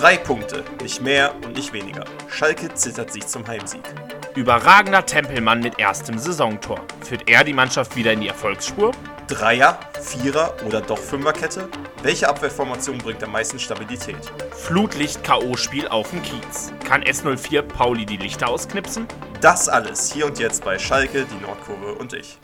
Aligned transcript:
Drei 0.00 0.16
Punkte, 0.16 0.64
nicht 0.80 1.02
mehr 1.02 1.34
und 1.44 1.56
nicht 1.56 1.74
weniger. 1.74 2.06
Schalke 2.30 2.72
zittert 2.72 3.12
sich 3.12 3.26
zum 3.26 3.46
Heimsieg. 3.46 3.82
Überragender 4.34 5.04
Tempelmann 5.04 5.60
mit 5.60 5.78
erstem 5.78 6.16
Saisontor. 6.16 6.80
Führt 7.06 7.28
er 7.28 7.44
die 7.44 7.52
Mannschaft 7.52 7.94
wieder 7.96 8.14
in 8.14 8.22
die 8.22 8.28
Erfolgsspur? 8.28 8.92
Dreier, 9.28 9.78
Vierer 10.00 10.56
oder 10.66 10.80
doch 10.80 10.96
Fünferkette? 10.96 11.68
Welche 12.02 12.30
Abwehrformation 12.30 12.96
bringt 12.96 13.22
am 13.22 13.32
meisten 13.32 13.58
Stabilität? 13.58 14.16
Flutlicht-K.O.-Spiel 14.52 15.88
auf 15.88 16.08
dem 16.08 16.22
Kiez. 16.22 16.72
Kann 16.82 17.04
S04 17.04 17.60
Pauli 17.60 18.06
die 18.06 18.16
Lichter 18.16 18.48
ausknipsen? 18.48 19.06
Das 19.42 19.68
alles 19.68 20.10
hier 20.10 20.24
und 20.24 20.38
jetzt 20.38 20.64
bei 20.64 20.78
Schalke, 20.78 21.26
die 21.26 21.44
Nordkurve 21.44 21.92
und 21.96 22.14
ich. 22.14 22.38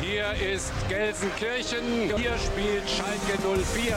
Hier 0.00 0.26
ist 0.54 0.70
Gelsenkirchen. 0.88 2.16
Hier 2.16 2.36
spielt 2.38 2.88
Schalke 2.88 3.36
04. 3.74 3.96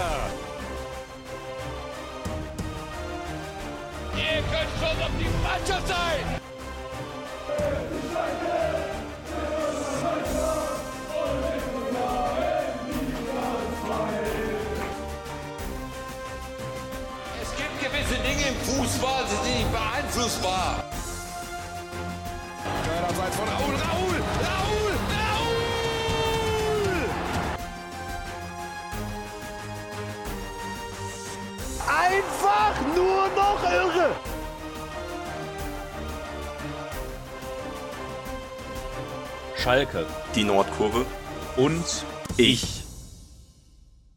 Mannschaft 5.54 5.88
sein! 5.88 6.42
Es 17.42 17.56
gibt 17.56 17.80
gewisse 17.80 18.16
Dinge 18.24 18.48
im 18.50 18.56
Fußball, 18.56 19.26
die 19.26 19.36
sind 19.46 19.58
nicht 19.58 19.72
beeinflussbar. 19.72 20.84
Abseits 23.10 23.36
von 23.36 23.48
Raul, 23.48 23.76
Raul, 23.76 24.22
Raul, 24.50 24.94
Raul! 25.14 25.50
Einfach 31.88 32.76
nur 32.96 33.28
noch 33.36 33.64
irre! 33.64 34.33
Schalke. 39.64 40.06
Die 40.36 40.44
Nordkurve 40.44 41.06
Und 41.56 41.86
ich. 42.36 42.84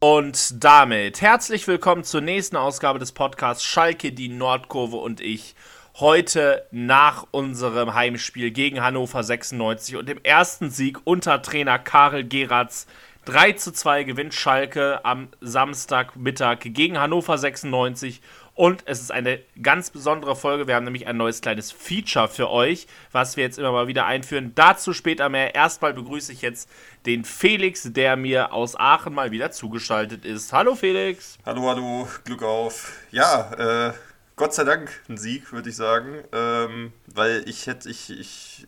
Und 0.01 0.61
damit 0.61 1.21
herzlich 1.21 1.65
willkommen 1.69 2.03
zur 2.03 2.19
nächsten 2.19 2.57
Ausgabe 2.57 2.99
des 2.99 3.13
Podcasts 3.13 3.63
Schalke, 3.63 4.11
die 4.11 4.27
Nordkurve 4.27 4.97
und 4.97 5.21
ich. 5.21 5.55
Heute 6.01 6.67
nach 6.71 7.27
unserem 7.31 7.93
Heimspiel 7.93 8.51
gegen 8.51 8.83
Hannover 8.83 9.23
96 9.23 9.95
und 9.95 10.09
dem 10.09 10.19
ersten 10.21 10.69
Sieg 10.69 10.99
unter 11.05 11.41
Trainer 11.41 11.79
Karel 11.79 12.25
Geratz. 12.25 12.85
3 13.23 13.53
zu 13.53 13.71
2 13.71 14.03
gewinnt 14.03 14.33
Schalke 14.33 15.05
am 15.05 15.29
Samstagmittag 15.39 16.59
gegen 16.61 16.99
Hannover 16.99 17.37
96 17.37 18.21
und 18.57 18.81
es 18.85 19.01
ist 19.01 19.11
eine 19.11 19.39
ganz 19.61 19.91
besondere 19.91 20.35
Folge. 20.35 20.67
Wir 20.67 20.75
haben 20.75 20.83
nämlich 20.83 21.05
ein 21.05 21.15
neues 21.15 21.41
kleines 21.41 21.71
Feature 21.71 22.27
für 22.27 22.49
euch, 22.49 22.87
was 23.11 23.37
wir 23.37 23.43
jetzt 23.43 23.59
immer 23.59 23.71
mal 23.71 23.87
wieder 23.87 24.07
einführen. 24.07 24.53
Dazu 24.55 24.93
später 24.93 25.29
mehr. 25.29 25.53
Erstmal 25.53 25.93
begrüße 25.93 26.33
ich 26.33 26.41
jetzt 26.41 26.67
den 27.05 27.23
Felix, 27.23 27.83
der 27.93 28.15
mir 28.15 28.51
aus 28.53 28.75
Aachen 28.75 29.13
mal 29.13 29.29
wieder 29.29 29.51
zugeschaltet 29.51 30.25
ist. 30.25 30.53
Hallo 30.53 30.73
Felix. 30.73 31.37
Hallo, 31.45 31.69
hallo, 31.69 32.07
Glück 32.25 32.41
auf. 32.41 32.93
Ja, 33.11 33.89
äh, 33.89 33.93
Gott 34.35 34.55
sei 34.55 34.63
Dank 34.63 34.89
ein 35.07 35.17
Sieg, 35.17 35.53
würde 35.53 35.69
ich 35.69 35.75
sagen. 35.75 36.23
Ähm, 36.33 36.93
weil 37.13 37.47
ich 37.47 37.67
hätte, 37.67 37.87
ich, 37.91 38.09
ich 38.09 38.65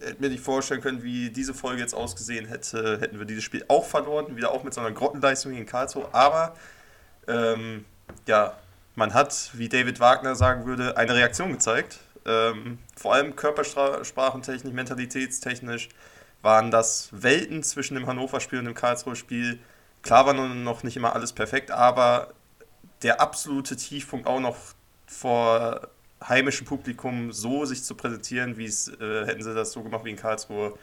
hätte 0.00 0.22
mir 0.22 0.30
nicht 0.30 0.42
vorstellen 0.42 0.80
können, 0.80 1.02
wie 1.02 1.28
diese 1.28 1.52
Folge 1.52 1.82
jetzt 1.82 1.94
ausgesehen 1.94 2.46
hätte, 2.46 3.00
hätten 3.00 3.18
wir 3.18 3.26
dieses 3.26 3.44
Spiel 3.44 3.66
auch 3.68 3.84
verloren, 3.84 4.34
wieder 4.34 4.50
auch 4.52 4.64
mit 4.64 4.72
so 4.72 4.80
einer 4.80 4.92
Grottenleistung 4.92 5.52
gegen 5.52 5.66
Karlsruhe. 5.66 6.08
Aber 6.12 6.56
ähm, 7.28 7.84
ja, 8.26 8.56
man 8.96 9.14
hat, 9.14 9.50
wie 9.52 9.68
David 9.68 10.00
Wagner 10.00 10.34
sagen 10.34 10.66
würde, 10.66 10.96
eine 10.96 11.14
Reaktion 11.14 11.52
gezeigt. 11.52 12.00
Ähm, 12.24 12.78
vor 12.96 13.14
allem 13.14 13.36
körpersprachentechnisch, 13.36 14.72
mentalitätstechnisch 14.72 15.88
waren 16.42 16.70
das 16.70 17.10
Welten 17.12 17.62
zwischen 17.62 17.94
dem 17.94 18.06
Hannover-Spiel 18.06 18.58
und 18.58 18.64
dem 18.64 18.74
Karlsruhe-Spiel. 18.74 19.60
Klar 20.02 20.26
war 20.26 20.34
noch 20.34 20.82
nicht 20.82 20.96
immer 20.96 21.14
alles 21.14 21.32
perfekt, 21.32 21.70
aber 21.70 22.32
der 23.02 23.20
absolute 23.20 23.76
Tiefpunkt 23.76 24.26
auch 24.26 24.40
noch 24.40 24.56
vor 25.06 25.88
heimischem 26.26 26.66
Publikum 26.66 27.32
so 27.32 27.64
sich 27.64 27.84
zu 27.84 27.94
präsentieren, 27.94 28.56
wie 28.56 28.64
es 28.64 28.88
äh, 28.88 29.26
hätten 29.26 29.42
sie 29.42 29.54
das 29.54 29.72
so 29.72 29.82
gemacht 29.82 30.04
wie 30.04 30.10
in 30.10 30.16
Karlsruhe. 30.16 30.74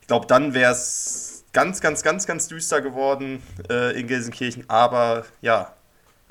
Ich 0.00 0.08
glaube, 0.08 0.26
dann 0.26 0.52
wäre 0.52 0.72
es 0.72 1.44
ganz, 1.52 1.80
ganz, 1.80 2.02
ganz, 2.02 2.26
ganz 2.26 2.48
düster 2.48 2.80
geworden 2.80 3.42
äh, 3.70 3.98
in 3.98 4.08
Gelsenkirchen. 4.08 4.68
Aber 4.68 5.24
ja, 5.40 5.74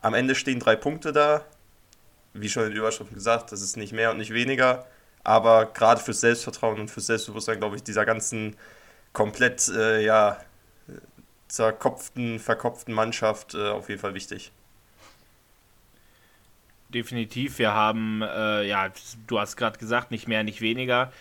am 0.02 0.14
Ende 0.14 0.36
stehen 0.36 0.60
drei 0.60 0.76
Punkte 0.76 1.12
da. 1.12 1.46
Wie 2.34 2.50
schon 2.50 2.64
in 2.64 2.70
der 2.70 2.80
Überschrift 2.80 3.14
gesagt, 3.14 3.52
das 3.52 3.62
ist 3.62 3.78
nicht 3.78 3.94
mehr 3.94 4.12
und 4.12 4.18
nicht 4.18 4.34
weniger. 4.34 4.86
Aber 5.24 5.66
gerade 5.66 6.02
fürs 6.02 6.22
Selbstvertrauen 6.22 6.80
und 6.80 6.90
fürs 6.90 7.08
Selbstbewusstsein, 7.08 7.60
glaube 7.60 7.76
ich, 7.76 7.84
dieser 7.84 8.06
ganzen 8.06 8.56
komplett 9.14 9.68
äh, 9.70 10.04
ja, 10.04 10.40
zerkopften, 11.48 12.40
verkopften 12.40 12.94
Mannschaft 12.94 13.54
äh, 13.54 13.70
auf 13.70 13.90
jeden 13.90 14.02
Fall 14.02 14.14
wichtig. 14.14 14.52
Definitiv, 16.90 17.60
wir 17.60 17.74
haben, 17.74 18.22
äh, 18.22 18.64
ja, 18.64 18.92
du 19.28 19.40
hast 19.40 19.56
gerade 19.56 19.78
gesagt, 19.78 20.12
nicht 20.12 20.28
mehr, 20.28 20.44
nicht 20.44 20.62
weniger. 20.62 21.12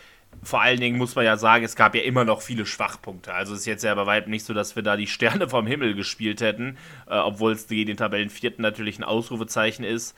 Vor 0.42 0.62
allen 0.62 0.80
Dingen 0.80 0.96
muss 0.96 1.16
man 1.16 1.24
ja 1.24 1.36
sagen, 1.36 1.64
es 1.64 1.76
gab 1.76 1.94
ja 1.94 2.02
immer 2.02 2.24
noch 2.24 2.40
viele 2.40 2.64
Schwachpunkte. 2.64 3.34
Also 3.34 3.52
es 3.52 3.60
ist 3.60 3.66
jetzt 3.66 3.84
ja 3.84 3.94
bei 3.94 4.06
weitem 4.06 4.30
nicht 4.30 4.44
so, 4.44 4.54
dass 4.54 4.74
wir 4.74 4.82
da 4.82 4.96
die 4.96 5.06
Sterne 5.06 5.48
vom 5.48 5.66
Himmel 5.66 5.94
gespielt 5.94 6.40
hätten, 6.40 6.78
äh, 7.08 7.18
obwohl 7.18 7.52
es 7.52 7.68
gegen 7.68 7.88
den 7.88 7.96
Tabellenvierten 7.98 8.62
natürlich 8.62 8.98
ein 8.98 9.04
Ausrufezeichen 9.04 9.84
ist. 9.84 10.16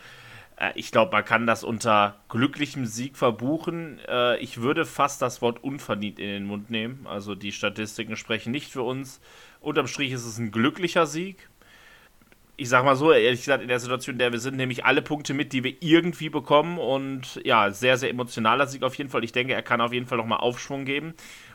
Äh, 0.57 0.73
ich 0.77 0.93
glaube, 0.93 1.13
man 1.13 1.25
kann 1.25 1.47
das 1.47 1.65
unter 1.65 2.21
glücklichem 2.29 2.87
Sieg 2.87 3.17
verbuchen. 3.17 3.99
Äh, 4.09 4.39
ich 4.39 4.61
würde 4.61 4.85
fast 4.85 5.23
das 5.23 5.43
Wort 5.43 5.63
unverdient 5.65 6.19
in 6.19 6.29
den 6.29 6.45
Mund 6.45 6.71
nehmen. 6.71 7.07
Also 7.07 7.35
die 7.35 7.53
Statistiken 7.53 8.17
sprechen 8.17 8.53
nicht 8.53 8.71
für 8.71 8.83
uns. 8.83 9.21
Unterm 9.61 9.87
Strich 9.87 10.13
ist 10.13 10.25
es 10.25 10.39
ein 10.39 10.53
glücklicher 10.53 11.07
Sieg 11.07 11.49
ich 12.63 12.69
sag 12.69 12.85
mal 12.85 12.95
so, 12.95 13.11
ehrlich 13.11 13.41
gesagt, 13.41 13.61
in 13.61 13.69
der 13.69 13.81
Situation, 13.81 14.15
in 14.15 14.19
der 14.21 14.31
wir 14.31 14.39
sind, 14.39 14.57
nehme 14.57 14.71
ich 14.71 14.85
alle 14.85 15.03
Punkte 15.03 15.35
mit, 15.35 15.53
die 15.53 15.65
wir 15.65 15.75
irgendwie 15.81 16.29
bekommen. 16.29 16.79
Und 16.79 17.41
ja, 17.45 17.73
sehr, 17.73 17.99
sehr 17.99 18.09
emotionaler 18.09 18.69
Sieg 18.69 18.85
auf 18.85 18.95
jeden 18.95 19.11
Fall. 19.11 19.25
Ich 19.25 19.33
denke, 19.33 19.53
er 19.53 19.63
kann 19.63 19.81
auf 19.81 19.93
jeden 19.93 20.07
Fall 20.07 20.19
nochmal 20.19 20.39
Aufschwung 20.39 20.85
geben. 20.85 21.15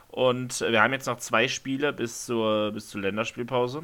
Und 0.09 0.59
wir 0.59 0.81
haben 0.81 0.91
jetzt 0.91 1.05
noch 1.05 1.17
zwei 1.17 1.47
Spiele 1.47 1.93
bis 1.93 2.25
zur, 2.25 2.73
bis 2.73 2.89
zur 2.89 2.99
Länderspielpause. 2.99 3.83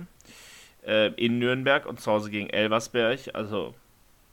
Äh, 0.85 1.13
in 1.13 1.39
Nürnberg 1.39 1.85
und 1.85 2.01
zu 2.01 2.11
Hause 2.11 2.29
gegen 2.29 2.49
Elversberg. 2.49 3.19
Also, 3.33 3.73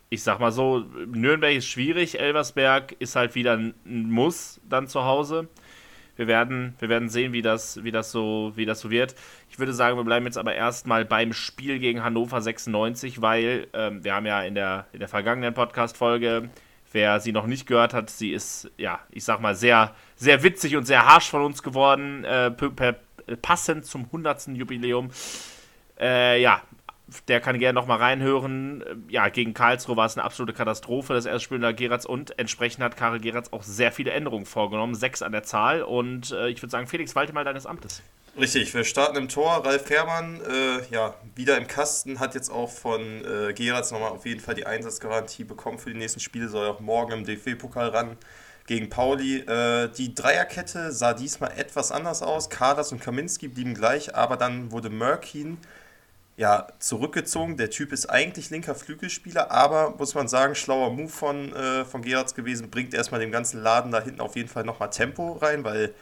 ich 0.08 0.24
sag 0.24 0.40
mal 0.40 0.50
so, 0.50 0.80
Nürnberg 0.80 1.54
ist 1.54 1.66
schwierig, 1.66 2.18
Elversberg 2.18 2.96
ist 2.98 3.14
halt 3.14 3.36
wieder 3.36 3.52
ein 3.56 3.74
Muss 3.84 4.60
dann 4.68 4.88
zu 4.88 5.04
Hause 5.04 5.48
wir 6.20 6.26
werden, 6.26 6.74
wir 6.78 6.90
werden 6.90 7.08
sehen, 7.08 7.32
wie 7.32 7.40
das, 7.40 7.82
wie, 7.82 7.90
das 7.90 8.12
so, 8.12 8.52
wie 8.54 8.66
das 8.66 8.80
so 8.80 8.90
wird. 8.90 9.14
Ich 9.48 9.58
würde 9.58 9.72
sagen, 9.72 9.96
wir 9.96 10.04
bleiben 10.04 10.26
jetzt 10.26 10.36
aber 10.36 10.54
erstmal 10.54 11.06
beim 11.06 11.32
Spiel 11.32 11.78
gegen 11.78 12.04
Hannover 12.04 12.42
96, 12.42 13.22
weil 13.22 13.68
ähm, 13.72 14.04
wir 14.04 14.14
haben 14.14 14.26
ja 14.26 14.42
in 14.42 14.54
der, 14.54 14.84
in 14.92 14.98
der 14.98 15.08
vergangenen 15.08 15.54
Podcast-Folge, 15.54 16.50
wer 16.92 17.20
sie 17.20 17.32
noch 17.32 17.46
nicht 17.46 17.66
gehört 17.66 17.94
hat, 17.94 18.10
sie 18.10 18.32
ist, 18.32 18.70
ja, 18.76 19.00
ich 19.10 19.24
sag 19.24 19.40
mal, 19.40 19.54
sehr, 19.54 19.94
sehr 20.14 20.42
witzig 20.42 20.76
und 20.76 20.84
sehr 20.84 21.06
harsch 21.06 21.30
von 21.30 21.40
uns 21.40 21.62
geworden, 21.62 22.24
äh, 22.24 22.50
passend 23.40 23.86
zum 23.86 24.04
100. 24.04 24.48
Jubiläum. 24.48 25.08
Äh, 25.98 26.42
ja, 26.42 26.60
der 27.28 27.40
kann 27.40 27.58
gerne 27.58 27.78
nochmal 27.78 27.98
reinhören. 27.98 29.04
Ja, 29.08 29.28
gegen 29.28 29.54
Karlsruhe 29.54 29.96
war 29.96 30.06
es 30.06 30.16
eine 30.16 30.24
absolute 30.24 30.52
Katastrophe, 30.52 31.14
das 31.14 31.26
erste 31.26 31.40
Spiel 31.40 31.56
unter 31.56 31.72
Geratz 31.72 32.04
und 32.04 32.38
entsprechend 32.38 32.84
hat 32.84 32.96
Karel 32.96 33.20
Geratz 33.20 33.48
auch 33.52 33.62
sehr 33.62 33.92
viele 33.92 34.10
Änderungen 34.10 34.46
vorgenommen, 34.46 34.94
sechs 34.94 35.22
an 35.22 35.32
der 35.32 35.42
Zahl 35.42 35.82
und 35.82 36.30
äh, 36.32 36.48
ich 36.48 36.62
würde 36.62 36.70
sagen, 36.70 36.86
Felix, 36.86 37.14
walte 37.14 37.32
mal 37.32 37.44
deines 37.44 37.66
Amtes. 37.66 38.02
Richtig, 38.38 38.72
wir 38.74 38.84
starten 38.84 39.16
im 39.16 39.28
Tor. 39.28 39.66
Ralf 39.66 39.86
Fährmann, 39.86 40.40
äh, 40.40 40.94
ja, 40.94 41.14
wieder 41.34 41.58
im 41.58 41.66
Kasten, 41.66 42.20
hat 42.20 42.34
jetzt 42.34 42.48
auch 42.48 42.70
von 42.70 43.00
äh, 43.24 43.52
Geratz 43.52 43.90
nochmal 43.90 44.10
auf 44.10 44.24
jeden 44.24 44.40
Fall 44.40 44.54
die 44.54 44.66
Einsatzgarantie 44.66 45.44
bekommen 45.44 45.78
für 45.78 45.90
die 45.90 45.98
nächsten 45.98 46.20
Spiele, 46.20 46.48
soll 46.48 46.68
auch 46.68 46.80
morgen 46.80 47.12
im 47.12 47.24
DFB-Pokal 47.24 47.88
ran 47.88 48.16
gegen 48.66 48.88
Pauli. 48.88 49.38
Äh, 49.40 49.88
die 49.88 50.14
Dreierkette 50.14 50.92
sah 50.92 51.12
diesmal 51.12 51.50
etwas 51.56 51.90
anders 51.90 52.22
aus. 52.22 52.50
Kadas 52.50 52.92
und 52.92 53.00
Kaminski 53.00 53.48
blieben 53.48 53.74
gleich, 53.74 54.14
aber 54.14 54.36
dann 54.36 54.70
wurde 54.70 54.90
Mörkin 54.90 55.58
ja, 56.40 56.68
zurückgezogen. 56.78 57.58
Der 57.58 57.68
Typ 57.68 57.92
ist 57.92 58.06
eigentlich 58.06 58.48
linker 58.48 58.74
Flügelspieler, 58.74 59.50
aber 59.50 59.94
muss 59.98 60.14
man 60.14 60.26
sagen, 60.26 60.54
schlauer 60.54 60.90
Move 60.90 61.10
von, 61.10 61.52
äh, 61.54 61.84
von 61.84 62.00
Gerards 62.00 62.34
gewesen, 62.34 62.70
bringt 62.70 62.94
erstmal 62.94 63.20
dem 63.20 63.30
ganzen 63.30 63.62
Laden 63.62 63.92
da 63.92 64.00
hinten 64.00 64.22
auf 64.22 64.36
jeden 64.36 64.48
Fall 64.48 64.64
nochmal 64.64 64.88
Tempo 64.88 65.32
rein, 65.32 65.64
weil 65.64 65.92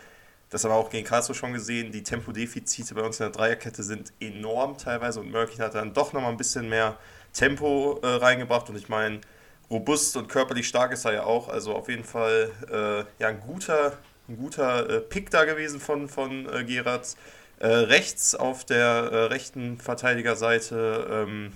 das 0.48 0.62
haben 0.62 0.70
wir 0.70 0.76
auch 0.76 0.90
gegen 0.90 1.04
Karlsruhe 1.04 1.34
schon 1.34 1.54
gesehen, 1.54 1.90
die 1.90 2.04
Tempodefizite 2.04 2.94
bei 2.94 3.02
uns 3.02 3.18
in 3.18 3.24
der 3.24 3.32
Dreierkette 3.32 3.82
sind 3.82 4.12
enorm 4.20 4.78
teilweise 4.78 5.18
und 5.18 5.32
Murky 5.32 5.56
hat 5.56 5.74
dann 5.74 5.92
doch 5.92 6.12
nochmal 6.12 6.30
ein 6.30 6.36
bisschen 6.36 6.68
mehr 6.68 6.96
Tempo 7.32 7.98
äh, 8.04 8.06
reingebracht 8.06 8.70
und 8.70 8.76
ich 8.76 8.88
meine, 8.88 9.20
robust 9.68 10.16
und 10.16 10.28
körperlich 10.28 10.68
stark 10.68 10.92
ist 10.92 11.04
er 11.04 11.14
ja 11.14 11.24
auch, 11.24 11.48
also 11.48 11.74
auf 11.74 11.88
jeden 11.88 12.04
Fall 12.04 12.52
äh, 12.70 13.20
ja, 13.20 13.26
ein 13.26 13.40
guter, 13.40 13.94
ein 14.28 14.36
guter 14.36 14.88
äh, 14.88 15.00
Pick 15.00 15.30
da 15.30 15.44
gewesen 15.44 15.80
von, 15.80 16.08
von 16.08 16.48
äh, 16.48 16.62
Gerards. 16.62 17.16
Äh, 17.60 17.66
rechts 17.66 18.34
auf 18.34 18.64
der 18.64 18.86
äh, 18.86 19.16
rechten 19.24 19.78
Verteidigerseite 19.78 21.26
ähm, 21.28 21.52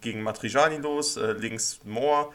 gegen 0.00 0.22
Matrijani 0.22 0.76
los, 0.76 1.16
äh, 1.16 1.32
links 1.32 1.80
Moore. 1.84 2.32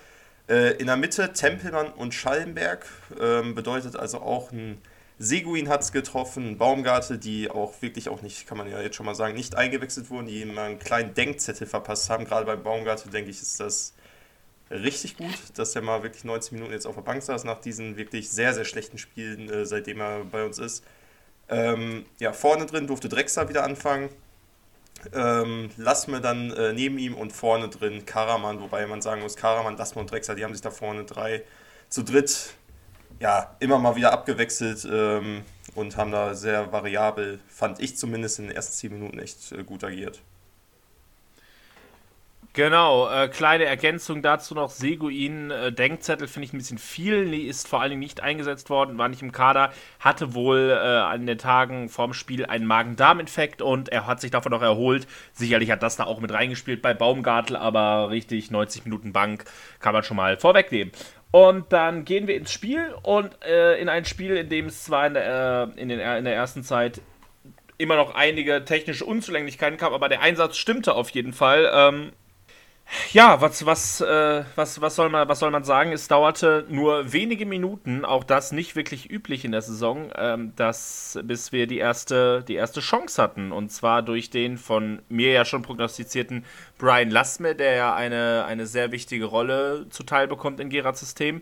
Äh, 0.49 0.73
in 0.77 0.87
der 0.87 0.97
Mitte 0.97 1.31
Tempelmann 1.33 1.87
und 1.87 2.13
Schallenberg. 2.13 2.85
Ähm, 3.19 3.55
bedeutet 3.55 3.95
also 3.95 4.19
auch 4.19 4.51
ein 4.51 4.81
Seguin 5.19 5.69
hat 5.69 5.81
es 5.81 5.91
getroffen, 5.91 6.57
Baumgarte, 6.57 7.17
die 7.17 7.49
auch 7.49 7.81
wirklich 7.81 8.09
auch 8.09 8.21
nicht, 8.21 8.47
kann 8.47 8.57
man 8.57 8.69
ja 8.69 8.81
jetzt 8.81 8.95
schon 8.95 9.05
mal 9.05 9.15
sagen, 9.15 9.35
nicht 9.35 9.55
eingewechselt 9.55 10.09
wurden, 10.09 10.25
die 10.27 10.41
immer 10.41 10.63
einen 10.63 10.79
kleinen 10.79 11.13
Denkzettel 11.13 11.67
verpasst 11.67 12.09
haben. 12.09 12.25
Gerade 12.25 12.45
beim 12.45 12.63
Baumgarte, 12.63 13.09
denke 13.09 13.29
ich, 13.29 13.41
ist 13.41 13.59
das 13.59 13.93
richtig 14.71 15.17
gut, 15.17 15.37
dass 15.55 15.75
er 15.75 15.81
mal 15.81 16.03
wirklich 16.03 16.23
90 16.23 16.53
Minuten 16.53 16.73
jetzt 16.73 16.87
auf 16.87 16.95
der 16.95 17.03
Bank 17.03 17.21
saß, 17.21 17.43
nach 17.43 17.61
diesen 17.61 17.95
wirklich 17.95 18.29
sehr, 18.29 18.53
sehr 18.53 18.65
schlechten 18.65 18.97
Spielen, 18.97 19.49
äh, 19.49 19.65
seitdem 19.65 20.01
er 20.01 20.25
bei 20.25 20.43
uns 20.43 20.57
ist. 20.57 20.83
Ähm, 21.49 22.05
ja, 22.19 22.33
vorne 22.33 22.65
drin 22.65 22.87
durfte 22.87 23.09
Drexler 23.09 23.49
wieder 23.49 23.63
anfangen. 23.63 24.09
Ähm, 25.13 25.69
Lassme 25.77 26.21
dann 26.21 26.51
äh, 26.51 26.73
neben 26.73 26.97
ihm 26.97 27.15
und 27.15 27.33
vorne 27.33 27.67
drin 27.67 28.05
Karaman, 28.05 28.61
wobei 28.61 28.87
man 28.87 29.01
sagen 29.01 29.21
muss, 29.21 29.35
Karaman, 29.35 29.75
Lassme 29.75 30.01
und 30.01 30.09
Drexler, 30.09 30.35
die 30.35 30.43
haben 30.43 30.53
sich 30.53 30.61
da 30.61 30.71
vorne 30.71 31.03
drei 31.03 31.43
zu 31.89 32.03
dritt 32.03 32.53
ja, 33.19 33.55
immer 33.59 33.79
mal 33.79 33.95
wieder 33.95 34.11
abgewechselt 34.11 34.87
ähm, 34.91 35.43
und 35.75 35.97
haben 35.97 36.11
da 36.11 36.33
sehr 36.35 36.71
variabel, 36.71 37.39
fand 37.47 37.79
ich 37.79 37.97
zumindest 37.97 38.39
in 38.39 38.47
den 38.47 38.55
ersten 38.55 38.73
zehn 38.73 38.93
Minuten 38.93 39.19
echt 39.19 39.51
äh, 39.51 39.63
gut 39.63 39.83
agiert. 39.83 40.21
Genau, 42.55 43.09
äh, 43.09 43.29
kleine 43.29 43.65
Ergänzung 43.65 44.21
dazu 44.21 44.53
noch. 44.53 44.69
Seguin, 44.69 45.49
äh, 45.49 45.71
Denkzettel 45.71 46.27
finde 46.27 46.45
ich 46.45 46.53
ein 46.53 46.59
bisschen 46.59 46.77
viel, 46.77 47.33
ist 47.33 47.67
vor 47.67 47.81
allen 47.81 47.89
Dingen 47.89 48.01
nicht 48.01 48.21
eingesetzt 48.21 48.69
worden, 48.69 48.99
war 48.99 49.09
nicht 49.09 49.23
im 49.23 49.31
Kader, 49.31 49.73
hatte 49.99 50.35
wohl 50.35 50.69
äh, 50.69 50.75
an 50.75 51.25
den 51.25 51.39
Tagen 51.39 51.89
vorm 51.89 52.13
Spiel 52.13 52.45
einen 52.45 52.67
Magen-Darm-Infekt 52.67 53.63
und 53.63 53.89
er 53.89 54.05
hat 54.05 54.21
sich 54.21 54.29
davon 54.29 54.51
noch 54.51 54.61
erholt. 54.61 55.07
Sicherlich 55.31 55.71
hat 55.71 55.81
das 55.81 55.95
da 55.95 56.03
auch 56.03 56.19
mit 56.19 56.31
reingespielt 56.31 56.83
bei 56.83 56.93
Baumgartel, 56.93 57.55
aber 57.55 58.11
richtig 58.11 58.51
90 58.51 58.85
Minuten 58.85 59.13
Bank 59.13 59.45
kann 59.79 59.93
man 59.93 60.03
schon 60.03 60.17
mal 60.17 60.37
vorwegnehmen. 60.37 60.93
Und 61.31 61.73
dann 61.73 62.05
gehen 62.05 62.27
wir 62.27 62.35
ins 62.35 62.51
Spiel 62.53 62.93
und 63.01 63.31
äh, 63.43 63.79
in 63.81 63.89
ein 63.89 64.05
Spiel, 64.05 64.37
in 64.37 64.49
dem 64.49 64.67
es 64.67 64.83
zwar 64.83 65.07
in 65.07 65.15
der, 65.15 65.71
äh, 65.75 65.81
in, 65.81 65.89
den, 65.89 65.99
in 65.99 66.23
der 66.23 66.35
ersten 66.35 66.61
Zeit 66.61 67.01
immer 67.79 67.95
noch 67.95 68.13
einige 68.13 68.63
technische 68.63 69.05
Unzulänglichkeiten 69.05 69.79
gab, 69.79 69.91
aber 69.91 70.07
der 70.07 70.21
Einsatz 70.21 70.57
stimmte 70.57 70.93
auf 70.93 71.09
jeden 71.09 71.33
Fall. 71.33 71.67
Ähm, 71.73 72.11
ja, 73.11 73.41
was, 73.41 73.65
was, 73.65 74.01
äh, 74.01 74.43
was, 74.55 74.81
was, 74.81 74.95
soll 74.95 75.09
man, 75.09 75.27
was 75.27 75.39
soll 75.39 75.51
man 75.51 75.63
sagen? 75.63 75.91
Es 75.91 76.07
dauerte 76.07 76.65
nur 76.69 77.11
wenige 77.11 77.45
Minuten, 77.45 78.05
auch 78.05 78.23
das 78.23 78.51
nicht 78.51 78.75
wirklich 78.75 79.09
üblich 79.09 79.45
in 79.45 79.51
der 79.51 79.61
Saison, 79.61 80.11
ähm, 80.15 80.53
dass, 80.55 81.19
bis 81.23 81.51
wir 81.51 81.67
die 81.67 81.77
erste, 81.77 82.43
die 82.47 82.55
erste 82.55 82.81
Chance 82.81 83.21
hatten. 83.21 83.51
Und 83.51 83.71
zwar 83.71 84.01
durch 84.01 84.29
den 84.29 84.57
von 84.57 85.01
mir 85.09 85.31
ja 85.31 85.45
schon 85.45 85.61
prognostizierten 85.61 86.45
Brian 86.77 87.09
Lassme, 87.09 87.55
der 87.55 87.75
ja 87.75 87.95
eine, 87.95 88.45
eine 88.45 88.67
sehr 88.67 88.91
wichtige 88.91 89.25
Rolle 89.25 89.87
zuteil 89.89 90.27
bekommt 90.27 90.59
in 90.59 90.69
Gerards 90.69 90.99
System. 90.99 91.41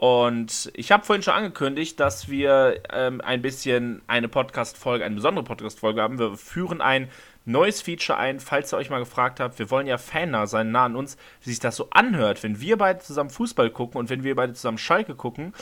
Und 0.00 0.70
ich 0.72 0.92
habe 0.92 1.04
vorhin 1.04 1.22
schon 1.22 1.34
angekündigt, 1.34 2.00
dass 2.00 2.30
wir 2.30 2.80
ähm, 2.90 3.20
ein 3.20 3.42
bisschen 3.42 4.00
eine 4.06 4.28
Podcast-Folge, 4.28 5.04
eine 5.04 5.16
besondere 5.16 5.44
Podcast-Folge 5.44 6.00
haben. 6.00 6.18
Wir 6.18 6.38
führen 6.38 6.80
ein 6.80 7.10
neues 7.44 7.82
Feature 7.82 8.18
ein, 8.18 8.40
falls 8.40 8.72
ihr 8.72 8.76
euch 8.76 8.90
mal 8.90 8.98
gefragt 8.98 9.40
habt, 9.40 9.58
wir 9.58 9.70
wollen 9.70 9.86
ja 9.86 9.98
Fan 9.98 10.46
sein, 10.46 10.70
nah 10.70 10.84
an 10.84 10.96
uns, 10.96 11.16
wie 11.42 11.50
sich 11.50 11.60
das 11.60 11.76
so 11.76 11.88
anhört, 11.90 12.42
wenn 12.42 12.60
wir 12.60 12.78
beide 12.78 13.00
zusammen 13.00 13.30
Fußball 13.30 13.70
gucken 13.70 13.98
und 13.98 14.10
wenn 14.10 14.22
wir 14.22 14.34
beide 14.34 14.52
zusammen 14.52 14.78
Schalke 14.78 15.14
gucken, 15.14 15.54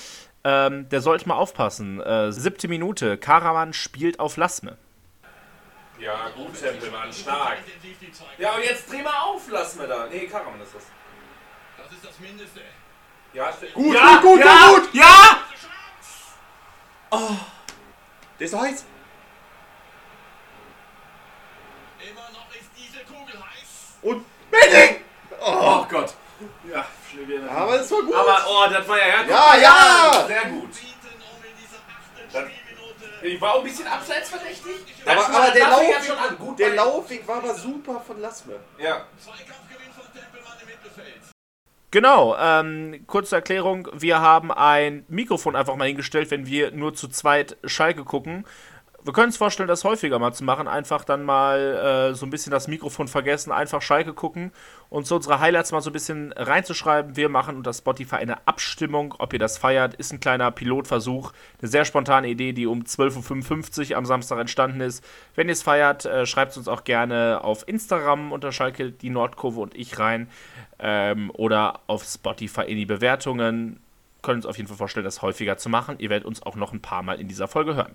ähm, 0.45 0.89
der 0.89 1.01
sollte 1.01 1.29
mal 1.29 1.37
aufpassen. 1.37 2.01
Äh, 2.01 2.33
siebte 2.33 2.69
Minute, 2.69 3.17
Karaman 3.19 3.73
spielt 3.73 4.21
auf 4.21 4.37
Lassme. 4.37 4.77
Ja, 5.99 6.29
gut, 6.37 6.55
Tempelmann, 6.61 7.13
stark. 7.13 7.59
Ja, 8.39 8.55
und 8.55 8.65
jetzt 8.65 8.91
dreh 8.91 9.03
mal 9.03 9.19
auf, 9.25 9.51
Lassme 9.51 9.87
da. 9.87 10.07
Nee, 10.07 10.27
Karaman 10.27 10.61
ist 10.61 10.75
das. 10.75 10.85
Das 11.77 11.93
ist 11.93 12.05
das 12.05 12.19
Mindeste. 12.21 12.61
Ja, 13.33 13.53
Gut, 13.75 13.95
Ja, 13.95 14.21
gut, 14.21 14.23
gut, 14.23 14.41
ja, 14.41 14.69
gut, 14.69 14.83
gut! 14.85 14.95
Ja! 14.95 15.39
Der 18.39 18.47
ist 18.47 18.55
heiß. 18.57 18.85
Immer 21.98 21.98
noch 21.98 21.98
ist 21.98 21.98
diese 21.98 21.98
Kugel 21.98 21.98
heiß. 21.98 21.98
Und 24.03 24.25
Benning! 24.51 24.97
Oh 25.41 25.85
Gott. 25.89 26.15
Ja, 26.71 26.87
wieder. 27.27 27.51
Aber 27.51 27.79
das 27.79 27.91
war 27.91 28.03
gut. 28.03 28.15
Aber, 28.15 28.45
oh, 28.49 28.71
das 28.71 28.89
war 28.89 28.99
ja 28.99 29.07
ja. 29.07 29.25
Ja, 29.29 29.57
ja! 29.57 30.27
Sehr 30.27 30.45
gut. 30.45 30.71
Ich 33.21 33.41
war 33.41 33.55
auch 33.55 33.59
ein 33.59 33.65
bisschen 33.65 33.87
abseitsverdächtig. 33.87 34.77
aber, 35.05 35.15
Das 35.17 35.25
aber 35.27 35.51
der, 35.51 35.67
das 35.67 35.79
fing 35.81 35.91
ja 35.91 35.97
Lauf, 35.97 36.07
schon 36.07 36.19
an. 36.19 36.39
Gut 36.39 36.59
der 36.59 36.75
Laufweg 36.75 37.27
war 37.27 37.37
aber 37.39 37.55
super 37.55 38.01
von 38.07 38.21
Lassme. 38.21 38.55
Ja. 38.79 39.07
Zweikampfgewinn 39.19 39.93
von 39.93 40.05
Tempelmann 40.13 40.53
im 40.61 40.67
Mittelfeld. 40.67 41.23
Genau, 41.91 42.37
ähm, 42.39 43.05
kurze 43.09 43.37
Erklärung. 43.37 43.89
Wir 43.93 44.21
haben 44.21 44.53
ein 44.53 45.05
Mikrofon 45.09 45.57
einfach 45.57 45.75
mal 45.75 45.89
hingestellt, 45.89 46.31
wenn 46.31 46.47
wir 46.47 46.71
nur 46.71 46.95
zu 46.95 47.09
zweit 47.09 47.57
Schalke 47.65 48.05
gucken. 48.05 48.47
Wir 49.09 49.15
können 49.15 49.29
uns 49.29 49.39
vorstellen, 49.39 49.69
das 49.69 49.85
häufiger 49.85 50.19
mal 50.19 50.35
zu 50.35 50.45
machen. 50.45 50.69
Einfach 50.69 51.03
dann 51.03 51.25
mal 51.25 52.11
äh, 52.11 52.15
so 52.15 52.27
ein 52.27 52.31
bisschen 52.31 52.51
das 52.51 52.69
Mikrofon 52.69 53.09
vergessen, 53.09 53.53
einfach 53.53 53.81
Schalke 53.81 54.13
gucken 54.13 54.53
und 54.91 55.07
so 55.07 55.17
unsere 55.17 55.41
Highlights 55.41 55.73
mal 55.73 55.81
so 55.81 55.89
ein 55.89 55.95
bisschen 55.95 56.33
reinzuschreiben. 56.33 57.17
Wir 57.17 57.31
machen 57.31 57.57
unter 57.57 57.73
Spotify 57.73 58.17
eine 58.17 58.47
Abstimmung, 58.47 59.15
ob 59.19 59.33
ihr 59.33 59.39
das 59.39 59.57
feiert. 59.57 59.95
Ist 59.95 60.13
ein 60.13 60.21
kleiner 60.21 60.51
Pilotversuch. 60.51 61.33
Eine 61.59 61.71
sehr 61.71 61.87
spontane 61.87 62.29
Idee, 62.29 62.53
die 62.53 62.67
um 62.67 62.83
12.55 62.83 63.93
Uhr 63.93 63.97
am 63.97 64.05
Samstag 64.05 64.41
entstanden 64.41 64.83
ist. 64.83 65.03
Wenn 65.35 65.49
ihr 65.49 65.55
es 65.55 65.63
feiert, 65.63 66.05
äh, 66.05 66.27
schreibt 66.27 66.51
es 66.51 66.59
uns 66.59 66.69
auch 66.69 66.85
gerne 66.85 67.41
auf 67.43 67.67
Instagram 67.67 68.31
unter 68.31 68.53
Schalke, 68.53 68.93
die 68.93 69.09
Nordkurve 69.09 69.61
und 69.61 69.75
ich 69.75 69.99
rein. 69.99 70.29
Ähm, 70.79 71.31
oder 71.33 71.81
auf 71.87 72.05
Spotify 72.05 72.65
in 72.65 72.77
die 72.77 72.85
Bewertungen. 72.85 73.81
Können 74.23 74.39
uns 74.39 74.47
auf 74.47 74.57
jeden 74.57 74.69
Fall 74.69 74.77
vorstellen, 74.77 75.05
das 75.05 75.23
häufiger 75.23 75.57
zu 75.59 75.69
machen. 75.69 75.97
Ihr 75.99 76.11
werdet 76.11 76.27
uns 76.27 76.43
auch 76.43 76.57
noch 76.57 76.73
ein 76.73 76.83
paar 76.83 77.03
Mal 77.03 77.21
in 77.21 77.29
dieser 77.29 77.47
Folge 77.47 77.77
hören. 77.77 77.95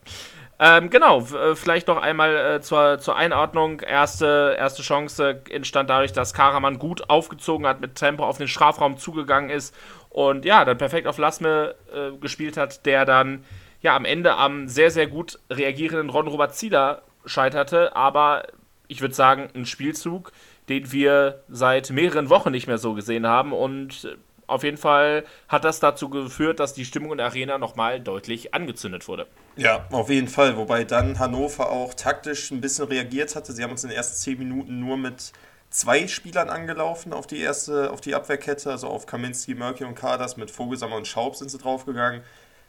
Ähm, 0.58 0.90
genau, 0.90 1.22
äh, 1.22 1.56
vielleicht 1.56 1.88
noch 1.88 2.02
einmal 2.02 2.36
äh, 2.36 2.62
zur, 2.62 3.00
zur 3.00 3.18
Einordnung. 3.18 3.82
Erste, 3.82 4.56
erste 4.58 4.84
Chance 4.84 5.42
entstand 5.50 5.90
dadurch, 5.90 6.14
dass 6.14 6.34
Karaman 6.34 6.80
gut 6.80 7.10
aufgezogen 7.10 7.68
hat, 7.68 7.82
mit 7.82 7.96
Tempo 7.96 8.24
auf 8.24 8.38
den 8.38 8.48
Strafraum 8.48 8.98
zugegangen 8.98 9.50
ist 9.50 9.76
und 10.10 10.46
ja, 10.46 10.64
dann 10.64 10.78
perfekt 10.78 11.08
auf 11.08 11.18
Lassme 11.18 11.76
äh, 11.94 12.16
gespielt 12.18 12.56
hat, 12.56 12.86
der 12.86 13.04
dann 13.04 13.44
ja 13.82 13.96
am 13.96 14.06
Ende 14.06 14.36
am 14.36 14.68
sehr, 14.68 14.92
sehr 14.92 15.08
gut 15.08 15.40
reagierenden 15.50 16.10
Ron-Robert 16.10 16.56
Zieler 16.56 17.02
scheiterte. 17.26 17.96
Aber 17.96 18.48
ich 18.88 19.02
würde 19.02 19.16
sagen, 19.16 19.50
ein 19.56 19.66
Spielzug, 19.66 20.32
den 20.70 20.92
wir 20.92 21.44
seit 21.50 21.90
mehreren 21.90 22.30
Wochen 22.30 22.52
nicht 22.52 22.68
mehr 22.68 22.78
so 22.78 22.94
gesehen 22.94 23.28
haben 23.28 23.52
und 23.52 24.06
äh, 24.06 24.16
auf 24.48 24.64
jeden 24.64 24.78
Fall 24.78 25.26
hat 25.48 25.64
das 25.64 25.80
dazu 25.80 26.10
geführt, 26.10 26.60
dass 26.60 26.74
die 26.74 26.86
Stimmung 26.86 27.12
in 27.12 27.18
der 27.18 27.28
Arena 27.28 27.58
nochmal 27.58 28.00
deutlich 28.00 28.54
angezündet 28.54 29.08
wurde. 29.08 29.28
Ja, 29.56 29.88
auf 29.92 30.10
jeden 30.10 30.28
Fall. 30.28 30.58
Wobei 30.58 30.84
dann 30.84 31.20
Hannover 31.20 31.70
auch 31.70 31.94
taktisch 31.94 32.52
ein 32.52 32.62
bisschen 32.62 32.88
reagiert 32.88 33.36
hatte. 33.36 33.54
Sie 33.54 33.64
haben 33.64 33.72
uns 33.72 33.84
in 33.84 33.90
den 33.90 33.98
ersten 33.98 34.16
zehn 34.16 34.40
Minuten 34.40 34.80
nur 34.80 34.98
mit 34.98 35.32
zwei 35.70 36.08
Spielern 36.08 36.50
angelaufen 36.50 37.14
auf 37.14 37.28
die 37.28 37.40
erste, 37.40 37.92
auf 37.92 38.02
die 38.02 38.16
Abwehrkette, 38.16 38.72
also 38.72 38.88
auf 38.88 39.06
Kaminski, 39.06 39.56
Mörki 39.56 39.84
und 39.84 39.96
Kadas. 39.96 40.38
Mit 40.38 40.52
Vogelsammer 40.52 40.96
und 40.96 41.08
Schaub 41.08 41.36
sind 41.36 41.50
sie 41.50 41.58
draufgegangen. 41.58 42.22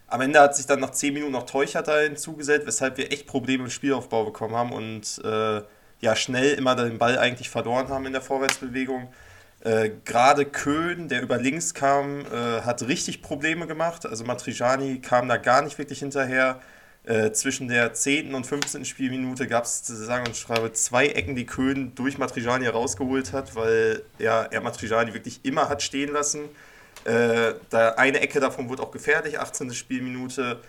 Am 0.07 0.21
Ende 0.21 0.41
hat 0.41 0.55
sich 0.55 0.67
dann 0.67 0.81
nach 0.81 0.91
zehn 0.91 1.15
Minuten 1.15 1.33
noch 1.33 1.47
Teuchert 1.47 1.89
da 1.89 1.99
hinzugesellt, 1.99 2.67
weshalb 2.67 2.99
wir 2.99 3.13
echt 3.13 3.27
Probleme 3.27 3.65
im 3.65 3.71
Spielaufbau 3.71 4.25
bekommen 4.25 4.55
haben 4.55 4.73
und 4.73 5.21
äh, 5.25 5.63
ja 6.01 6.17
schnell 6.17 6.55
immer 6.55 6.77
den 6.77 6.99
Ball 6.99 7.19
eigentlich 7.19 7.51
verloren 7.51 7.89
haben 7.89 8.07
in 8.07 8.13
der 8.13 8.23
Vorwärtsbewegung. 8.23 9.09
Äh, 9.65 9.91
Gerade 10.05 10.45
Köhn, 10.45 11.09
der 11.09 11.23
über 11.23 11.39
links 11.39 11.75
kam, 11.75 12.21
äh, 12.21 12.61
hat 12.61 12.83
richtig 12.83 13.23
Probleme 13.23 13.67
gemacht. 13.67 14.07
Also 14.07 14.25
Matrijani 14.25 15.01
kam 15.01 15.29
da 15.29 15.39
gar 15.39 15.63
nicht 15.63 15.79
wirklich 15.79 15.99
hinterher. 15.99 16.61
Äh, 17.07 17.33
zwischen 17.33 17.69
der 17.69 17.93
10. 17.93 18.35
und 18.35 18.47
15. 18.47 18.87
Spielminute 18.87 19.47
gab 19.47 19.65
es, 19.65 19.87
sagen 19.87 20.27
und 20.27 20.37
schreibe, 20.37 20.73
zwei 20.73 21.09
Ecken, 21.09 21.37
die 21.37 21.45
Köhn 21.45 21.95
durch 21.95 22.17
Matrijani 22.17 22.65
herausgeholt 22.65 23.35
hat, 23.35 23.55
weil 23.57 24.03
ja, 24.19 24.45
er 24.45 24.63
Matrijani 24.63 25.13
wirklich 25.13 25.41
immer 25.43 25.69
hat 25.69 25.83
stehen 25.83 26.11
lassen. 26.15 26.49
Äh, 27.05 27.55
da 27.69 27.91
eine 27.97 28.21
Ecke 28.21 28.41
davon 28.41 28.71
wurde 28.71 28.83
auch 28.83 28.91
gefährlich, 28.91 29.39
18. 29.39 29.75
Spielminute. 29.75 30.61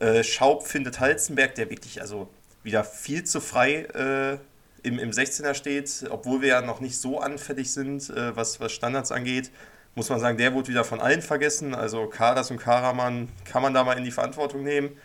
Äh, 0.00 0.24
Schaub 0.24 0.66
findet 0.66 0.98
Halzenberg, 0.98 1.54
der 1.54 1.70
wirklich 1.70 2.00
also 2.00 2.28
wieder 2.64 2.82
viel 2.82 3.22
zu 3.22 3.40
frei 3.40 3.84
äh, 3.94 4.38
im, 4.84 4.98
im 4.98 5.10
16er 5.10 5.54
steht, 5.54 6.04
obwohl 6.10 6.42
wir 6.42 6.48
ja 6.48 6.60
noch 6.60 6.80
nicht 6.80 7.00
so 7.00 7.18
anfällig 7.18 7.72
sind, 7.72 8.10
äh, 8.10 8.36
was, 8.36 8.60
was 8.60 8.72
Standards 8.72 9.10
angeht. 9.10 9.50
Muss 9.96 10.10
man 10.10 10.20
sagen, 10.20 10.38
der 10.38 10.54
wurde 10.54 10.68
wieder 10.68 10.84
von 10.84 11.00
allen 11.00 11.22
vergessen. 11.22 11.74
Also 11.74 12.06
Kadas 12.06 12.50
und 12.50 12.58
Karaman 12.58 13.28
kann 13.44 13.62
man 13.62 13.74
da 13.74 13.82
mal 13.82 13.96
in 13.96 14.04
die 14.04 14.10
Verantwortung 14.10 14.62
nehmen. 14.62 14.96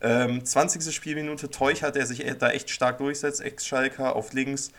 Ähm, 0.00 0.44
20. 0.44 0.94
Spielminute, 0.94 1.50
Teuchert, 1.50 1.96
der 1.96 2.06
sich 2.06 2.24
da 2.38 2.50
echt 2.50 2.70
stark 2.70 2.98
durchsetzt, 2.98 3.40
Ex-Schalker 3.40 4.16
auf 4.16 4.32
links, 4.32 4.72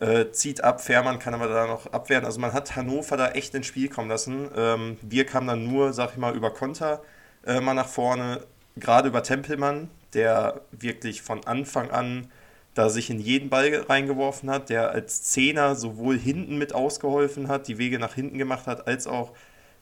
äh, 0.00 0.30
zieht 0.30 0.62
ab, 0.62 0.82
Fährmann 0.82 1.18
kann 1.18 1.34
aber 1.34 1.48
da 1.48 1.66
noch 1.66 1.86
abwehren. 1.92 2.26
Also 2.26 2.38
man 2.40 2.52
hat 2.52 2.76
Hannover 2.76 3.16
da 3.16 3.30
echt 3.30 3.54
ins 3.54 3.66
Spiel 3.66 3.88
kommen 3.88 4.10
lassen. 4.10 4.50
Ähm, 4.54 4.98
wir 5.02 5.24
kamen 5.26 5.46
dann 5.48 5.66
nur, 5.66 5.92
sag 5.94 6.12
ich 6.12 6.16
mal, 6.18 6.36
über 6.36 6.52
Konter 6.52 7.02
äh, 7.46 7.60
mal 7.60 7.74
nach 7.74 7.88
vorne, 7.88 8.42
gerade 8.76 9.08
über 9.08 9.22
Tempelmann, 9.22 9.88
der 10.12 10.60
wirklich 10.70 11.22
von 11.22 11.44
Anfang 11.46 11.90
an 11.90 12.30
da 12.76 12.90
sich 12.90 13.08
in 13.08 13.18
jeden 13.18 13.48
Ball 13.48 13.86
reingeworfen 13.88 14.50
hat, 14.50 14.68
der 14.68 14.90
als 14.90 15.22
Zehner 15.22 15.74
sowohl 15.76 16.18
hinten 16.18 16.58
mit 16.58 16.74
ausgeholfen 16.74 17.48
hat, 17.48 17.68
die 17.68 17.78
Wege 17.78 17.98
nach 17.98 18.14
hinten 18.14 18.36
gemacht 18.36 18.66
hat, 18.66 18.86
als 18.86 19.06
auch 19.06 19.32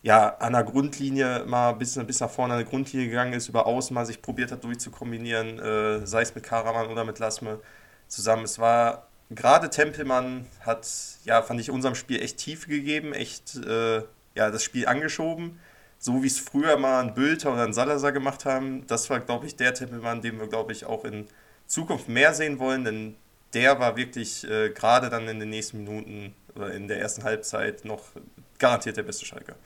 ja, 0.02 0.36
an 0.36 0.52
der 0.52 0.62
Grundlinie 0.62 1.44
mal 1.44 1.72
bis, 1.72 1.98
bis 2.06 2.20
nach 2.20 2.30
vorne 2.30 2.54
an 2.54 2.60
der 2.60 2.68
Grundlinie 2.68 3.08
gegangen 3.08 3.32
ist, 3.32 3.48
über 3.48 3.66
Außen 3.66 3.92
mal 3.92 4.06
sich 4.06 4.22
probiert 4.22 4.52
hat 4.52 4.62
durchzukombinieren, 4.62 5.58
äh, 5.58 6.06
sei 6.06 6.22
es 6.22 6.34
mit 6.36 6.44
Karaman 6.44 6.86
oder 6.86 7.04
mit 7.04 7.18
Lasme 7.18 7.58
zusammen. 8.06 8.44
Es 8.44 8.60
war 8.60 9.08
gerade 9.30 9.70
Tempelmann 9.70 10.46
hat, 10.60 10.86
ja, 11.24 11.42
fand 11.42 11.60
ich 11.60 11.72
unserem 11.72 11.96
Spiel 11.96 12.22
echt 12.22 12.38
Tiefe 12.38 12.68
gegeben, 12.68 13.12
echt 13.12 13.56
äh, 13.56 14.02
ja, 14.36 14.50
das 14.50 14.62
Spiel 14.62 14.86
angeschoben. 14.86 15.58
So 15.98 16.22
wie 16.22 16.28
es 16.28 16.38
früher 16.38 16.76
mal 16.76 17.02
ein 17.02 17.14
Bülter 17.14 17.52
oder 17.52 17.64
ein 17.64 17.72
Salazar 17.72 18.12
gemacht 18.12 18.44
haben, 18.44 18.86
das 18.86 19.10
war, 19.10 19.18
glaube 19.18 19.46
ich, 19.46 19.56
der 19.56 19.74
Tempelmann, 19.74 20.20
den 20.20 20.38
wir, 20.38 20.46
glaube 20.46 20.70
ich, 20.72 20.84
auch 20.84 21.04
in 21.04 21.26
Zukunft 21.66 22.08
mehr 22.08 22.34
sehen 22.34 22.58
wollen, 22.58 22.84
denn 22.84 23.16
der 23.54 23.78
war 23.78 23.96
wirklich 23.96 24.48
äh, 24.48 24.70
gerade 24.70 25.10
dann 25.10 25.28
in 25.28 25.40
den 25.40 25.50
nächsten 25.50 25.78
Minuten 25.78 26.34
oder 26.54 26.72
in 26.72 26.88
der 26.88 26.98
ersten 26.98 27.24
Halbzeit 27.24 27.84
noch 27.84 28.04
garantiert 28.58 28.96
der 28.96 29.02
beste 29.02 29.24
Schalker. 29.24 29.56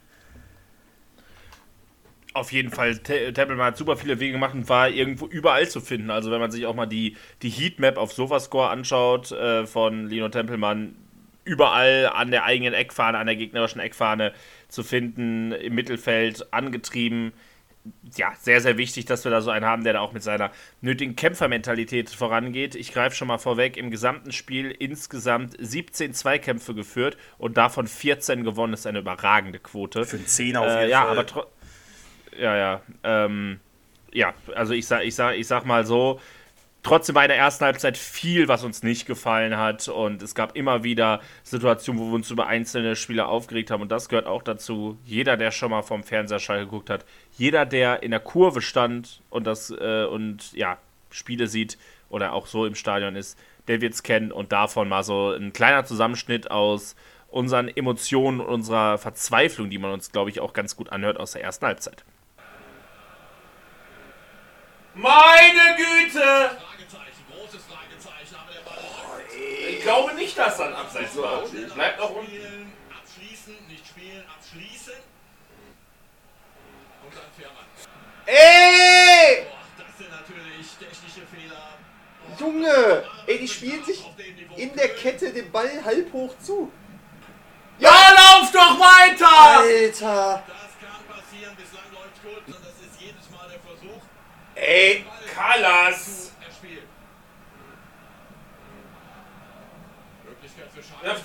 Auf 2.35 2.53
jeden 2.53 2.71
Fall, 2.71 2.99
Tempelmann 2.99 3.67
hat 3.67 3.77
super 3.77 3.97
viele 3.97 4.21
Wege 4.21 4.33
gemacht 4.33 4.55
und 4.55 4.69
war 4.69 4.89
irgendwo 4.89 5.27
überall 5.27 5.69
zu 5.69 5.81
finden. 5.81 6.11
Also 6.11 6.31
wenn 6.31 6.41
man 6.41 6.51
sich 6.51 6.67
auch 6.67 6.75
mal 6.75 6.87
die, 6.87 7.17
die 7.43 7.49
Heatmap 7.49 7.97
auf 7.97 8.13
Sofascore 8.13 8.69
anschaut 8.69 9.33
äh, 9.33 9.67
von 9.67 10.07
Lino 10.07 10.29
Tempelmann, 10.29 10.95
überall 11.45 12.11
an 12.15 12.31
der 12.31 12.45
eigenen 12.45 12.75
Eckfahne, 12.75 13.19
an 13.19 13.27
der 13.27 13.37
gegnerischen 13.37 13.81
Eckfahne 13.81 14.33
zu 14.69 14.83
finden, 14.83 15.53
im 15.53 15.75
Mittelfeld 15.75 16.53
angetrieben. 16.53 17.33
Ja, 18.17 18.33
sehr, 18.39 18.61
sehr 18.61 18.79
wichtig, 18.79 19.05
dass 19.07 19.25
wir 19.25 19.31
da 19.31 19.41
so 19.41 19.51
einen 19.51 19.65
haben, 19.65 19.85
der 19.85 19.95
da 19.95 20.01
auch 20.01 20.13
mit 20.13 20.23
seiner 20.23 20.51
nötigen 20.81 21.17
Kämpfermentalität 21.17 22.11
vorangeht. 22.11 22.75
Ich 22.75 22.93
greife 22.93 23.17
schon 23.17 23.29
mal 23.29 23.39
vorweg, 23.39 23.77
im 23.77 23.91
gesamten 23.91 24.33
Spiel 24.33 24.71
insgesamt 24.71 25.55
17 25.59 26.15
Zweikämpfe 26.15 26.75
geführt 26.75 27.17
und 27.39 27.57
davon 27.57 27.87
14 27.87 28.45
gewonnen. 28.45 28.73
Das 28.73 28.81
ist 28.81 28.87
eine 28.87 29.01
überragende 29.01 29.59
Quote. 29.59 30.05
Für 30.05 30.17
einen 30.17 30.27
Zehner 30.27 30.61
auf 30.63 30.69
jeden 30.69 30.81
äh, 30.81 30.89
ja, 30.91 31.05
Fall. 31.05 31.19
Aber 31.19 31.47
ja, 32.39 32.57
ja. 32.57 32.83
Ähm, 33.03 33.61
ja, 34.13 34.35
also 34.55 34.73
ich 34.73 34.87
sag, 34.87 35.05
ich, 35.05 35.15
sag, 35.15 35.37
ich 35.37 35.47
sag 35.47 35.65
mal 35.65 35.85
so, 35.85 36.21
trotzdem 36.83 37.15
war 37.15 37.25
in 37.25 37.29
der 37.29 37.39
ersten 37.39 37.65
Halbzeit 37.65 37.97
viel, 37.97 38.49
was 38.49 38.65
uns 38.65 38.83
nicht 38.83 39.07
gefallen 39.07 39.57
hat. 39.57 39.89
Und 39.89 40.23
es 40.23 40.35
gab 40.35 40.57
immer 40.57 40.85
wieder 40.85 41.21
Situationen, 41.43 42.01
wo 42.01 42.07
wir 42.07 42.15
uns 42.15 42.31
über 42.31 42.47
einzelne 42.47 42.97
Spieler 42.97 43.29
aufgeregt 43.29 43.71
haben. 43.71 43.83
Und 43.83 43.91
das 43.91 44.09
gehört 44.09 44.27
auch 44.27 44.43
dazu. 44.43 44.99
Jeder, 45.05 45.37
der 45.37 45.51
schon 45.51 45.71
mal 45.71 45.83
vom 45.83 46.03
Fernseherschall 46.03 46.61
geguckt 46.61 46.91
hat, 46.91 47.05
jeder, 47.37 47.67
der 47.67 48.03
in 48.03 48.11
der 48.11 48.21
Kurve 48.21 48.63
stand 48.63 49.23
und 49.31 49.47
das 49.47 49.71
äh, 49.71 50.05
und 50.05 50.53
ja, 50.53 50.79
Spiele 51.11 51.47
sieht 51.47 51.79
oder 52.09 52.33
auch 52.33 52.47
so 52.47 52.65
im 52.67 52.75
Stadion 52.75 53.17
ist, 53.17 53.39
der 53.67 53.81
wird 53.81 53.95
es 53.95 54.03
kennen. 54.03 54.33
Und 54.33 54.53
davon 54.53 54.89
mal 54.89 55.03
so 55.03 55.33
ein 55.33 55.53
kleiner 55.53 55.85
Zusammenschnitt 55.85 56.51
aus 56.51 56.97
unseren 57.31 57.69
Emotionen, 57.69 58.41
unserer 58.41 58.99
Verzweiflung, 58.99 59.69
die 59.71 59.79
man 59.79 59.93
uns, 59.93 60.13
glaube 60.13 60.31
ich, 60.31 60.41
auch 60.41 60.53
ganz 60.53 60.77
gut 60.77 60.91
anhört 60.91 61.19
aus 61.19 61.33
der 61.33 61.43
ersten 61.43 61.67
Halbzeit. 61.67 62.05
Meine 64.95 65.77
Güte! 65.77 66.68
Ich 69.79 69.85
glaube 69.85 70.13
nicht, 70.15 70.37
dass 70.37 70.57
dann 70.57 70.75
abseits 70.75 71.17
war. 71.17 71.43
Bleibt 71.47 72.01
noch 72.01 72.11
unten. 72.11 72.73
Abschließen, 72.91 73.55
nicht 73.69 73.87
spielen, 73.87 74.25
abschließen. 74.29 74.95
Und 77.05 77.15
dann 77.15 77.31
Fährmann. 77.39 77.65
Ey! 78.27 79.47
Das 79.79 79.97
sind 79.97 80.11
natürlich 80.11 80.67
technische 80.81 81.25
Fehler. 81.33 81.79
Junge! 82.41 83.05
Ey, 83.29 83.39
die 83.39 83.47
spielen 83.47 83.85
sich 83.85 84.05
in 84.57 84.75
der 84.75 84.89
Kette 84.89 85.33
den 85.33 85.53
Ball 85.53 85.85
halb 85.85 86.13
hoch 86.13 86.37
zu. 86.41 86.73
Ja, 87.79 87.93
lauf 88.17 88.51
doch 88.51 88.81
weiter! 88.81 89.61
Alter! 89.61 90.43
Das 90.49 90.73
kann 90.81 91.07
passieren, 91.07 91.55
bislang 91.55 91.85
läuft 91.93 92.21
gut 92.21 92.43
und 92.53 92.65
das 92.67 92.75
ist 92.85 93.01
jedes 93.01 93.31
Mal 93.31 93.49
der 93.49 93.61
Versuch. 93.61 94.03
Ey, 94.57 95.07
Kallas! 95.33 96.28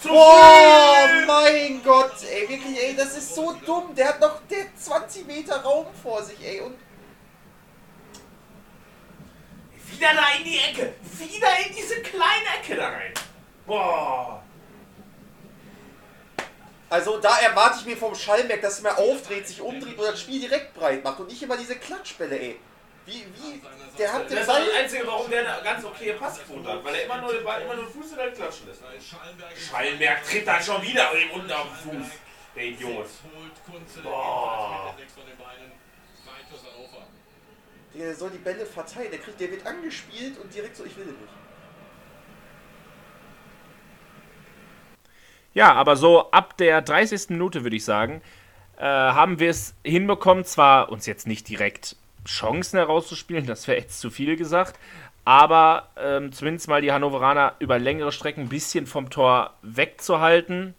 Oh 0.08 1.08
mein 1.26 1.82
Gott, 1.84 2.14
ey, 2.30 2.48
wirklich, 2.48 2.78
ey, 2.80 2.96
das 2.96 3.18
ist 3.18 3.34
so 3.34 3.54
dumm. 3.66 3.96
Der 3.96 4.10
hat 4.10 4.20
noch 4.20 4.42
der 4.50 4.76
20 4.76 5.26
Meter 5.26 5.62
Raum 5.64 5.88
vor 6.02 6.22
sich, 6.24 6.38
ey, 6.44 6.62
und. 6.62 6.78
Wieder 9.90 10.14
da 10.14 10.38
in 10.38 10.44
die 10.44 10.58
Ecke! 10.58 10.94
Wieder 11.04 11.48
in 11.68 11.76
diese 11.76 12.02
kleine 12.02 12.60
Ecke 12.60 12.76
da 12.76 12.90
rein! 12.90 13.14
Boah! 13.66 14.44
Also 16.90 17.20
da 17.20 17.40
erwarte 17.40 17.80
ich 17.80 17.86
mir 17.86 17.98
vom 17.98 18.14
Schallmerk, 18.14 18.62
dass 18.62 18.80
er 18.80 18.92
mal 18.92 19.02
aufdreht, 19.02 19.48
sich 19.48 19.62
umdreht 19.62 19.98
und 19.98 20.06
das 20.06 20.22
Spiel 20.22 20.40
direkt 20.40 20.76
breit 20.76 21.04
macht 21.04 21.20
und 21.20 21.30
nicht 21.30 21.42
immer 21.42 21.58
diese 21.58 21.76
Klatschbälle, 21.76 22.38
ey. 22.38 22.60
Wie, 23.06 23.26
wie, 23.36 23.62
der 23.98 24.14
hat 24.14 24.30
den 24.30 24.38
Das 24.38 24.48
ist 24.48 24.48
das 24.48 24.76
Einzige, 24.80 25.08
warum 25.08 25.30
der 25.30 25.40
eine 25.40 25.64
ganz 25.64 25.84
okay 25.84 26.14
Passquote 26.14 26.72
hat, 26.72 26.84
weil 26.86 26.96
er 26.96 27.06
immer 27.06 27.22
nur 27.22 27.34
den 27.34 27.44
Ball, 27.44 27.62
immer 27.62 27.76
nur 27.76 27.86
den 27.86 27.94
Fuß 27.94 28.12
in 28.12 28.18
der 28.18 28.32
klatschen 28.32 28.68
lässt. 28.68 28.82
Schallenberg 29.70 30.24
tritt 30.24 30.48
da 30.48 30.62
schon 30.62 30.82
wieder 30.82 31.12
unten 31.34 31.52
auf 31.52 31.68
den 31.84 32.02
Fuß. 32.02 32.12
Der 32.56 32.66
Idiot. 32.66 33.08
Boah. 34.04 34.96
Der 37.94 38.16
soll 38.16 38.30
die 38.32 38.38
Bälle 38.38 38.66
verteilen, 38.66 39.12
der, 39.12 39.20
kriegt, 39.20 39.40
der 39.40 39.52
wird 39.52 39.66
angespielt 39.68 40.40
und 40.40 40.54
direkt 40.54 40.76
so, 40.76 40.84
ich 40.84 40.96
will 40.98 41.06
den 41.06 41.14
nicht. 41.14 41.34
Ja, 45.54 45.74
aber 45.74 45.96
so 45.96 46.32
ab 46.32 46.58
der 46.58 46.82
30. 46.82 47.30
Minute 47.30 47.64
würde 47.64 47.76
ich 47.76 47.86
sagen, 47.86 48.24
äh, 48.78 48.84
haben 48.84 49.38
wir 49.38 49.52
es 49.52 49.76
hinbekommen, 49.84 50.44
zwar 50.46 50.90
uns 50.90 51.06
jetzt 51.06 51.28
nicht 51.28 51.48
direkt 51.48 51.96
Chancen 52.26 52.78
herauszuspielen, 52.78 53.46
das 53.46 53.68
wäre 53.68 53.80
jetzt 53.80 54.00
zu 54.00 54.10
viel 54.10 54.36
gesagt. 54.36 54.80
Aber 55.26 55.90
ähm, 55.98 56.32
zumindest 56.34 56.68
mal 56.68 56.82
die 56.82 56.92
Hannoveraner 56.92 57.56
über 57.60 57.80
längere 57.80 58.12
Strecken 58.12 58.42
ein 58.42 58.50
bisschen 58.50 58.88
vom 58.88 59.10
Tor 59.10 59.54
wegzuhalten, 59.62 60.74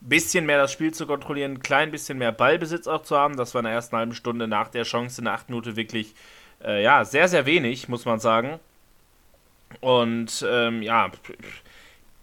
bisschen 0.00 0.46
mehr 0.46 0.58
das 0.58 0.72
Spiel 0.72 0.92
zu 0.92 1.06
kontrollieren, 1.06 1.52
ein 1.52 1.62
klein 1.62 1.90
bisschen 1.90 2.18
mehr 2.18 2.32
Ballbesitz 2.32 2.86
auch 2.86 3.02
zu 3.02 3.16
haben. 3.16 3.36
Das 3.36 3.54
war 3.54 3.60
in 3.60 3.66
der 3.66 3.74
ersten 3.74 3.96
halben 3.96 4.14
Stunde 4.14 4.48
nach 4.48 4.68
der 4.68 4.84
Chance 4.84 5.20
in 5.20 5.26
der 5.26 5.34
achten 5.34 5.52
Minute 5.52 5.76
wirklich 5.76 6.14
äh, 6.64 6.82
ja, 6.82 7.04
sehr, 7.04 7.28
sehr 7.28 7.46
wenig, 7.46 7.88
muss 7.88 8.04
man 8.04 8.18
sagen. 8.18 8.58
Und 9.80 10.44
ähm, 10.48 10.82
ja, 10.82 11.10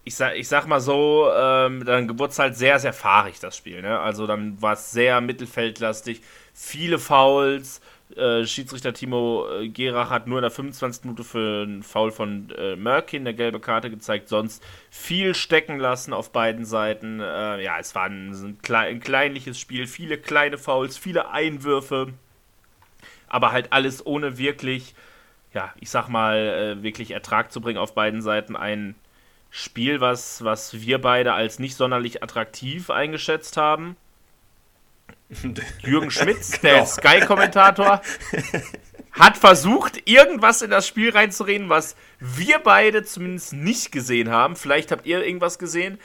ich 0.04 0.14
sag, 0.14 0.36
ich 0.36 0.48
sag 0.48 0.66
mal 0.66 0.80
so, 0.80 1.30
ähm, 1.34 1.84
dann 1.84 2.18
wurde 2.18 2.30
es 2.30 2.38
halt 2.38 2.56
sehr, 2.56 2.78
sehr 2.78 2.92
fahrig, 2.92 3.40
das 3.40 3.56
Spiel. 3.56 3.82
Ne? 3.82 3.98
Also 3.98 4.26
dann 4.26 4.60
war 4.60 4.74
es 4.74 4.90
sehr 4.90 5.20
mittelfeldlastig, 5.20 6.22
viele 6.54 6.98
Fouls, 6.98 7.80
äh, 8.14 8.46
Schiedsrichter 8.46 8.92
Timo 8.92 9.46
äh, 9.50 9.68
Gerach 9.68 10.10
hat 10.10 10.26
nur 10.26 10.38
in 10.38 10.42
der 10.42 10.50
25. 10.50 11.04
Minute 11.04 11.24
für 11.24 11.64
einen 11.64 11.82
Foul 11.82 12.12
von 12.12 12.50
äh, 12.56 12.76
Murkin 12.76 13.22
eine 13.22 13.34
gelbe 13.34 13.58
Karte 13.58 13.90
gezeigt, 13.90 14.28
sonst 14.28 14.62
viel 14.90 15.34
stecken 15.34 15.78
lassen 15.78 16.12
auf 16.12 16.30
beiden 16.30 16.64
Seiten. 16.64 17.20
Äh, 17.20 17.64
ja, 17.64 17.78
es 17.78 17.94
war 17.94 18.04
ein, 18.04 18.30
ein, 18.30 18.58
klein, 18.62 18.96
ein 18.96 19.00
kleinliches 19.00 19.58
Spiel, 19.58 19.86
viele 19.86 20.18
kleine 20.18 20.56
Fouls, 20.56 20.96
viele 20.96 21.30
Einwürfe, 21.30 22.12
aber 23.28 23.50
halt 23.50 23.72
alles 23.72 24.06
ohne 24.06 24.38
wirklich, 24.38 24.94
ja, 25.52 25.74
ich 25.80 25.90
sag 25.90 26.08
mal, 26.08 26.36
äh, 26.78 26.82
wirklich 26.82 27.10
Ertrag 27.10 27.50
zu 27.50 27.60
bringen 27.60 27.78
auf 27.78 27.94
beiden 27.94 28.22
Seiten. 28.22 28.54
Ein 28.54 28.94
Spiel, 29.50 30.00
was, 30.00 30.44
was 30.44 30.80
wir 30.80 31.00
beide 31.00 31.32
als 31.32 31.58
nicht 31.58 31.76
sonderlich 31.76 32.22
attraktiv 32.22 32.90
eingeschätzt 32.90 33.56
haben 33.56 33.96
Jürgen 35.80 36.10
Schmitz, 36.10 36.60
der 36.62 36.74
genau. 36.74 36.86
Sky-Kommentator, 36.86 38.00
hat 39.12 39.36
versucht, 39.36 40.08
irgendwas 40.08 40.62
in 40.62 40.70
das 40.70 40.86
Spiel 40.86 41.10
reinzureden, 41.10 41.68
was 41.68 41.96
wir 42.20 42.58
beide 42.58 43.02
zumindest 43.04 43.52
nicht 43.52 43.92
gesehen 43.92 44.30
haben. 44.30 44.56
Vielleicht 44.56 44.92
habt 44.92 45.06
ihr 45.06 45.24
irgendwas 45.24 45.58
gesehen. 45.58 45.98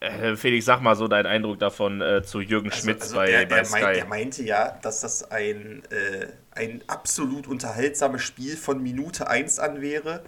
Äh, 0.00 0.36
Felix, 0.36 0.66
sag 0.66 0.82
mal 0.82 0.94
so 0.94 1.08
deinen 1.08 1.26
Eindruck 1.26 1.58
davon 1.58 2.00
äh, 2.00 2.22
zu 2.22 2.40
Jürgen 2.40 2.70
also, 2.70 2.82
Schmitz 2.82 3.02
also 3.02 3.16
bei, 3.16 3.30
er, 3.30 3.46
bei 3.46 3.58
er 3.58 3.64
Sky. 3.64 3.82
Meint, 3.82 3.96
er 3.96 4.06
meinte 4.06 4.42
ja, 4.42 4.78
dass 4.82 5.00
das 5.00 5.30
ein, 5.30 5.82
äh, 5.90 6.26
ein 6.52 6.82
absolut 6.86 7.46
unterhaltsames 7.46 8.22
Spiel 8.22 8.56
von 8.56 8.82
Minute 8.82 9.28
1 9.28 9.58
an 9.58 9.80
wäre. 9.80 10.22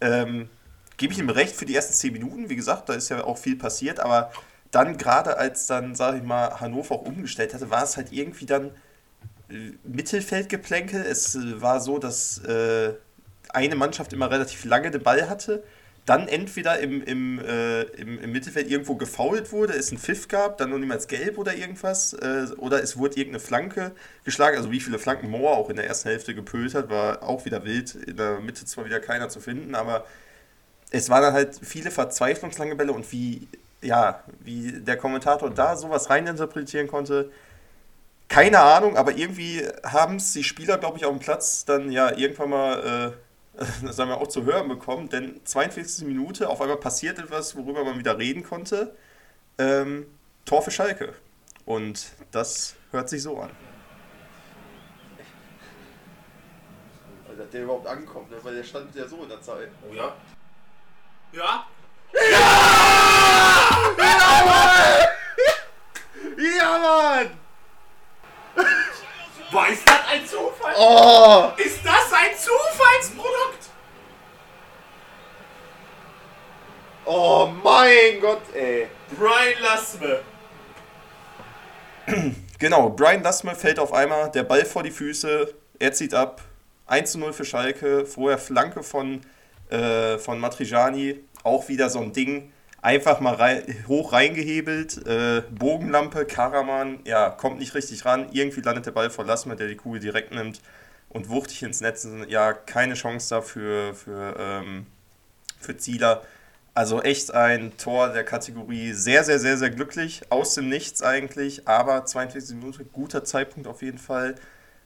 Ähm, 0.00 0.48
Gebe 0.96 1.14
ich 1.14 1.18
ihm 1.18 1.30
recht 1.30 1.56
für 1.56 1.64
die 1.64 1.74
ersten 1.74 1.94
10 1.94 2.12
Minuten. 2.12 2.50
Wie 2.50 2.56
gesagt, 2.56 2.90
da 2.90 2.92
ist 2.92 3.08
ja 3.08 3.24
auch 3.24 3.38
viel 3.38 3.56
passiert, 3.56 4.00
aber 4.00 4.32
dann 4.70 4.98
gerade 4.98 5.36
als 5.36 5.66
dann, 5.66 5.94
sag 5.94 6.16
ich 6.16 6.22
mal, 6.22 6.60
Hannover 6.60 6.94
auch 6.96 7.02
umgestellt 7.02 7.54
hatte, 7.54 7.70
war 7.70 7.82
es 7.82 7.96
halt 7.96 8.12
irgendwie 8.12 8.46
dann 8.46 8.70
äh, 9.50 9.72
Mittelfeldgeplänkel. 9.84 11.02
Es 11.02 11.34
äh, 11.34 11.60
war 11.60 11.80
so, 11.80 11.98
dass 11.98 12.38
äh, 12.44 12.94
eine 13.52 13.76
Mannschaft 13.76 14.12
immer 14.12 14.30
relativ 14.30 14.64
lange 14.64 14.90
den 14.90 15.02
Ball 15.02 15.28
hatte, 15.28 15.62
dann 16.06 16.28
entweder 16.28 16.80
im, 16.80 17.02
im, 17.02 17.38
äh, 17.38 17.82
im, 17.82 18.18
im, 18.18 18.32
Mittelfeld 18.32 18.70
irgendwo 18.70 18.96
gefault 18.96 19.52
wurde, 19.52 19.74
es 19.74 19.90
einen 19.90 19.98
Pfiff 19.98 20.28
gab, 20.28 20.58
dann 20.58 20.70
noch 20.70 20.78
niemals 20.78 21.08
gelb 21.08 21.36
oder 21.38 21.54
irgendwas, 21.54 22.14
äh, 22.14 22.46
oder 22.56 22.82
es 22.82 22.96
wurde 22.96 23.16
irgendeine 23.16 23.40
Flanke 23.40 23.92
geschlagen, 24.24 24.56
also 24.56 24.70
wie 24.70 24.80
viele 24.80 24.98
Flanken 24.98 25.30
Moore 25.30 25.56
auch 25.56 25.68
in 25.70 25.76
der 25.76 25.86
ersten 25.86 26.08
Hälfte 26.08 26.34
gepölt 26.34 26.74
hat, 26.74 26.90
war 26.90 27.22
auch 27.22 27.44
wieder 27.44 27.64
wild, 27.64 27.94
in 27.94 28.16
der 28.16 28.40
Mitte 28.40 28.64
zwar 28.64 28.86
wieder 28.86 28.98
keiner 28.98 29.28
zu 29.28 29.40
finden, 29.40 29.74
aber 29.74 30.04
es 30.90 31.10
waren 31.10 31.22
dann 31.22 31.34
halt 31.34 31.60
viele 31.62 31.90
verzweiflungslange 31.90 32.74
Bälle 32.76 32.92
und 32.92 33.10
wie 33.12 33.46
ja, 33.82 34.22
wie 34.40 34.80
der 34.80 34.96
Kommentator 34.96 35.50
da 35.50 35.76
sowas 35.76 36.10
reininterpretieren 36.10 36.88
konnte, 36.88 37.30
keine 38.28 38.60
Ahnung, 38.60 38.96
aber 38.96 39.16
irgendwie 39.16 39.66
haben 39.84 40.16
es 40.16 40.32
die 40.32 40.44
Spieler, 40.44 40.78
glaube 40.78 40.98
ich, 40.98 41.04
auf 41.04 41.10
dem 41.12 41.18
Platz 41.18 41.64
dann 41.64 41.90
ja 41.90 42.16
irgendwann 42.16 42.50
mal, 42.50 43.14
äh, 43.58 43.64
sagen 43.92 44.08
wir 44.08 44.18
auch 44.18 44.28
zu 44.28 44.44
hören 44.44 44.68
bekommen, 44.68 45.08
denn 45.08 45.40
42. 45.44 46.06
Minute, 46.06 46.48
auf 46.48 46.60
einmal 46.60 46.76
passiert 46.76 47.18
etwas, 47.18 47.56
worüber 47.56 47.84
man 47.84 47.98
wieder 47.98 48.18
reden 48.18 48.44
konnte. 48.44 48.94
Ähm, 49.58 50.06
Tor 50.44 50.62
für 50.62 50.70
Schalke. 50.70 51.12
Und 51.66 52.12
das 52.30 52.76
hört 52.92 53.08
sich 53.08 53.22
so 53.22 53.36
an. 53.38 53.50
Dass 57.36 57.50
der 57.50 57.62
überhaupt 57.64 57.86
ankommt, 57.86 58.30
ne? 58.30 58.36
weil 58.42 58.54
der 58.54 58.64
stand 58.64 58.94
ja 58.94 59.08
so 59.08 59.22
in 59.22 59.28
der 59.28 59.40
Zeit. 59.40 59.70
Oh 59.88 59.94
ja. 59.94 60.14
Ja? 61.32 61.66
Ja, 66.36 66.78
Mann! 66.78 67.30
Boah, 69.52 69.68
ist 69.68 69.88
das 69.88 70.00
ein 70.10 70.26
Zufall? 70.26 70.74
Oh! 70.76 71.52
Ist 71.56 71.84
das 71.84 72.12
ein 72.12 72.36
Zufallsprodukt? 72.36 73.68
Oh 77.04 77.50
mein 77.62 78.20
Gott, 78.20 78.42
ey. 78.54 78.88
Brian 79.18 79.60
Lasme. 79.62 80.20
Genau, 82.58 82.90
Brian 82.90 83.22
Lassme 83.22 83.54
fällt 83.54 83.78
auf 83.78 83.92
einmal, 83.92 84.30
der 84.30 84.42
Ball 84.42 84.64
vor 84.64 84.82
die 84.82 84.90
Füße, 84.90 85.52
er 85.78 85.92
zieht 85.92 86.14
ab. 86.14 86.42
1 86.86 87.12
zu 87.12 87.18
0 87.18 87.32
für 87.32 87.44
Schalke, 87.44 88.04
vorher 88.04 88.38
Flanke 88.38 88.82
von, 88.82 89.20
äh, 89.70 90.18
von 90.18 90.38
Matriciani, 90.38 91.20
auch 91.42 91.68
wieder 91.68 91.90
so 91.90 92.00
ein 92.00 92.12
Ding. 92.12 92.52
Einfach 92.82 93.20
mal 93.20 93.34
rei 93.34 93.62
hoch 93.88 94.12
reingehebelt, 94.14 95.06
äh, 95.06 95.42
Bogenlampe, 95.50 96.24
Karaman, 96.24 97.00
ja, 97.04 97.28
kommt 97.28 97.58
nicht 97.58 97.74
richtig 97.74 98.06
ran. 98.06 98.28
Irgendwie 98.32 98.62
landet 98.62 98.86
der 98.86 98.92
Ball 98.92 99.10
vor 99.10 99.26
Lassme, 99.26 99.54
der 99.54 99.68
die 99.68 99.76
Kugel 99.76 100.00
direkt 100.00 100.32
nimmt 100.32 100.62
und 101.10 101.28
wuchtig 101.28 101.62
ins 101.62 101.82
Netz. 101.82 102.08
Ja, 102.28 102.54
keine 102.54 102.94
Chance 102.94 103.28
dafür 103.28 103.94
für, 103.94 104.34
ähm, 104.38 104.86
für 105.58 105.76
Zieler. 105.76 106.22
Also 106.72 107.02
echt 107.02 107.34
ein 107.34 107.76
Tor 107.76 108.10
der 108.10 108.24
Kategorie 108.24 108.92
sehr, 108.92 109.24
sehr, 109.24 109.38
sehr, 109.38 109.58
sehr 109.58 109.70
glücklich. 109.70 110.22
Aus 110.30 110.54
dem 110.54 110.68
Nichts 110.68 111.02
eigentlich, 111.02 111.68
aber 111.68 112.06
42 112.06 112.56
Minuten, 112.56 112.88
guter 112.92 113.24
Zeitpunkt 113.24 113.68
auf 113.68 113.82
jeden 113.82 113.98
Fall. 113.98 114.36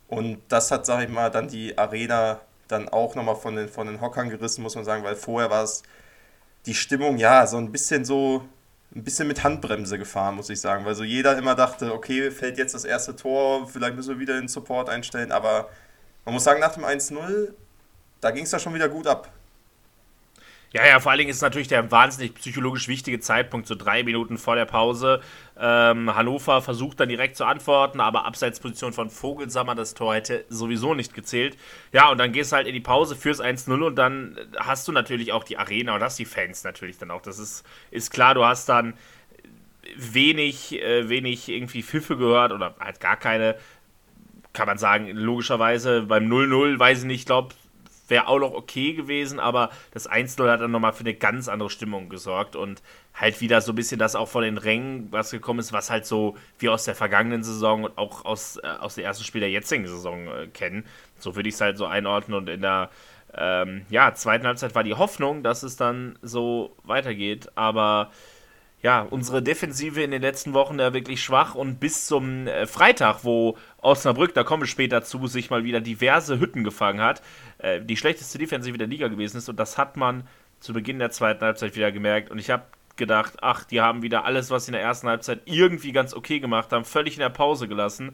Und 0.08 0.38
das 0.48 0.70
hat, 0.70 0.86
sag 0.86 1.04
ich 1.04 1.08
mal, 1.08 1.30
dann 1.30 1.48
die 1.48 1.78
Arena 1.78 2.40
dann 2.68 2.88
auch 2.88 3.14
nochmal 3.14 3.36
von 3.36 3.56
den, 3.56 3.68
von 3.68 3.86
den 3.86 4.00
Hockern 4.00 4.30
gerissen, 4.30 4.62
muss 4.62 4.74
man 4.74 4.84
sagen, 4.84 5.04
weil 5.04 5.16
vorher 5.16 5.50
war 5.50 5.62
es 5.64 5.82
die 6.66 6.74
Stimmung, 6.74 7.18
ja, 7.18 7.46
so 7.46 7.56
ein 7.56 7.70
bisschen 7.72 8.04
so, 8.04 8.44
ein 8.94 9.04
bisschen 9.04 9.28
mit 9.28 9.42
Handbremse 9.42 9.98
gefahren, 9.98 10.36
muss 10.36 10.50
ich 10.50 10.60
sagen. 10.60 10.84
Weil 10.84 10.94
so 10.94 11.04
jeder 11.04 11.36
immer 11.36 11.54
dachte, 11.54 11.92
okay, 11.92 12.30
fällt 12.30 12.58
jetzt 12.58 12.74
das 12.74 12.84
erste 12.84 13.16
Tor, 13.16 13.68
vielleicht 13.68 13.96
müssen 13.96 14.10
wir 14.10 14.20
wieder 14.20 14.34
den 14.34 14.48
Support 14.48 14.88
einstellen, 14.88 15.32
aber 15.32 15.68
man 16.24 16.34
muss 16.34 16.44
sagen, 16.44 16.60
nach 16.60 16.72
dem 16.72 16.84
1-0, 16.84 17.52
da 18.20 18.30
ging 18.30 18.44
es 18.44 18.50
da 18.50 18.58
schon 18.58 18.74
wieder 18.74 18.88
gut 18.88 19.06
ab. 19.06 19.30
Ja, 20.74 20.84
ja, 20.84 20.98
vor 20.98 21.12
allen 21.12 21.20
Dingen 21.20 21.30
ist 21.30 21.40
natürlich 21.40 21.68
der 21.68 21.92
wahnsinnig 21.92 22.34
psychologisch 22.34 22.88
wichtige 22.88 23.20
Zeitpunkt, 23.20 23.68
so 23.68 23.76
drei 23.76 24.02
Minuten 24.02 24.38
vor 24.38 24.56
der 24.56 24.64
Pause. 24.64 25.20
Ähm, 25.56 26.12
Hannover 26.12 26.62
versucht 26.62 26.98
dann 26.98 27.08
direkt 27.08 27.36
zu 27.36 27.44
antworten, 27.44 28.00
aber 28.00 28.24
Abseitsposition 28.24 28.92
von 28.92 29.08
Vogelsammer, 29.08 29.76
das 29.76 29.94
Tor 29.94 30.16
hätte 30.16 30.44
sowieso 30.48 30.94
nicht 30.94 31.14
gezählt. 31.14 31.56
Ja, 31.92 32.10
und 32.10 32.18
dann 32.18 32.32
gehst 32.32 32.50
du 32.50 32.56
halt 32.56 32.66
in 32.66 32.74
die 32.74 32.80
Pause 32.80 33.14
fürs 33.14 33.40
1-0 33.40 33.86
und 33.86 33.94
dann 33.94 34.36
hast 34.58 34.88
du 34.88 34.90
natürlich 34.90 35.30
auch 35.30 35.44
die 35.44 35.58
Arena 35.58 35.94
und 35.94 36.02
hast 36.02 36.18
die 36.18 36.24
Fans 36.24 36.64
natürlich 36.64 36.98
dann 36.98 37.12
auch. 37.12 37.22
Das 37.22 37.38
ist, 37.38 37.64
ist 37.92 38.10
klar, 38.10 38.34
du 38.34 38.44
hast 38.44 38.68
dann 38.68 38.94
wenig, 39.96 40.82
äh, 40.82 41.08
wenig 41.08 41.48
irgendwie 41.48 41.84
Pfiffe 41.84 42.16
gehört 42.16 42.50
oder 42.50 42.74
halt 42.80 42.98
gar 42.98 43.16
keine. 43.16 43.54
Kann 44.52 44.66
man 44.66 44.78
sagen, 44.78 45.08
logischerweise 45.08 46.02
beim 46.02 46.26
0-0, 46.26 46.78
weiß 46.78 46.98
ich 47.00 47.04
nicht, 47.04 47.20
ich 47.20 47.26
glaube, 47.26 47.54
wäre 48.08 48.28
auch 48.28 48.38
noch 48.38 48.52
okay 48.52 48.92
gewesen, 48.92 49.40
aber 49.40 49.70
das 49.92 50.08
1-0 50.10 50.50
hat 50.50 50.60
dann 50.60 50.70
nochmal 50.70 50.92
für 50.92 51.00
eine 51.00 51.14
ganz 51.14 51.48
andere 51.48 51.70
Stimmung 51.70 52.08
gesorgt 52.08 52.56
und 52.56 52.82
halt 53.14 53.40
wieder 53.40 53.60
so 53.60 53.72
ein 53.72 53.76
bisschen 53.76 53.98
das 53.98 54.16
auch 54.16 54.28
von 54.28 54.42
den 54.42 54.58
Rängen, 54.58 55.08
was 55.10 55.30
gekommen 55.30 55.60
ist, 55.60 55.72
was 55.72 55.90
halt 55.90 56.06
so 56.06 56.36
wie 56.58 56.68
aus 56.68 56.84
der 56.84 56.94
vergangenen 56.94 57.44
Saison 57.44 57.84
und 57.84 57.98
auch 57.98 58.24
aus, 58.24 58.56
äh, 58.56 58.66
aus 58.80 58.96
dem 58.96 59.04
ersten 59.04 59.24
Spiel 59.24 59.40
der 59.40 59.50
jetzigen 59.50 59.86
Saison 59.86 60.26
äh, 60.26 60.46
kennen. 60.48 60.84
So 61.18 61.36
würde 61.36 61.48
ich 61.48 61.54
es 61.54 61.60
halt 61.60 61.78
so 61.78 61.86
einordnen 61.86 62.36
und 62.36 62.48
in 62.48 62.60
der 62.60 62.90
ähm, 63.36 63.86
ja, 63.88 64.14
zweiten 64.14 64.46
Halbzeit 64.46 64.74
war 64.74 64.84
die 64.84 64.94
Hoffnung, 64.94 65.42
dass 65.42 65.62
es 65.62 65.76
dann 65.76 66.18
so 66.22 66.76
weitergeht, 66.84 67.50
aber 67.56 68.10
ja, 68.84 69.00
unsere 69.00 69.42
Defensive 69.42 70.02
in 70.02 70.10
den 70.10 70.20
letzten 70.20 70.52
Wochen 70.52 70.78
ja 70.78 70.92
wirklich 70.92 71.22
schwach 71.22 71.54
und 71.54 71.80
bis 71.80 72.06
zum 72.06 72.46
äh, 72.46 72.66
Freitag, 72.66 73.24
wo 73.24 73.56
Osnabrück, 73.78 74.34
da 74.34 74.44
kommen 74.44 74.64
wir 74.64 74.66
später 74.66 75.02
zu, 75.02 75.26
sich 75.26 75.48
mal 75.48 75.64
wieder 75.64 75.80
diverse 75.80 76.38
Hütten 76.38 76.64
gefangen 76.64 77.00
hat, 77.00 77.22
äh, 77.56 77.80
die 77.80 77.96
schlechteste 77.96 78.36
Defensive 78.36 78.76
der 78.76 78.86
Liga 78.86 79.08
gewesen 79.08 79.38
ist. 79.38 79.48
Und 79.48 79.58
das 79.58 79.78
hat 79.78 79.96
man 79.96 80.28
zu 80.60 80.74
Beginn 80.74 80.98
der 80.98 81.10
zweiten 81.10 81.42
Halbzeit 81.42 81.74
wieder 81.76 81.92
gemerkt. 81.92 82.30
Und 82.30 82.38
ich 82.38 82.50
habe 82.50 82.64
gedacht, 82.96 83.38
ach, 83.40 83.64
die 83.64 83.80
haben 83.80 84.02
wieder 84.02 84.26
alles, 84.26 84.50
was 84.50 84.66
sie 84.66 84.68
in 84.68 84.74
der 84.74 84.82
ersten 84.82 85.08
Halbzeit 85.08 85.40
irgendwie 85.46 85.92
ganz 85.92 86.12
okay 86.12 86.38
gemacht 86.38 86.70
haben, 86.70 86.84
völlig 86.84 87.14
in 87.14 87.20
der 87.20 87.30
Pause 87.30 87.68
gelassen. 87.68 88.12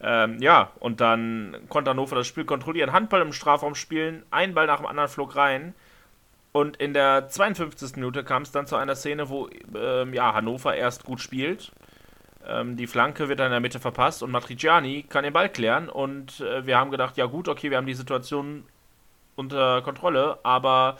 Ähm, 0.00 0.40
ja, 0.40 0.70
und 0.78 1.00
dann 1.00 1.56
konnte 1.68 1.90
Hannover 1.90 2.14
das 2.14 2.28
Spiel 2.28 2.44
kontrollieren, 2.44 2.92
Handball 2.92 3.22
im 3.22 3.32
Strafraum 3.32 3.74
spielen, 3.74 4.22
ein 4.30 4.54
Ball 4.54 4.68
nach 4.68 4.76
dem 4.76 4.86
anderen 4.86 5.08
flog 5.08 5.34
rein 5.34 5.74
und 6.52 6.76
in 6.76 6.92
der 6.92 7.28
52. 7.28 7.96
Minute 7.96 8.24
kam 8.24 8.42
es 8.42 8.52
dann 8.52 8.66
zu 8.66 8.76
einer 8.76 8.94
Szene, 8.94 9.28
wo 9.30 9.48
ähm, 9.74 10.12
ja, 10.12 10.34
Hannover 10.34 10.74
erst 10.74 11.04
gut 11.04 11.20
spielt. 11.20 11.72
Ähm, 12.46 12.76
die 12.76 12.86
Flanke 12.86 13.28
wird 13.28 13.40
dann 13.40 13.46
in 13.46 13.52
der 13.52 13.60
Mitte 13.60 13.80
verpasst 13.80 14.22
und 14.22 14.30
Matriciani 14.30 15.04
kann 15.08 15.24
den 15.24 15.32
Ball 15.32 15.48
klären. 15.48 15.88
Und 15.88 16.40
äh, 16.40 16.66
wir 16.66 16.76
haben 16.76 16.90
gedacht, 16.90 17.16
ja 17.16 17.26
gut, 17.26 17.48
okay, 17.48 17.70
wir 17.70 17.78
haben 17.78 17.86
die 17.86 17.94
Situation 17.94 18.64
unter 19.34 19.80
Kontrolle, 19.82 20.38
aber 20.42 20.98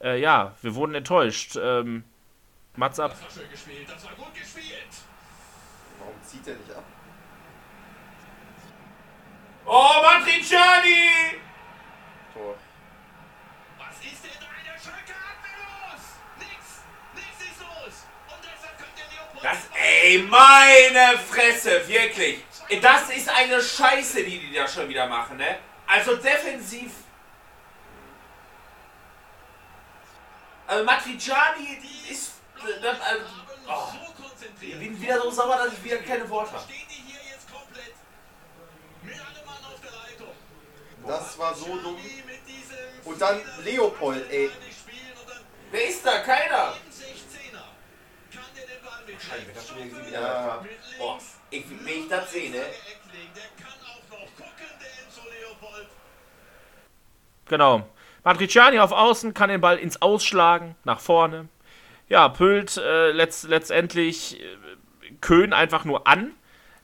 äh, 0.00 0.20
ja, 0.20 0.54
wir 0.62 0.74
wurden 0.74 0.94
enttäuscht. 0.94 1.58
Ähm, 1.60 2.04
Mats 2.76 3.00
ab. 3.00 3.10
Das 3.10 3.22
war 3.22 3.30
schön 3.30 3.50
gespielt, 3.50 3.88
das 3.88 4.04
war 4.04 4.12
gut 4.12 4.34
gespielt. 4.34 4.88
Warum 5.98 6.22
zieht 6.22 6.46
er 6.46 6.54
nicht 6.54 6.70
ab? 6.70 6.84
Oh, 9.64 10.02
Matriciani! 10.02 11.40
Tor. 12.34 12.54
Was 13.78 14.12
ist 14.12 14.24
denn 14.24 14.45
Das, 19.42 19.58
ey, 19.74 20.18
meine 20.22 21.18
Fresse, 21.18 21.86
wirklich. 21.86 22.42
Das 22.82 23.10
ist 23.10 23.28
eine 23.28 23.62
Scheiße, 23.62 24.24
die 24.24 24.40
die 24.40 24.54
da 24.54 24.66
schon 24.66 24.88
wieder 24.88 25.06
machen, 25.06 25.36
ne? 25.36 25.58
Also 25.86 26.16
defensiv. 26.16 26.90
Also 30.66 30.84
Matriciani 30.84 31.78
ist. 32.10 32.32
Das, 32.82 33.00
also, 33.00 33.24
oh, 33.68 33.92
so 33.92 34.22
konzentriert. 34.22 34.80
ich 34.82 34.88
bin 34.88 35.00
wieder 35.00 35.20
so 35.20 35.30
sauer, 35.30 35.56
dass 35.56 35.72
ich 35.74 35.84
wieder 35.84 35.98
keine 35.98 36.28
Worte 36.28 36.52
habe. 36.52 36.64
Das 41.06 41.38
war 41.38 41.54
so 41.54 41.76
dumm. 41.78 41.96
Und 43.04 43.20
dann 43.20 43.40
Leopold, 43.62 44.28
ey. 44.28 44.50
die 44.66 44.72
spielen 44.72 45.12
und 45.20 45.30
dann 45.30 45.38
Wer 45.70 45.88
ist 45.88 46.04
da? 46.04 46.18
Keiner. 46.20 46.74
im 46.84 46.92
16er. 46.92 47.62
Kann 48.32 48.44
der 48.56 48.66
den 48.66 48.84
Ball 48.84 49.02
mit 49.06 49.20
Scheiße, 49.20 49.52
das 49.54 49.68
schon 49.68 50.06
wieder 50.06 50.10
Ja. 50.10 50.64
Boah, 50.98 51.18
ich, 51.50 51.64
wenn 51.68 52.02
ich 52.02 52.08
das 52.08 52.30
sehe, 52.32 52.50
ne? 52.50 52.62
Genau. 57.48 57.86
Matriciani 58.24 58.80
auf 58.80 58.92
Außen 58.92 59.34
kann 59.34 59.50
den 59.50 59.60
Ball 59.60 59.78
ins 59.78 60.02
Ausschlagen, 60.02 60.74
nach 60.84 61.00
vorne. 61.00 61.48
Ja, 62.08 62.28
Pült 62.28 62.76
äh, 62.76 63.12
letzt, 63.12 63.44
letztendlich 63.44 64.40
äh, 64.40 64.46
Köhn 65.20 65.52
einfach 65.52 65.84
nur 65.84 66.06
an, 66.06 66.32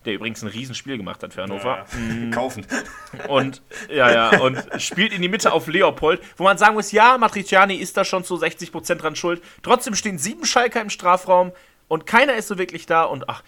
der 0.05 0.15
übrigens 0.15 0.43
ein 0.43 0.49
Riesenspiel 0.49 0.97
gemacht 0.97 1.23
hat 1.23 1.35
für 1.35 1.43
Hannover. 1.43 1.87
Kaufen. 2.33 2.67
Und 3.29 3.63
ja, 3.89 4.11
ja, 4.13 4.41
und 4.41 4.59
spielt 4.79 5.13
in 5.13 5.23
die 5.23 5.29
Mitte 5.29 5.53
auf 5.53 5.67
Leopold, 5.67 6.21
wo 6.37 6.45
man 6.45 6.59
sagen 6.59 6.75
muss, 6.75 6.93
ja, 6.93 7.19
Matriciani 7.19 7.75
ist 7.75 7.97
da 7.97 8.05
schon 8.05 8.25
zu 8.25 8.37
60% 8.37 8.95
dran 8.97 9.17
schuld. 9.17 9.43
Trotzdem 9.63 9.95
stehen 9.95 10.19
sieben 10.19 10.45
Schalker 10.45 10.81
im 10.81 10.91
Strafraum 10.91 11.53
und 11.89 12.07
keiner 12.07 12.35
ist 12.35 12.49
so 12.49 12.59
wirklich 12.59 12.87
da 12.87 13.05
und 13.05 13.29
ach, 13.29 13.43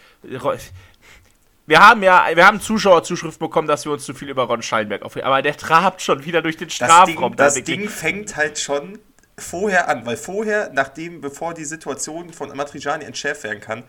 wir 1.67 1.81
haben 1.81 2.03
ja, 2.03 2.27
wir 2.35 2.47
haben 2.47 2.61
Zuschauerzuschriften 2.61 3.47
bekommen, 3.47 3.69
dass 3.69 3.85
wir 3.85 3.93
uns 3.93 4.05
zu 4.05 4.13
viel 4.15 4.29
über 4.29 4.45
Ron 4.45 4.63
Scheinberg 4.63 5.03
aufregen, 5.03 5.27
aber 5.27 5.41
der 5.41 5.57
trabt 5.57 6.03
schon 6.03 6.25
wieder 6.25 6.43
durch 6.43 6.57
den 6.57 6.69
Das, 6.69 6.77
Strafraum. 6.77 7.33
Ding, 7.33 7.37
das 7.37 7.55
da 7.55 7.61
wirklich. 7.61 7.79
Ding 7.79 7.89
fängt 7.89 8.37
halt 8.37 8.59
schon 8.59 8.99
vorher 9.39 9.89
an, 9.89 10.05
weil 10.07 10.17
vorher, 10.17 10.71
nachdem, 10.73 11.21
bevor 11.21 11.55
die 11.55 11.65
Situation 11.65 12.33
von 12.33 12.55
Matriciani 12.55 13.05
entschärft 13.05 13.45
werden 13.45 13.61
kann, 13.61 13.85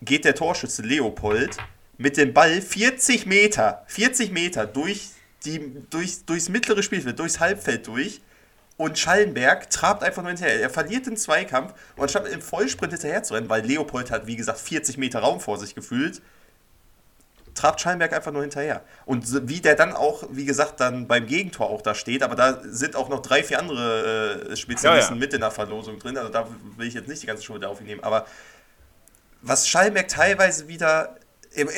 geht 0.00 0.24
der 0.24 0.34
Torschütze 0.34 0.82
Leopold 0.82 1.56
mit 1.98 2.16
dem 2.16 2.32
Ball 2.32 2.60
40 2.60 3.26
Meter, 3.26 3.84
40 3.86 4.32
Meter 4.32 4.66
durch 4.66 5.10
die, 5.44 5.60
durch, 5.90 6.24
durchs 6.24 6.48
mittlere 6.48 6.82
Spielfeld, 6.82 7.18
durchs 7.18 7.40
Halbfeld 7.40 7.86
durch 7.86 8.20
und 8.76 8.98
Schallenberg 8.98 9.70
trabt 9.70 10.02
einfach 10.02 10.22
nur 10.22 10.30
hinterher. 10.30 10.60
Er 10.60 10.70
verliert 10.70 11.06
den 11.06 11.16
Zweikampf 11.16 11.74
und 11.96 12.02
anstatt 12.02 12.26
im 12.28 12.40
Vollsprint 12.40 12.92
hinterher 12.92 13.22
zu 13.22 13.34
rennen, 13.34 13.48
weil 13.48 13.64
Leopold 13.64 14.10
hat, 14.10 14.26
wie 14.26 14.36
gesagt, 14.36 14.58
40 14.58 14.98
Meter 14.98 15.20
Raum 15.20 15.40
vor 15.40 15.58
sich 15.58 15.74
gefühlt, 15.74 16.22
trabt 17.54 17.80
Schallenberg 17.80 18.12
einfach 18.14 18.32
nur 18.32 18.42
hinterher. 18.42 18.82
Und 19.04 19.48
wie 19.48 19.60
der 19.60 19.74
dann 19.74 19.92
auch, 19.92 20.24
wie 20.30 20.46
gesagt, 20.46 20.80
dann 20.80 21.06
beim 21.06 21.26
Gegentor 21.26 21.68
auch 21.68 21.82
da 21.82 21.94
steht, 21.94 22.22
aber 22.22 22.34
da 22.34 22.60
sind 22.64 22.96
auch 22.96 23.08
noch 23.08 23.20
drei, 23.20 23.44
vier 23.44 23.58
andere 23.58 24.50
äh, 24.50 24.56
Spezialisten 24.56 25.14
ja, 25.14 25.18
ja. 25.18 25.20
mit 25.20 25.34
in 25.34 25.40
der 25.40 25.50
Verlosung 25.50 25.98
drin, 25.98 26.16
also 26.16 26.30
da 26.30 26.48
will 26.76 26.86
ich 26.86 26.94
jetzt 26.94 27.08
nicht 27.08 27.22
die 27.22 27.26
ganze 27.26 27.42
Schuld 27.42 27.64
auf 27.64 27.80
ihn 27.80 27.86
nehmen, 27.86 28.02
aber 28.02 28.26
was 29.42 29.68
Schallenberg 29.68 30.08
teilweise 30.08 30.68
wieder 30.68 31.16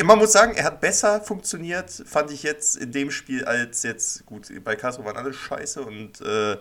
man 0.04 0.18
muss 0.18 0.32
sagen, 0.32 0.54
er 0.54 0.64
hat 0.64 0.80
besser 0.80 1.20
funktioniert, 1.20 1.90
fand 1.90 2.30
ich 2.30 2.42
jetzt 2.42 2.76
in 2.76 2.92
dem 2.92 3.10
Spiel 3.10 3.44
als 3.44 3.82
jetzt, 3.82 4.24
gut, 4.26 4.48
bei 4.62 4.76
Castro 4.76 5.04
waren 5.04 5.16
alle 5.16 5.32
scheiße 5.32 5.82
und 5.82 6.20
äh, 6.20 6.56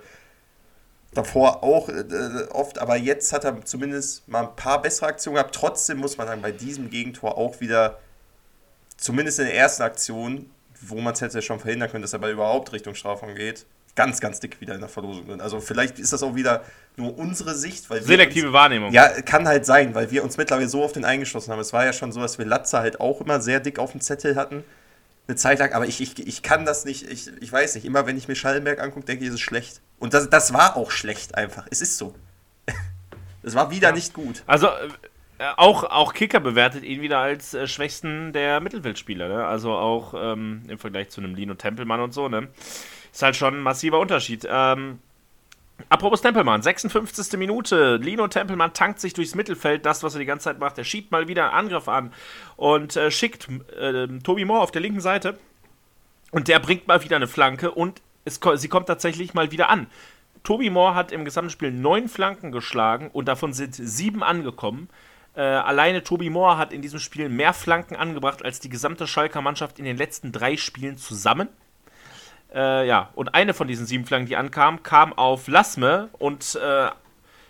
davor 1.14 1.64
auch 1.64 1.90
äh, 1.90 2.48
oft, 2.52 2.80
aber 2.80 2.96
jetzt 2.96 3.34
hat 3.34 3.44
er 3.44 3.64
zumindest 3.66 4.28
mal 4.28 4.48
ein 4.48 4.56
paar 4.56 4.82
bessere 4.82 5.08
Aktionen 5.08 5.36
gehabt. 5.36 5.56
Trotzdem 5.56 5.98
muss 5.98 6.18
man 6.18 6.28
dann 6.28 6.42
bei 6.42 6.52
diesem 6.52 6.90
Gegentor 6.90 7.38
auch 7.38 7.60
wieder 7.60 8.00
zumindest 8.98 9.40
in 9.40 9.46
der 9.46 9.56
ersten 9.56 9.84
Aktion, 9.84 10.50
wo 10.82 10.96
man 10.96 11.14
es 11.14 11.22
hätte 11.22 11.42
schon 11.42 11.60
verhindern 11.60 11.90
können, 11.90 12.02
dass 12.02 12.14
er 12.14 12.20
bei 12.20 12.32
überhaupt 12.32 12.72
Richtung 12.72 12.96
Strafraum 12.96 13.36
geht, 13.36 13.66
ganz, 13.96 14.20
ganz 14.20 14.40
dick 14.40 14.60
wieder 14.62 14.74
in 14.74 14.80
der 14.80 14.90
Verlosung 14.90 15.28
drin. 15.28 15.42
Also 15.42 15.60
vielleicht 15.60 16.00
ist 16.00 16.14
das 16.14 16.24
auch 16.24 16.36
wieder 16.36 16.64
nur 16.96 17.18
unsere 17.18 17.56
Sicht. 17.56 17.90
Weil 17.90 18.02
Selektive 18.02 18.48
uns, 18.48 18.54
Wahrnehmung. 18.54 18.92
Ja, 18.92 19.10
kann 19.22 19.48
halt 19.48 19.66
sein, 19.66 19.94
weil 19.94 20.12
wir 20.12 20.24
uns 20.24 20.38
mittlerweile 20.38 20.68
so 20.68 20.84
auf 20.84 20.94
den 20.94 21.06
eingeschlossen 21.06 21.52
haben. 21.52 21.60
Es 21.60 21.74
war 21.74 21.86
ja 21.86 21.94
schon 21.94 22.12
so, 22.12 22.20
dass 22.20 22.38
wir 22.38 22.46
Latze 22.46 22.80
halt 22.80 23.00
auch 23.00 23.22
immer 23.22 23.40
sehr 23.42 23.60
dick 23.60 23.80
auf 23.80 23.92
dem 23.92 24.02
Zettel 24.02 24.36
hatten. 24.36 24.64
Eine 25.28 25.38
Zeit 25.38 25.60
lang, 25.60 25.72
aber 25.74 25.86
ich, 25.86 26.02
ich, 26.02 26.28
ich 26.28 26.44
kann 26.44 26.66
das 26.66 26.86
nicht, 26.86 27.10
ich, 27.10 27.32
ich 27.40 27.52
weiß 27.52 27.76
nicht. 27.76 27.86
Immer 27.86 28.06
wenn 28.06 28.18
ich 28.18 28.28
mir 28.28 28.36
Schallenberg 28.36 28.82
angucke, 28.82 29.06
denke 29.06 29.24
ich, 29.24 29.30
es 29.30 29.36
ist 29.36 29.42
schlecht. 29.42 29.82
Und 30.00 30.14
das, 30.14 30.30
das 30.30 30.54
war 30.54 30.76
auch 30.76 30.92
schlecht 30.92 31.36
einfach. 31.36 31.66
Es 31.70 31.82
ist 31.82 31.98
so. 31.98 32.16
Es 33.46 33.56
war 33.56 33.72
wieder 33.72 33.90
ja. 33.90 33.94
nicht 33.94 34.14
gut. 34.14 34.42
Also 34.48 34.68
äh, 35.44 35.52
auch, 35.58 35.84
auch 35.84 36.14
Kicker 36.14 36.40
bewertet 36.40 36.86
ihn 36.86 37.02
wieder 37.02 37.20
als 37.20 37.54
äh, 37.54 37.68
schwächsten 37.68 38.32
der 38.32 38.62
Mittelfeldspieler. 38.62 39.28
Ne? 39.28 39.46
Also 39.46 39.74
auch 39.74 40.14
ähm, 40.16 40.62
im 40.70 40.78
Vergleich 40.78 41.10
zu 41.10 41.20
einem 41.20 41.36
Lino 41.36 41.54
Tempelmann 41.56 42.00
und 42.00 42.14
so. 42.14 42.30
Ne? 42.30 42.48
Ist 43.14 43.22
halt 43.22 43.36
schon 43.36 43.54
ein 43.54 43.62
massiver 43.62 44.00
Unterschied. 44.00 44.48
Ähm, 44.50 44.98
apropos 45.88 46.22
Tempelmann, 46.22 46.64
56. 46.64 47.38
Minute. 47.38 47.98
Lino 47.98 48.28
Tempelmann 48.28 48.74
tankt 48.74 49.00
sich 49.00 49.14
durchs 49.14 49.36
Mittelfeld, 49.36 49.86
das, 49.86 50.02
was 50.02 50.16
er 50.16 50.20
die 50.20 50.26
ganze 50.26 50.46
Zeit 50.46 50.60
macht. 50.60 50.80
Er 50.80 50.84
schiebt 50.84 51.12
mal 51.12 51.28
wieder 51.28 51.44
einen 51.46 51.68
Angriff 51.68 51.88
an 51.88 52.12
und 52.56 52.96
äh, 52.96 53.12
schickt 53.12 53.48
äh, 53.80 54.08
Tobi 54.24 54.46
Moore 54.46 54.62
auf 54.62 54.72
der 54.72 54.82
linken 54.82 55.00
Seite. 55.00 55.38
Und 56.32 56.48
der 56.48 56.58
bringt 56.58 56.88
mal 56.88 57.04
wieder 57.04 57.16
eine 57.16 57.28
Flanke 57.28 57.70
und 57.70 58.02
es, 58.26 58.40
sie 58.56 58.68
kommt 58.68 58.88
tatsächlich 58.88 59.36
mal 59.36 59.52
wieder 59.52 59.70
an. 59.70 59.86
Tobi 60.42 60.72
Moore 60.72 60.96
hat 60.96 61.12
im 61.12 61.24
gesamten 61.24 61.52
Spiel 61.52 61.72
neun 61.72 62.10
Flanken 62.10 62.52
geschlagen 62.52 63.12
und 63.14 63.28
davon 63.28 63.54
sind 63.54 63.76
sieben 63.76 64.24
angekommen. 64.24 64.90
Äh, 65.36 65.42
alleine 65.42 66.04
Tobi 66.04 66.32
Moore 66.32 66.58
hat 66.58 66.74
in 66.74 66.82
diesem 66.82 67.00
Spiel 67.00 67.30
mehr 67.30 67.54
Flanken 67.54 67.96
angebracht 67.96 68.44
als 68.44 68.60
die 68.60 68.70
gesamte 68.70 69.06
Schalker 69.06 69.42
Mannschaft 69.42 69.78
in 69.78 69.86
den 69.86 69.98
letzten 69.98 70.32
drei 70.32 70.58
Spielen 70.58 70.98
zusammen. 70.98 71.50
Äh, 72.54 72.88
ja, 72.88 73.10
und 73.16 73.34
eine 73.34 73.54
von 73.54 73.68
diesen 73.68 73.86
sieben 73.86 74.06
Flanken, 74.06 74.28
die 74.28 74.36
ankam, 74.36 74.84
kam 74.84 75.14
auf 75.14 75.48
Lasme 75.48 76.10
und 76.20 76.56
äh, 76.56 76.90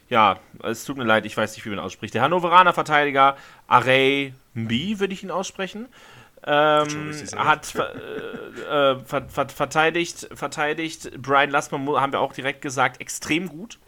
ja, 0.09 0.39
es 0.63 0.85
tut 0.85 0.97
mir 0.97 1.03
leid, 1.03 1.25
ich 1.25 1.35
weiß 1.35 1.55
nicht, 1.55 1.65
wie 1.65 1.69
man 1.69 1.79
ausspricht. 1.79 2.13
Der 2.13 2.21
Hannoveraner 2.21 2.73
Verteidiger 2.73 3.35
Array 3.67 4.33
Mbi, 4.53 4.99
würde 4.99 5.13
ich 5.13 5.23
ihn 5.23 5.31
aussprechen, 5.31 5.87
ähm, 6.45 7.13
hat 7.35 7.73
äh, 7.75 8.91
äh, 8.91 8.99
ver 8.99 9.29
ver 9.29 9.49
verteidigt, 9.49 10.29
verteidigt. 10.33 11.11
Brian 11.21 11.49
Lassmann, 11.49 11.87
haben 11.99 12.11
wir 12.11 12.19
auch 12.19 12.33
direkt 12.33 12.61
gesagt, 12.61 13.01
extrem 13.01 13.49
gut 13.49 13.79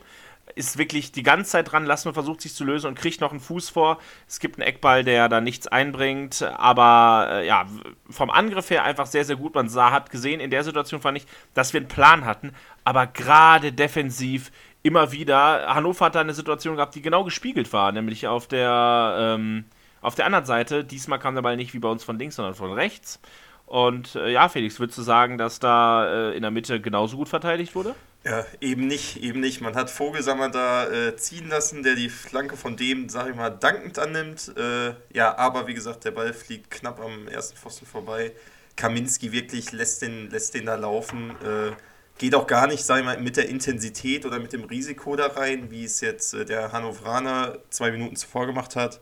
ist 0.55 0.77
wirklich 0.77 1.11
die 1.11 1.23
ganze 1.23 1.51
Zeit 1.51 1.71
dran, 1.71 1.85
Lassmann 1.85 2.13
versucht 2.13 2.41
sich 2.41 2.55
zu 2.55 2.63
lösen 2.63 2.87
und 2.87 2.95
kriegt 2.95 3.19
noch 3.21 3.31
einen 3.31 3.41
Fuß 3.41 3.69
vor. 3.69 3.99
Es 4.27 4.39
gibt 4.39 4.57
einen 4.57 4.67
Eckball, 4.67 5.03
der 5.03 5.27
da 5.27 5.41
nichts 5.41 5.67
einbringt, 5.67 6.41
aber 6.41 7.27
äh, 7.29 7.47
ja, 7.47 7.65
vom 8.09 8.29
Angriff 8.29 8.69
her 8.69 8.83
einfach 8.83 9.05
sehr, 9.05 9.25
sehr 9.25 9.35
gut. 9.35 9.53
Man 9.53 9.67
sah, 9.67 9.91
hat 9.91 10.09
gesehen, 10.09 10.39
in 10.39 10.49
der 10.49 10.63
Situation 10.63 11.01
fand 11.01 11.17
ich, 11.17 11.25
dass 11.53 11.73
wir 11.73 11.81
einen 11.81 11.89
Plan 11.89 12.25
hatten, 12.25 12.53
aber 12.85 13.05
gerade 13.05 13.73
defensiv 13.73 14.51
immer 14.81 15.11
wieder. 15.11 15.73
Hannover 15.73 16.05
hat 16.05 16.15
da 16.15 16.21
eine 16.21 16.33
Situation 16.33 16.77
gehabt, 16.77 16.95
die 16.95 17.01
genau 17.01 17.23
gespiegelt 17.23 17.73
war, 17.73 17.91
nämlich 17.91 18.27
auf 18.27 18.47
der, 18.47 19.17
ähm, 19.19 19.65
auf 20.01 20.15
der 20.15 20.25
anderen 20.25 20.45
Seite. 20.45 20.85
Diesmal 20.85 21.19
kam 21.19 21.35
der 21.35 21.41
Ball 21.41 21.57
nicht 21.57 21.73
wie 21.73 21.79
bei 21.79 21.89
uns 21.89 22.03
von 22.03 22.17
links, 22.17 22.35
sondern 22.37 22.55
von 22.55 22.71
rechts. 22.71 23.19
Und 23.65 24.15
äh, 24.15 24.31
ja, 24.31 24.47
Felix, 24.47 24.79
würdest 24.79 24.97
du 24.99 25.01
sagen, 25.01 25.37
dass 25.37 25.59
da 25.59 26.29
äh, 26.29 26.35
in 26.35 26.43
der 26.43 26.51
Mitte 26.51 26.79
genauso 26.79 27.17
gut 27.17 27.27
verteidigt 27.29 27.75
wurde? 27.75 27.95
Ja, 28.25 28.43
eben 28.59 28.87
nicht, 28.87 29.21
eben 29.21 29.39
nicht. 29.39 29.61
Man 29.61 29.75
hat 29.75 29.91
Vogelsammer 29.91 30.49
da 30.49 30.89
äh, 30.89 31.15
ziehen 31.15 31.47
lassen, 31.47 31.83
der 31.83 31.93
die 31.93 32.09
Flanke 32.09 32.57
von 32.57 32.75
dem, 32.75 33.07
sag 33.07 33.29
ich 33.29 33.35
mal, 33.35 33.51
dankend 33.51 33.99
annimmt. 33.99 34.51
Äh, 34.57 34.95
ja, 35.13 35.37
aber 35.37 35.67
wie 35.67 35.75
gesagt, 35.75 36.05
der 36.05 36.11
Ball 36.11 36.33
fliegt 36.33 36.71
knapp 36.71 36.99
am 36.99 37.27
ersten 37.27 37.55
Pfosten 37.55 37.85
vorbei. 37.85 38.31
Kaminski 38.75 39.31
wirklich 39.31 39.71
lässt 39.73 40.01
den, 40.01 40.31
lässt 40.31 40.55
den 40.55 40.65
da 40.65 40.73
laufen. 40.73 41.31
Äh, 41.41 41.73
geht 42.17 42.33
auch 42.33 42.47
gar 42.47 42.65
nicht, 42.65 42.83
sag 42.83 42.97
ich 42.99 43.05
mal, 43.05 43.19
mit 43.19 43.37
der 43.37 43.47
Intensität 43.47 44.25
oder 44.25 44.39
mit 44.39 44.53
dem 44.53 44.63
Risiko 44.63 45.15
da 45.15 45.27
rein, 45.27 45.69
wie 45.69 45.83
es 45.85 46.01
jetzt 46.01 46.33
äh, 46.33 46.45
der 46.45 46.71
Hannoveraner 46.71 47.59
zwei 47.69 47.91
Minuten 47.91 48.15
zuvor 48.15 48.47
gemacht 48.47 48.75
hat. 48.75 49.01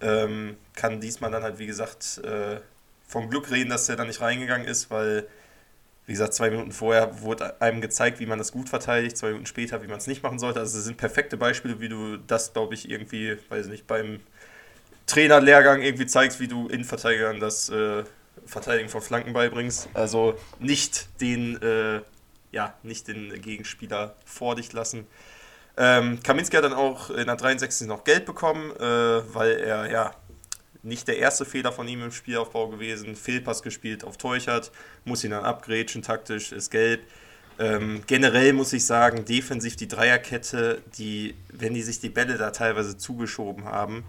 Ähm, 0.00 0.56
kann 0.74 1.00
diesmal 1.00 1.30
dann 1.30 1.42
halt, 1.42 1.58
wie 1.58 1.66
gesagt, 1.66 2.18
äh, 2.24 2.60
vom 3.06 3.28
Glück 3.28 3.50
reden, 3.50 3.68
dass 3.68 3.90
er 3.90 3.96
da 3.96 4.06
nicht 4.06 4.22
reingegangen 4.22 4.66
ist, 4.66 4.90
weil 4.90 5.28
wie 6.06 6.12
gesagt, 6.12 6.34
zwei 6.34 6.50
Minuten 6.50 6.72
vorher 6.72 7.22
wurde 7.22 7.60
einem 7.60 7.80
gezeigt, 7.80 8.20
wie 8.20 8.26
man 8.26 8.38
das 8.38 8.52
gut 8.52 8.68
verteidigt, 8.68 9.16
zwei 9.16 9.28
Minuten 9.28 9.46
später, 9.46 9.82
wie 9.82 9.86
man 9.86 9.98
es 9.98 10.06
nicht 10.06 10.22
machen 10.22 10.38
sollte. 10.38 10.60
Also 10.60 10.78
es 10.78 10.84
sind 10.84 10.98
perfekte 10.98 11.36
Beispiele, 11.36 11.80
wie 11.80 11.88
du 11.88 12.18
das, 12.18 12.52
glaube 12.52 12.74
ich, 12.74 12.90
irgendwie, 12.90 13.38
weiß 13.48 13.66
nicht, 13.66 13.86
beim 13.86 14.20
Trainerlehrgang 15.06 15.82
irgendwie 15.82 16.06
zeigst, 16.06 16.40
wie 16.40 16.48
du 16.48 16.68
Innenverteidigern 16.68 17.40
das 17.40 17.70
äh, 17.70 18.04
Verteidigen 18.44 18.90
von 18.90 19.00
Flanken 19.00 19.32
beibringst. 19.32 19.88
Also 19.94 20.36
nicht 20.58 21.08
den, 21.22 21.60
äh, 21.62 22.00
ja, 22.52 22.74
nicht 22.82 23.08
den 23.08 23.40
Gegenspieler 23.40 24.14
vor 24.26 24.56
dich 24.56 24.72
lassen. 24.72 25.06
Ähm, 25.76 26.20
Kaminski 26.22 26.56
hat 26.56 26.64
dann 26.64 26.74
auch 26.74 27.10
in 27.10 27.26
der 27.26 27.36
63. 27.36 27.88
noch 27.88 28.04
Geld 28.04 28.26
bekommen, 28.26 28.70
äh, 28.76 29.34
weil 29.34 29.52
er 29.52 29.90
ja 29.90 30.14
nicht 30.84 31.08
der 31.08 31.18
erste 31.18 31.44
Fehler 31.44 31.72
von 31.72 31.88
ihm 31.88 32.02
im 32.02 32.12
Spielaufbau 32.12 32.68
gewesen. 32.68 33.16
Fehlpass 33.16 33.62
gespielt 33.62 34.04
auf 34.04 34.16
Teuchert, 34.16 34.70
muss 35.04 35.24
ihn 35.24 35.30
dann 35.30 35.44
abgrätschen, 35.44 36.02
taktisch, 36.02 36.52
ist 36.52 36.70
gelb. 36.70 37.02
Ähm, 37.58 38.02
generell 38.06 38.52
muss 38.52 38.72
ich 38.72 38.84
sagen, 38.84 39.24
defensiv 39.24 39.76
die 39.76 39.88
Dreierkette, 39.88 40.82
die, 40.98 41.34
wenn 41.52 41.74
die 41.74 41.82
sich 41.82 42.00
die 42.00 42.08
Bälle 42.08 42.36
da 42.36 42.50
teilweise 42.50 42.96
zugeschoben 42.96 43.64
haben, 43.64 44.04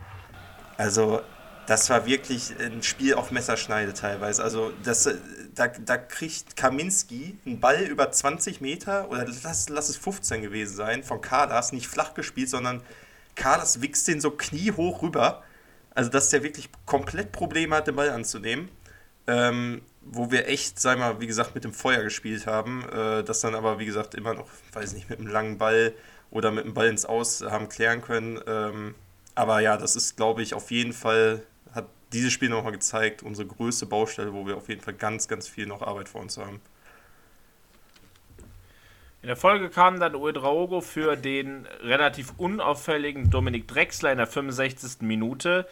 also 0.77 1.21
das 1.67 1.89
war 1.89 2.05
wirklich 2.05 2.53
ein 2.59 2.83
Spiel 2.83 3.15
auf 3.15 3.31
Messerschneide 3.31 3.93
teilweise. 3.93 4.43
Also 4.43 4.71
das, 4.83 5.09
da, 5.55 5.67
da 5.67 5.97
kriegt 5.97 6.55
Kaminski 6.55 7.37
einen 7.45 7.59
Ball 7.59 7.83
über 7.83 8.11
20 8.11 8.61
Meter 8.61 9.09
oder 9.09 9.25
lass, 9.43 9.69
lass 9.69 9.89
es 9.89 9.97
15 9.97 10.41
gewesen 10.41 10.75
sein, 10.75 11.03
von 11.03 11.21
Kadas, 11.21 11.71
nicht 11.71 11.87
flach 11.87 12.13
gespielt, 12.13 12.49
sondern 12.49 12.81
Kadas 13.35 13.81
wichst 13.81 14.07
den 14.07 14.21
so 14.21 14.31
kniehoch 14.31 15.01
rüber 15.01 15.43
also, 15.95 16.09
dass 16.11 16.29
der 16.29 16.43
wirklich 16.43 16.69
komplett 16.85 17.31
Probleme 17.31 17.75
hat, 17.75 17.87
den 17.87 17.95
Ball 17.95 18.09
anzunehmen. 18.11 18.69
Ähm, 19.27 19.81
wo 20.05 20.31
wir 20.31 20.47
echt, 20.47 20.79
sag 20.79 20.99
mal, 20.99 21.19
wie 21.19 21.27
gesagt, 21.27 21.55
mit 21.55 21.63
dem 21.63 21.73
Feuer 21.73 22.03
gespielt 22.03 22.45
haben. 22.45 22.87
Äh, 22.89 23.23
das 23.23 23.41
dann 23.41 23.55
aber, 23.55 23.79
wie 23.79 23.85
gesagt, 23.85 24.13
immer 24.13 24.33
noch, 24.35 24.47
weiß 24.73 24.93
nicht, 24.93 25.09
mit 25.09 25.19
einem 25.19 25.29
langen 25.29 25.57
Ball 25.57 25.93
oder 26.29 26.51
mit 26.51 26.65
dem 26.65 26.73
Ball 26.73 26.87
ins 26.87 27.05
Aus 27.05 27.41
haben 27.41 27.69
klären 27.69 28.01
können. 28.01 28.39
Ähm, 28.45 28.95
aber 29.33 29.61
ja, 29.61 29.77
das 29.77 29.95
ist, 29.95 30.15
glaube 30.15 30.43
ich, 30.43 30.53
auf 30.53 30.69
jeden 30.69 30.93
Fall, 30.93 31.41
hat 31.73 31.87
dieses 32.13 32.31
Spiel 32.33 32.49
nochmal 32.49 32.71
gezeigt, 32.71 33.23
unsere 33.23 33.47
größte 33.47 33.87
Baustelle, 33.87 34.33
wo 34.33 34.45
wir 34.45 34.57
auf 34.57 34.69
jeden 34.69 34.81
Fall 34.81 34.93
ganz, 34.93 35.27
ganz 35.27 35.47
viel 35.47 35.65
noch 35.65 35.81
Arbeit 35.81 36.07
vor 36.07 36.21
uns 36.21 36.37
haben. 36.37 36.61
In 39.25 39.29
der 39.29 39.37
Folge 39.37 39.69
kam 39.69 39.99
dann 39.99 40.13
Uedraogo 40.13 40.81
für 40.81 41.15
den 41.15 41.65
relativ 41.81 42.33
unauffälligen 42.37 43.31
Dominik 43.31 43.67
Drexler 43.67 44.11
in 44.11 44.19
der 44.19 44.27
65. 44.27 45.01
Minute. 45.01 45.67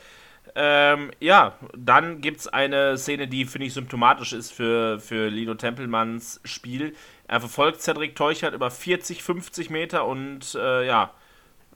Ähm, 0.55 1.11
ja, 1.19 1.53
dann 1.77 2.19
gibt 2.19 2.39
es 2.39 2.47
eine 2.47 2.97
Szene, 2.97 3.27
die, 3.27 3.45
finde 3.45 3.67
ich, 3.67 3.75
symptomatisch 3.75 4.33
ist 4.33 4.51
für, 4.51 4.99
für 4.99 5.27
Lino 5.27 5.53
Tempelmanns 5.53 6.41
Spiel. 6.43 6.95
Er 7.27 7.41
verfolgt 7.41 7.83
Cedric 7.83 8.15
Teuchert 8.15 8.55
über 8.55 8.71
40, 8.71 9.21
50 9.21 9.69
Meter 9.69 10.07
und 10.07 10.55
äh, 10.55 10.87
ja, 10.87 11.11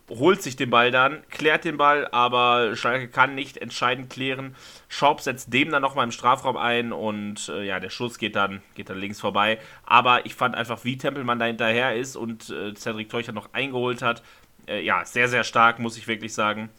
holt 0.10 0.42
sich 0.42 0.56
den 0.56 0.70
Ball 0.70 0.92
dann, 0.92 1.24
klärt 1.30 1.66
den 1.66 1.78
Ball, 1.78 2.08
aber 2.12 2.76
Schalke 2.76 3.10
kann 3.10 3.36
nicht 3.36 3.58
entscheidend 3.58 4.10
klären. 4.10 4.56
Schaub 4.88 5.22
setzt 5.22 5.52
dem 5.54 5.70
dann 5.70 5.82
nochmal 5.82 6.06
im 6.06 6.12
Strafraum 6.12 6.58
ein 6.58 6.94
und 6.94 7.50
äh, 7.50 7.64
ja, 7.64 7.80
der 7.80 7.90
Schuss 7.90 8.18
geht 8.18 8.36
dann, 8.36 8.62
geht 8.76 8.90
dann 8.90 9.00
links 9.00 9.20
vorbei. 9.20 9.60
Aber 9.86 10.26
ich 10.26 10.36
fand 10.36 10.56
einfach, 10.56 10.84
wie 10.86 10.98
Tempelmann 10.98 11.40
da 11.40 11.46
hinterher 11.46 11.96
ist 11.96 12.16
und 12.16 12.50
äh, 12.50 12.74
Cedric 12.74 13.10
Teucher 13.10 13.34
noch 13.34 13.54
eingeholt 13.54 14.02
hat, 14.02 14.24
äh, 14.68 14.82
ja, 14.82 15.04
sehr, 15.04 15.28
sehr 15.28 15.44
stark, 15.44 15.80
muss 15.80 15.98
ich 15.98 16.08
wirklich 16.08 16.34
sagen. 16.34 16.70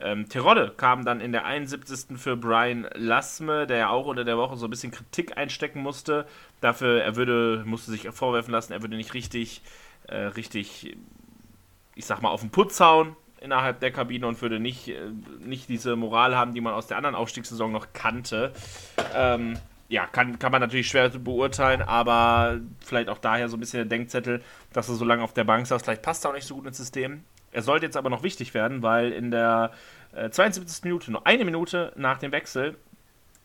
Ähm, 0.00 0.28
Terodde 0.28 0.72
kam 0.76 1.04
dann 1.04 1.20
in 1.20 1.30
der 1.30 1.44
71. 1.44 2.18
für 2.18 2.36
Brian 2.36 2.88
Lassme, 2.94 3.68
der 3.68 3.76
ja 3.76 3.88
auch 3.90 4.06
unter 4.06 4.24
der 4.24 4.36
Woche 4.36 4.56
so 4.56 4.66
ein 4.66 4.70
bisschen 4.70 4.90
Kritik 4.90 5.36
einstecken 5.36 5.80
musste. 5.80 6.26
Dafür, 6.60 7.00
er 7.02 7.14
würde, 7.14 7.62
musste 7.64 7.92
sich 7.92 8.08
vorwerfen 8.10 8.50
lassen, 8.50 8.72
er 8.72 8.82
würde 8.82 8.96
nicht 8.96 9.14
richtig 9.14 9.62
äh, 10.08 10.16
richtig, 10.16 10.96
ich 11.94 12.06
sag 12.06 12.22
mal, 12.22 12.30
auf 12.30 12.40
den 12.40 12.50
Putz 12.50 12.80
hauen 12.80 13.16
innerhalb 13.40 13.80
der 13.80 13.90
Kabine 13.90 14.26
und 14.26 14.40
würde 14.40 14.60
nicht, 14.60 14.88
äh, 14.88 15.10
nicht 15.40 15.68
diese 15.68 15.96
Moral 15.96 16.36
haben, 16.36 16.54
die 16.54 16.60
man 16.60 16.74
aus 16.74 16.86
der 16.86 16.96
anderen 16.96 17.16
Aufstiegssaison 17.16 17.72
noch 17.72 17.88
kannte. 17.92 18.52
Ähm, 19.14 19.58
ja, 19.88 20.06
kann, 20.06 20.38
kann 20.38 20.52
man 20.52 20.60
natürlich 20.60 20.88
schwer 20.88 21.10
beurteilen, 21.10 21.82
aber 21.82 22.60
vielleicht 22.80 23.08
auch 23.08 23.18
daher 23.18 23.48
so 23.48 23.56
ein 23.56 23.60
bisschen 23.60 23.80
der 23.80 23.98
Denkzettel, 23.98 24.42
dass 24.72 24.88
er 24.88 24.94
so 24.94 25.04
lange 25.04 25.22
auf 25.22 25.34
der 25.34 25.44
Bank 25.44 25.66
saß. 25.66 25.82
Vielleicht 25.82 26.02
passt 26.02 26.24
er 26.24 26.30
auch 26.30 26.34
nicht 26.34 26.46
so 26.46 26.54
gut 26.54 26.66
ins 26.66 26.78
System. 26.78 27.24
Er 27.50 27.62
sollte 27.62 27.84
jetzt 27.84 27.96
aber 27.96 28.08
noch 28.08 28.22
wichtig 28.22 28.54
werden, 28.54 28.82
weil 28.82 29.12
in 29.12 29.30
der 29.30 29.72
äh, 30.14 30.30
72. 30.30 30.84
Minute, 30.84 31.12
nur 31.12 31.26
eine 31.26 31.44
Minute 31.44 31.92
nach 31.96 32.18
dem 32.18 32.32
Wechsel, 32.32 32.76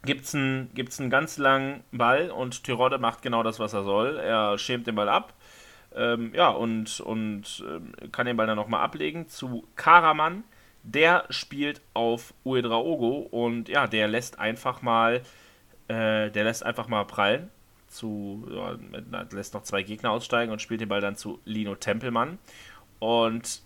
gibt 0.04 0.26
es 0.26 0.36
einen, 0.36 0.72
gibt's 0.74 1.00
einen 1.00 1.10
ganz 1.10 1.38
langen 1.38 1.84
Ball 1.92 2.32
und 2.32 2.64
Tirode 2.64 2.98
macht 2.98 3.22
genau 3.22 3.44
das, 3.44 3.60
was 3.60 3.74
er 3.74 3.84
soll. 3.84 4.18
Er 4.18 4.58
schämt 4.58 4.88
den 4.88 4.96
Ball 4.96 5.10
ab. 5.10 5.34
Ähm, 5.98 6.32
ja, 6.34 6.50
und, 6.50 7.00
und 7.00 7.64
ähm, 7.68 7.94
kann 8.12 8.28
den 8.28 8.38
Ball 8.38 8.48
dann 8.48 8.56
nochmal 8.56 8.84
ablegen 8.84 9.28
zu 9.28 9.68
Karaman. 9.76 10.44
Der 10.84 11.26
spielt 11.30 11.82
auf 11.94 12.34
Uedraogo 12.46 13.28
und 13.32 13.68
ja, 13.68 13.88
der 13.88 14.08
lässt 14.08 14.40
einfach 14.40 14.82
mal, 14.82 15.22
äh, 15.88 16.30
der 16.30 16.44
lässt 16.44 16.64
einfach 16.64 16.88
mal 16.88 17.04
prallen. 17.06 17.50
Zu, 17.88 18.48
ja, 18.52 18.78
lässt 19.32 19.54
noch 19.54 19.64
zwei 19.64 19.82
Gegner 19.82 20.12
aussteigen 20.12 20.52
und 20.52 20.62
spielt 20.62 20.82
den 20.82 20.90
Ball 20.90 21.02
dann 21.02 21.16
zu 21.16 21.40
Lino 21.46 21.76
Tempelmann. 21.76 22.38
Und 23.00 23.62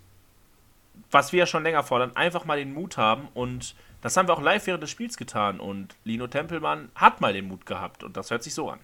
was 1.10 1.32
wir 1.32 1.39
ja 1.39 1.46
schon 1.46 1.63
länger 1.63 1.84
fordern, 1.84 2.15
einfach 2.15 2.46
mal 2.46 2.58
den 2.58 2.74
Mut 2.74 2.98
haben 2.98 3.28
und 3.34 3.76
das 4.02 4.17
haben 4.17 4.28
wir 4.28 4.34
auch 4.34 4.41
live 4.41 4.65
während 4.67 4.84
des 4.84 4.89
Spiels 4.89 5.17
getan 5.17 5.60
und 5.60 5.96
Lino 6.04 6.28
Tempelmann 6.28 6.89
hat 6.96 7.22
mal 7.22 7.34
den 7.34 7.48
Mut 7.48 7.65
gehabt 7.65 8.04
und 8.04 8.17
das 8.17 8.32
hört 8.32 8.44
sich 8.44 8.54
so 8.54 8.70
an. 8.70 8.80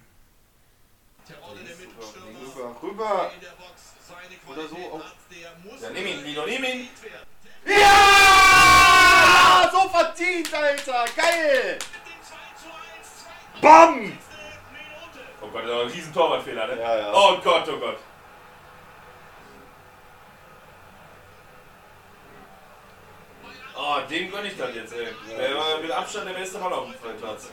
Rüber, 1.28 1.77
rüber. 2.98 3.30
Oder 4.48 4.68
so 4.68 4.76
auf. 4.76 5.02
Ja, 5.80 5.90
nimm 5.90 6.06
ihn, 6.06 6.24
Lino, 6.24 6.46
nimm 6.46 6.64
ihn. 6.64 6.88
Ja! 7.66 9.70
So 9.70 9.88
verdient, 9.88 10.54
Alter! 10.54 11.04
Geil! 11.16 11.78
Bam! 13.60 14.18
Oh 15.40 15.48
Gott, 15.48 15.64
das 15.64 15.70
ist 15.70 15.80
ein 15.80 15.88
riesen 15.88 16.14
Torwartfehler, 16.14 16.66
ne? 16.66 16.80
Ja, 16.80 16.96
ja. 16.96 17.12
Oh 17.12 17.38
Gott, 17.42 17.68
oh 17.68 17.78
Gott. 17.78 17.98
Oh, 23.80 24.00
dem 24.10 24.30
gönn 24.30 24.46
ich 24.46 24.56
das 24.56 24.74
jetzt, 24.74 24.92
ey. 24.92 25.06
Der 25.36 25.56
war 25.56 25.78
mit 25.78 25.90
Abstand 25.90 26.28
der 26.28 26.34
beste 26.34 26.58
Mann 26.58 26.72
auf 26.72 26.86
dem 26.86 27.16
Platz. 27.16 27.50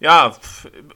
Ja, 0.00 0.36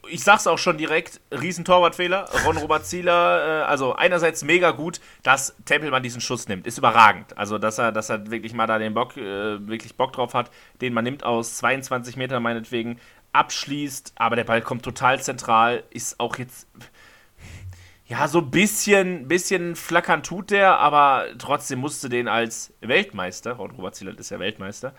ich 0.08 0.22
sag's 0.22 0.46
auch 0.46 0.58
schon 0.58 0.76
direkt, 0.76 1.20
Riesentorwartfehler. 1.30 2.28
Ron 2.44 2.56
Robert 2.58 2.84
Zieler, 2.84 3.62
äh, 3.62 3.64
also 3.64 3.94
einerseits 3.94 4.42
mega 4.42 4.72
gut, 4.72 5.00
dass 5.22 5.54
Tempelmann 5.64 6.02
diesen 6.02 6.20
Schuss 6.20 6.48
nimmt. 6.48 6.66
Ist 6.66 6.78
überragend. 6.78 7.38
Also, 7.38 7.58
dass 7.58 7.78
er, 7.78 7.92
dass 7.92 8.10
er 8.10 8.30
wirklich 8.30 8.52
mal 8.54 8.66
da 8.66 8.78
den 8.78 8.94
Bock, 8.94 9.16
äh, 9.16 9.66
wirklich 9.66 9.96
Bock 9.96 10.12
drauf 10.12 10.34
hat, 10.34 10.50
den 10.80 10.92
man 10.92 11.04
nimmt 11.04 11.24
aus 11.24 11.56
22 11.58 12.16
Metern 12.16 12.42
meinetwegen, 12.42 12.98
abschließt, 13.32 14.14
aber 14.16 14.36
der 14.36 14.44
Ball 14.44 14.62
kommt 14.62 14.82
total 14.82 15.20
zentral, 15.20 15.84
ist 15.90 16.18
auch 16.18 16.36
jetzt. 16.36 16.66
Ja, 18.08 18.26
so 18.26 18.38
ein 18.38 18.50
bisschen, 18.50 19.28
bisschen 19.28 19.76
flackern 19.76 20.22
tut 20.22 20.50
der, 20.50 20.78
aber 20.78 21.26
trotzdem 21.36 21.78
musste 21.80 22.08
den 22.08 22.26
als 22.26 22.72
Weltmeister, 22.80 23.52
Ron 23.52 23.72
Robert 23.72 23.96
Zieler 23.96 24.18
ist 24.18 24.30
ja 24.30 24.38
Weltmeister, 24.38 24.94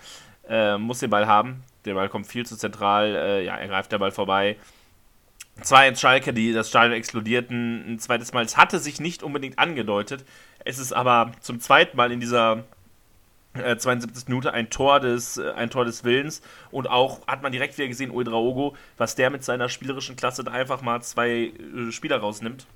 äh, 0.48 0.78
muss 0.78 1.00
den 1.00 1.10
Ball 1.10 1.26
haben. 1.26 1.64
Der 1.86 1.96
Ball 1.96 2.08
kommt 2.08 2.28
viel 2.28 2.46
zu 2.46 2.56
zentral, 2.56 3.16
äh, 3.16 3.46
ja, 3.46 3.56
er 3.58 3.68
greift 3.68 3.92
der 3.92 3.98
Ball 3.98 4.12
vorbei. 4.12 4.58
Zwei 5.62 5.88
ins 5.88 6.00
Schalke, 6.00 6.34
die 6.34 6.54
das 6.54 6.70
Stadion 6.70 6.94
explodierten, 6.94 7.94
ein 7.94 8.00
zweites 8.00 8.32
Mal. 8.32 8.46
Es 8.46 8.58
hatte 8.58 8.78
sich 8.78 9.00
nicht 9.00 9.24
unbedingt 9.24 9.58
angedeutet. 9.58 10.24
Es 10.64 10.78
ist 10.78 10.94
aber 10.94 11.32
zum 11.42 11.60
zweiten 11.60 11.98
Mal 11.98 12.12
in 12.12 12.20
dieser 12.20 12.64
äh, 13.56 13.76
72. 13.76 14.28
Minute 14.28 14.54
ein 14.54 14.70
Tor 14.70 15.00
des, 15.00 15.38
äh, 15.38 15.52
ein 15.56 15.72
Tor 15.72 15.84
des 15.84 16.04
Willens. 16.04 16.44
Und 16.70 16.88
auch 16.88 17.26
hat 17.28 17.42
man 17.42 17.52
direkt 17.52 17.78
wieder 17.78 17.88
gesehen, 17.88 18.12
Uedraogo, 18.12 18.76
was 18.98 19.16
der 19.16 19.32
mit 19.32 19.44
seiner 19.44 19.68
spielerischen 19.68 20.16
Klasse 20.16 20.44
da 20.44 20.52
einfach 20.52 20.82
mal 20.82 21.02
zwei 21.02 21.52
äh, 21.52 21.92
Spieler 21.92 22.18
rausnimmt. 22.18 22.68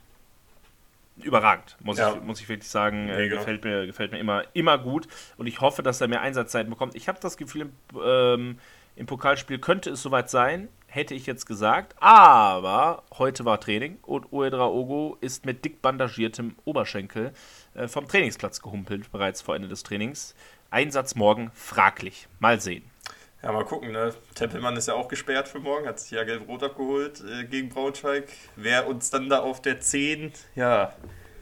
Überragend, 1.17 1.77
muss, 1.81 1.97
Ja. 1.99 2.13
ich, 2.15 2.21
muss 2.23 2.41
ich 2.41 2.49
wirklich 2.49 2.69
sagen. 2.69 3.07
Äh, 3.07 3.17
Mega. 3.17 3.37
gefällt 3.37 3.63
mir, 3.63 3.85
gefällt 3.85 4.11
mir 4.11 4.19
immer, 4.19 4.43
immer 4.53 4.77
gut. 4.77 5.07
Und 5.37 5.47
ich 5.47 5.61
hoffe, 5.61 5.83
dass 5.83 6.01
er 6.01 6.07
mehr 6.07 6.21
Einsatzzeiten 6.21 6.69
bekommt. 6.71 6.95
Ich 6.95 7.07
habe 7.07 7.19
das 7.21 7.37
Gefühl, 7.37 7.61
im, 7.61 7.71
ähm, 8.03 8.57
im 8.95 9.05
Pokalspiel 9.05 9.59
könnte 9.59 9.91
es 9.91 10.01
soweit 10.01 10.29
sein, 10.29 10.69
hätte 10.87 11.13
ich 11.13 11.25
jetzt 11.25 11.45
gesagt. 11.45 11.95
Aber 12.01 13.03
heute 13.17 13.45
war 13.45 13.59
Training 13.59 13.97
und 14.03 14.31
Uedraogo 14.31 15.17
ist 15.21 15.45
mit 15.45 15.63
dick 15.65 15.81
bandagiertem 15.81 16.55
Oberschenkel 16.65 17.31
äh, 17.75 17.87
vom 17.87 18.07
Trainingsplatz 18.07 18.61
gehumpelt, 18.61 19.11
bereits 19.11 19.41
vor 19.41 19.55
Ende 19.55 19.67
des 19.67 19.83
Trainings. 19.83 20.35
Einsatz 20.71 21.15
morgen 21.15 21.51
fraglich. 21.53 22.27
Mal 22.39 22.59
sehen. 22.59 22.83
Ja, 23.43 23.51
mal 23.51 23.65
gucken, 23.65 23.91
ne? 23.91 24.13
Tempelmann 24.35 24.77
ist 24.77 24.87
ja 24.87 24.93
auch 24.93 25.09
gesperrt 25.09 25.49
für 25.49 25.59
morgen, 25.59 25.85
hat 25.85 25.99
sich 25.99 26.11
ja 26.11 26.23
gelb-rot 26.23 26.63
abgeholt 26.63 27.21
äh, 27.21 27.43
gegen 27.43 27.67
Braunschweig. 27.67 28.29
Wer 28.55 28.87
uns 28.87 29.09
dann 29.09 29.27
da 29.27 29.39
auf 29.39 29.61
der 29.61 29.81
10, 29.81 30.31
ja, 30.55 30.93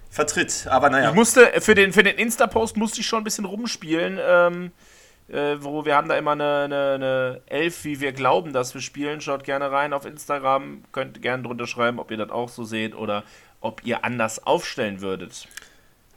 vertritt. 0.09 0.65
Aber 0.67 0.89
naja. 0.89 1.09
Ich 1.09 1.15
musste, 1.15 1.61
für 1.61 1.75
den, 1.75 1.93
für 1.93 2.01
den 2.01 2.17
Insta-Post 2.17 2.75
musste 2.75 3.01
ich 3.01 3.07
schon 3.07 3.21
ein 3.21 3.23
bisschen 3.23 3.45
rumspielen, 3.45 4.19
ähm, 4.19 4.71
äh, 5.27 5.57
wo 5.59 5.85
wir 5.85 5.95
haben 5.95 6.09
da 6.09 6.17
immer 6.17 6.31
eine, 6.31 6.63
eine, 6.63 6.91
eine 6.95 7.41
Elf, 7.45 7.83
wie 7.83 7.99
wir 7.99 8.13
glauben, 8.13 8.51
dass 8.51 8.73
wir 8.73 8.81
spielen. 8.81 9.21
Schaut 9.21 9.43
gerne 9.43 9.71
rein 9.71 9.93
auf 9.93 10.05
Instagram, 10.05 10.83
könnt 10.91 11.21
gerne 11.21 11.43
drunter 11.43 11.67
schreiben, 11.67 11.99
ob 11.99 12.09
ihr 12.09 12.17
das 12.17 12.31
auch 12.31 12.49
so 12.49 12.63
seht 12.63 12.95
oder 12.95 13.23
ob 13.61 13.85
ihr 13.85 14.03
anders 14.03 14.43
aufstellen 14.47 15.01
würdet. 15.01 15.47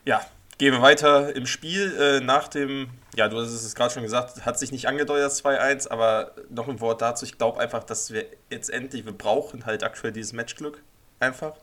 Ja, 0.07 0.23
gehen 0.59 0.73
wir 0.73 0.83
weiter 0.83 1.35
im 1.35 1.47
Spiel. 1.47 1.95
Äh, 1.99 2.21
nach 2.21 2.49
dem, 2.49 2.89
ja, 3.17 3.29
du 3.29 3.39
hast 3.39 3.51
es 3.51 3.75
gerade 3.75 3.93
schon 3.93 4.03
gesagt, 4.03 4.45
hat 4.45 4.59
sich 4.59 4.73
nicht 4.73 4.87
angedeutet, 4.87 5.27
das 5.27 5.45
2-1, 5.45 5.89
aber 5.89 6.33
noch 6.51 6.69
ein 6.69 6.81
Wort 6.81 7.03
dazu. 7.03 7.25
Ich 7.25 7.39
glaube 7.39 7.61
einfach, 7.61 7.85
dass 7.85 8.13
wir 8.13 8.27
jetzt 8.51 8.71
endlich, 8.71 9.05
wir 9.05 9.13
brauchen 9.13 9.67
halt 9.67 9.83
aktuell 9.83 10.13
dieses 10.13 10.33
Matchglück. 10.33 10.83
Einfach. 11.21 11.55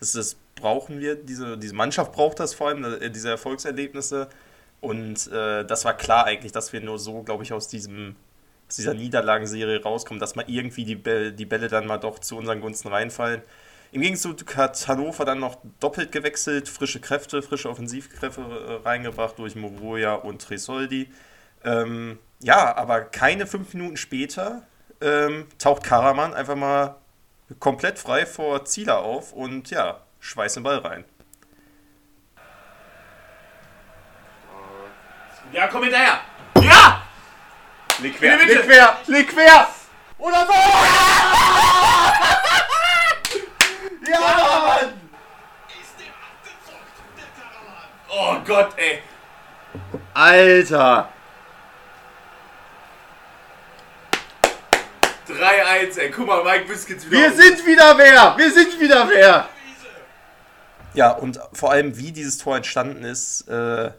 Das, 0.00 0.12
das 0.12 0.36
brauchen 0.54 1.00
wir, 1.00 1.16
diese, 1.16 1.56
diese 1.58 1.74
Mannschaft 1.74 2.12
braucht 2.12 2.40
das 2.40 2.54
vor 2.54 2.68
allem, 2.68 2.84
äh, 2.84 3.10
diese 3.10 3.30
Erfolgserlebnisse. 3.30 4.28
Und 4.80 5.30
äh, 5.30 5.64
das 5.64 5.84
war 5.84 5.96
klar 5.96 6.26
eigentlich, 6.26 6.52
dass 6.52 6.72
wir 6.72 6.80
nur 6.80 6.98
so, 6.98 7.22
glaube 7.22 7.44
ich, 7.44 7.52
aus 7.52 7.68
diesem 7.68 8.16
aus 8.72 8.76
dieser 8.76 8.94
Niederlagenserie 8.94 9.82
rauskommen, 9.82 10.18
dass 10.18 10.34
mal 10.34 10.46
irgendwie 10.48 10.84
die 10.86 10.94
Bälle, 10.94 11.32
die 11.32 11.44
Bälle 11.44 11.68
dann 11.68 11.86
mal 11.86 11.98
doch 11.98 12.18
zu 12.18 12.38
unseren 12.38 12.62
Gunsten 12.62 12.88
reinfallen. 12.88 13.42
Im 13.92 14.00
Gegenzug 14.00 14.56
hat 14.56 14.88
Hannover 14.88 15.26
dann 15.26 15.38
noch 15.38 15.58
doppelt 15.78 16.12
gewechselt, 16.12 16.66
frische 16.66 16.98
Kräfte, 16.98 17.42
frische 17.42 17.68
Offensivkräfte 17.68 18.40
äh, 18.40 18.88
reingebracht 18.88 19.38
durch 19.38 19.54
Moroja 19.54 20.14
und 20.14 20.40
Tresoldi. 20.40 21.12
Ähm, 21.62 22.18
ja, 22.40 22.74
aber 22.74 23.02
keine 23.02 23.46
fünf 23.46 23.74
Minuten 23.74 23.98
später 23.98 24.62
ähm, 25.02 25.46
taucht 25.58 25.84
Karaman 25.84 26.32
einfach 26.32 26.56
mal 26.56 26.96
komplett 27.58 27.98
frei 27.98 28.24
vor 28.24 28.64
Zieler 28.64 29.00
auf 29.00 29.34
und 29.34 29.68
ja, 29.68 30.00
schweißt 30.20 30.56
den 30.56 30.62
Ball 30.62 30.78
rein. 30.78 31.04
Ja, 35.52 35.68
komm 35.68 35.82
hinterher! 35.82 36.18
Ja! 36.62 37.02
Leg 38.00 38.16
quer, 38.16 38.38
leg 38.38 38.62
quer, 38.62 38.96
leg 39.06 39.28
quer! 39.28 39.68
Oder 40.16 40.46
so! 40.46 40.52
Ja, 44.08 44.20
Mann! 44.20 44.92
Ist 45.68 45.94
dem 45.98 46.12
abgezockt, 46.18 46.92
der 47.16 47.28
Karaman. 47.38 47.88
Oh 48.08 48.44
Gott, 48.44 48.70
ey! 48.76 49.02
Alter! 50.14 51.08
3-1, 55.28 55.98
ey. 55.98 56.10
Guck 56.10 56.26
mal, 56.26 56.42
Mike 56.44 56.66
Biscuits 56.66 57.06
wieder. 57.06 57.18
Wir 57.18 57.28
auf. 57.28 57.36
sind 57.36 57.66
wieder 57.66 57.98
wer! 57.98 58.34
Wir 58.36 58.50
sind 58.50 58.80
wieder 58.80 59.08
wer! 59.08 59.48
Ja, 60.94 61.12
und 61.12 61.40
vor 61.52 61.70
allem, 61.70 61.96
wie 61.96 62.12
dieses 62.12 62.38
Tor 62.38 62.56
entstanden 62.56 63.04
ist, 63.04 63.48
äh, 63.48 63.90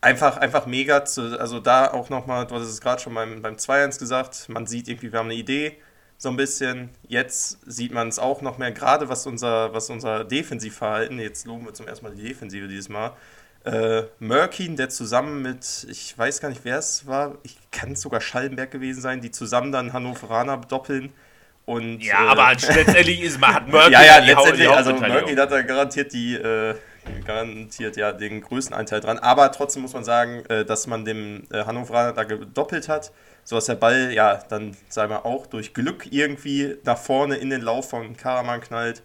einfach, 0.00 0.38
einfach 0.38 0.66
mega. 0.66 1.04
Zu, 1.04 1.38
also 1.38 1.60
da 1.60 1.92
auch 1.92 2.08
nochmal, 2.08 2.46
du 2.46 2.54
hast 2.54 2.68
es 2.68 2.80
gerade 2.80 3.02
schon 3.02 3.12
beim, 3.14 3.42
beim 3.42 3.56
2-1 3.56 3.98
gesagt, 3.98 4.48
man 4.48 4.66
sieht 4.66 4.88
irgendwie, 4.88 5.12
wir 5.12 5.18
haben 5.18 5.26
eine 5.26 5.34
Idee, 5.34 5.78
so 6.18 6.28
ein 6.28 6.36
bisschen. 6.36 6.90
Jetzt 7.08 7.58
sieht 7.66 7.92
man 7.92 8.08
es 8.08 8.18
auch 8.18 8.42
noch 8.42 8.58
mehr, 8.58 8.72
gerade 8.72 9.08
was 9.08 9.26
unser, 9.26 9.72
was 9.74 9.90
unser 9.90 10.24
Defensivverhalten, 10.24 11.18
jetzt 11.18 11.46
loben 11.46 11.64
wir 11.66 11.74
zum 11.74 11.86
ersten 11.86 12.06
Mal 12.06 12.14
die 12.14 12.22
Defensive 12.22 12.68
dieses 12.68 12.88
Mal, 12.88 13.12
äh, 13.64 14.04
Mörkin, 14.20 14.76
der 14.76 14.88
zusammen 14.88 15.42
mit, 15.42 15.86
ich 15.90 16.16
weiß 16.16 16.40
gar 16.40 16.48
nicht, 16.48 16.60
wer 16.64 16.78
es 16.78 17.06
war, 17.06 17.36
ich 17.42 17.58
kann 17.72 17.92
es 17.92 18.00
sogar 18.00 18.20
Schallenberg 18.20 18.70
gewesen 18.70 19.00
sein, 19.00 19.20
die 19.20 19.30
zusammen 19.30 19.72
dann 19.72 19.92
Hannoveraner 19.92 20.58
doppeln. 20.58 21.12
Und, 21.64 21.98
Ja, 21.98 22.26
äh, 22.26 22.28
aber 22.28 22.52
letztendlich 22.52 23.22
ist, 23.22 23.40
man 23.40 23.54
hat 23.54 23.68
Murphy 23.72 23.92
ja, 23.92 24.04
ja, 24.04 24.18
letztendlich, 24.18 24.68
also. 24.68 24.92
Murphy 24.92 25.34
hat 25.34 25.50
da 25.50 25.62
garantiert 25.62 26.12
die, 26.12 26.34
äh, 26.34 26.76
garantiert 27.24 27.96
ja 27.96 28.12
den 28.12 28.40
größten 28.40 28.74
Anteil 28.74 29.00
dran. 29.00 29.18
Aber 29.18 29.50
trotzdem 29.52 29.82
muss 29.82 29.92
man 29.92 30.04
sagen, 30.04 30.44
äh, 30.46 30.64
dass 30.64 30.86
man 30.86 31.04
dem 31.04 31.44
äh, 31.50 31.64
Hannoveraner 31.64 32.12
da 32.12 32.24
gedoppelt 32.24 32.88
hat, 32.88 33.12
sodass 33.44 33.66
der 33.66 33.74
Ball 33.76 34.12
ja 34.12 34.42
dann, 34.48 34.76
sagen 34.88 35.10
wir 35.10 35.26
auch, 35.26 35.46
durch 35.46 35.74
Glück 35.74 36.06
irgendwie 36.10 36.76
nach 36.84 36.98
vorne 36.98 37.36
in 37.36 37.50
den 37.50 37.62
Lauf 37.62 37.90
von 37.90 38.16
Karaman 38.16 38.60
knallt. 38.60 39.02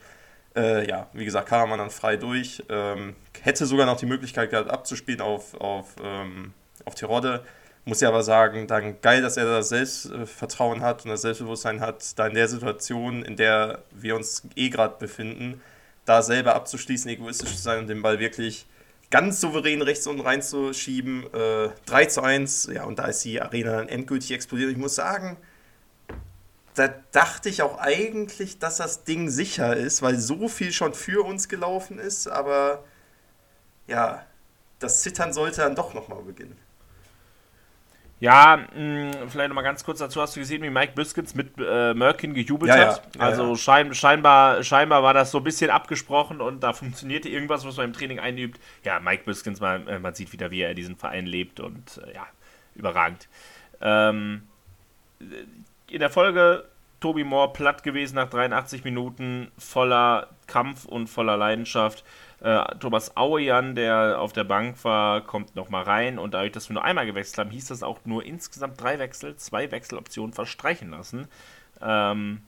Äh, 0.55 0.87
ja, 0.87 1.07
wie 1.13 1.25
gesagt, 1.25 1.49
Karaman 1.49 1.79
dann 1.79 1.89
frei 1.89 2.17
durch. 2.17 2.63
Ähm, 2.69 3.15
hätte 3.41 3.65
sogar 3.65 3.85
noch 3.85 3.97
die 3.97 4.05
Möglichkeit 4.05 4.49
gehabt, 4.49 4.69
abzuspielen 4.69 5.21
auf, 5.21 5.59
auf, 5.59 5.95
ähm, 6.03 6.53
auf 6.85 6.95
Tirode. 6.95 7.43
Muss 7.83 8.01
ja 8.01 8.09
aber 8.09 8.21
sagen, 8.21 8.67
dann 8.67 9.01
geil, 9.01 9.23
dass 9.23 9.37
er 9.37 9.45
das 9.45 9.69
Selbstvertrauen 9.69 10.81
hat 10.81 11.03
und 11.03 11.09
das 11.11 11.21
Selbstbewusstsein 11.23 11.81
hat, 11.81 12.17
da 12.19 12.27
in 12.27 12.35
der 12.35 12.47
Situation, 12.47 13.23
in 13.23 13.35
der 13.35 13.79
wir 13.89 14.15
uns 14.15 14.43
eh 14.55 14.69
gerade 14.69 14.97
befinden, 14.99 15.61
da 16.05 16.21
selber 16.21 16.55
abzuschließen, 16.55 17.09
egoistisch 17.09 17.55
zu 17.55 17.61
sein 17.61 17.79
und 17.79 17.87
den 17.87 18.01
Ball 18.01 18.19
wirklich 18.19 18.65
ganz 19.09 19.41
souverän 19.41 19.81
rechts 19.81 20.07
unten 20.07 20.21
reinzuschieben. 20.21 21.25
Äh, 21.33 21.69
3 21.85 22.05
zu 22.05 22.21
1, 22.21 22.69
ja, 22.73 22.85
und 22.85 22.97
da 22.99 23.05
ist 23.05 23.23
die 23.23 23.41
Arena 23.41 23.77
dann 23.77 23.89
endgültig 23.89 24.31
explodiert. 24.31 24.71
Ich 24.71 24.77
muss 24.77 24.95
sagen, 24.95 25.37
da 26.75 26.87
dachte 27.11 27.49
ich 27.49 27.61
auch 27.61 27.77
eigentlich, 27.77 28.57
dass 28.57 28.77
das 28.77 29.03
Ding 29.03 29.29
sicher 29.29 29.75
ist, 29.75 30.01
weil 30.01 30.17
so 30.17 30.47
viel 30.47 30.71
schon 30.71 30.93
für 30.93 31.25
uns 31.25 31.49
gelaufen 31.49 31.99
ist, 31.99 32.27
aber 32.27 32.83
ja, 33.87 34.25
das 34.79 35.01
Zittern 35.01 35.33
sollte 35.33 35.61
dann 35.61 35.75
doch 35.75 35.93
nochmal 35.93 36.23
beginnen. 36.23 36.57
Ja, 38.21 38.67
mh, 38.75 39.29
vielleicht 39.29 39.49
nochmal 39.49 39.63
ganz 39.63 39.83
kurz 39.83 39.97
dazu. 39.97 40.21
Hast 40.21 40.35
du 40.35 40.39
gesehen, 40.39 40.61
wie 40.61 40.69
Mike 40.69 40.93
Biskins 40.93 41.33
mit 41.33 41.53
äh, 41.57 41.95
Merkin 41.95 42.35
gejubelt 42.35 42.69
Ja, 42.69 42.77
hat? 42.77 43.15
Ja, 43.15 43.21
also 43.21 43.49
ja. 43.49 43.55
Schein, 43.55 43.95
scheinbar, 43.95 44.63
scheinbar 44.63 45.01
war 45.01 45.15
das 45.15 45.31
so 45.31 45.39
ein 45.39 45.43
bisschen 45.43 45.71
abgesprochen 45.71 46.39
und 46.39 46.61
da 46.61 46.71
funktionierte 46.71 47.29
irgendwas, 47.29 47.65
was 47.65 47.77
man 47.77 47.87
im 47.87 47.93
Training 47.93 48.19
einübt. 48.19 48.61
Ja, 48.83 48.99
Mike 48.99 49.23
Biskins, 49.25 49.59
man, 49.59 49.87
äh, 49.87 49.97
man 49.97 50.13
sieht 50.13 50.31
wieder, 50.33 50.51
wie 50.51 50.61
er 50.61 50.75
diesen 50.75 50.95
Verein 50.97 51.25
lebt 51.25 51.59
und 51.59 51.99
äh, 52.05 52.13
ja, 52.13 52.27
überragend. 52.75 53.27
Ähm, 53.81 54.43
in 55.89 55.99
der 55.99 56.11
Folge 56.11 56.65
Toby 56.99 57.23
Moore 57.23 57.53
platt 57.53 57.81
gewesen 57.81 58.15
nach 58.15 58.29
83 58.29 58.83
Minuten, 58.83 59.51
voller 59.57 60.29
Kampf 60.45 60.85
und 60.85 61.07
voller 61.07 61.37
Leidenschaft. 61.37 62.03
Äh, 62.41 62.63
Thomas 62.79 63.15
Auejan, 63.15 63.75
der 63.75 64.19
auf 64.19 64.33
der 64.33 64.43
Bank 64.43 64.83
war, 64.83 65.21
kommt 65.21 65.55
nochmal 65.55 65.83
rein 65.83 66.17
und 66.17 66.33
dadurch, 66.33 66.51
dass 66.51 66.69
wir 66.69 66.73
nur 66.73 66.83
einmal 66.83 67.05
gewechselt 67.05 67.37
haben, 67.37 67.51
hieß 67.51 67.67
das 67.67 67.83
auch 67.83 67.99
nur 68.05 68.25
insgesamt 68.25 68.81
drei 68.81 68.97
Wechsel, 68.99 69.35
zwei 69.35 69.71
Wechseloptionen 69.71 70.33
verstreichen 70.33 70.89
lassen. 70.89 71.27
Ähm, 71.81 72.41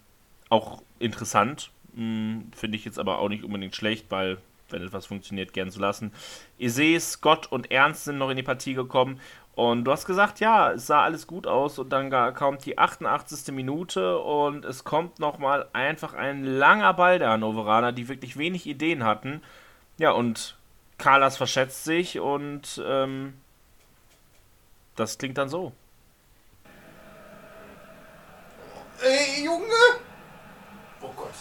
auch 0.50 0.82
interessant, 1.00 1.72
hm, 1.96 2.52
finde 2.56 2.78
ich 2.78 2.86
jetzt 2.86 3.00
aber 3.00 3.20
auch 3.20 3.30
nicht 3.30 3.44
unbedingt 3.44 3.76
schlecht, 3.76 4.08
weil 4.10 4.38
wenn 4.70 4.82
etwas 4.82 5.06
funktioniert, 5.06 5.54
gern 5.54 5.70
zu 5.70 5.80
lassen. 5.80 6.12
Ise, 6.58 7.00
Scott 7.00 7.52
und 7.52 7.72
Ernst 7.72 8.06
sind 8.06 8.18
noch 8.18 8.32
in 8.32 8.38
die 8.38 8.44
Partie 8.44 8.74
gekommen 8.74 9.20
und 9.56 9.86
du 9.86 9.92
hast 9.92 10.06
gesagt, 10.06 10.40
ja, 10.40 10.72
es 10.72 10.88
sah 10.88 11.04
alles 11.04 11.28
gut 11.28 11.46
aus 11.46 11.78
und 11.78 11.92
dann 11.92 12.34
kommt 12.34 12.66
die 12.66 12.80
88. 12.80 13.54
Minute 13.54 14.18
und 14.18 14.66
es 14.66 14.84
kommt 14.84 15.20
nochmal 15.20 15.68
einfach 15.74 16.16
ein 16.16 16.44
langer 16.44 16.94
Ball 16.96 17.20
der 17.20 17.30
Hannoveraner, 17.30 17.92
die 17.92 18.08
wirklich 18.08 18.36
wenig 18.38 18.66
Ideen 18.66 19.04
hatten. 19.04 19.44
Ja, 19.98 20.12
und 20.12 20.58
Carlas 20.98 21.38
verschätzt 21.38 21.84
sich 21.84 22.20
und 22.20 22.82
ähm, 22.86 23.40
das 24.96 25.18
klingt 25.18 25.38
dann 25.38 25.50
so. 25.50 25.74
Ey, 29.02 29.44
Junge! 29.44 29.66
Oh 31.02 31.10
Gott. 31.16 31.34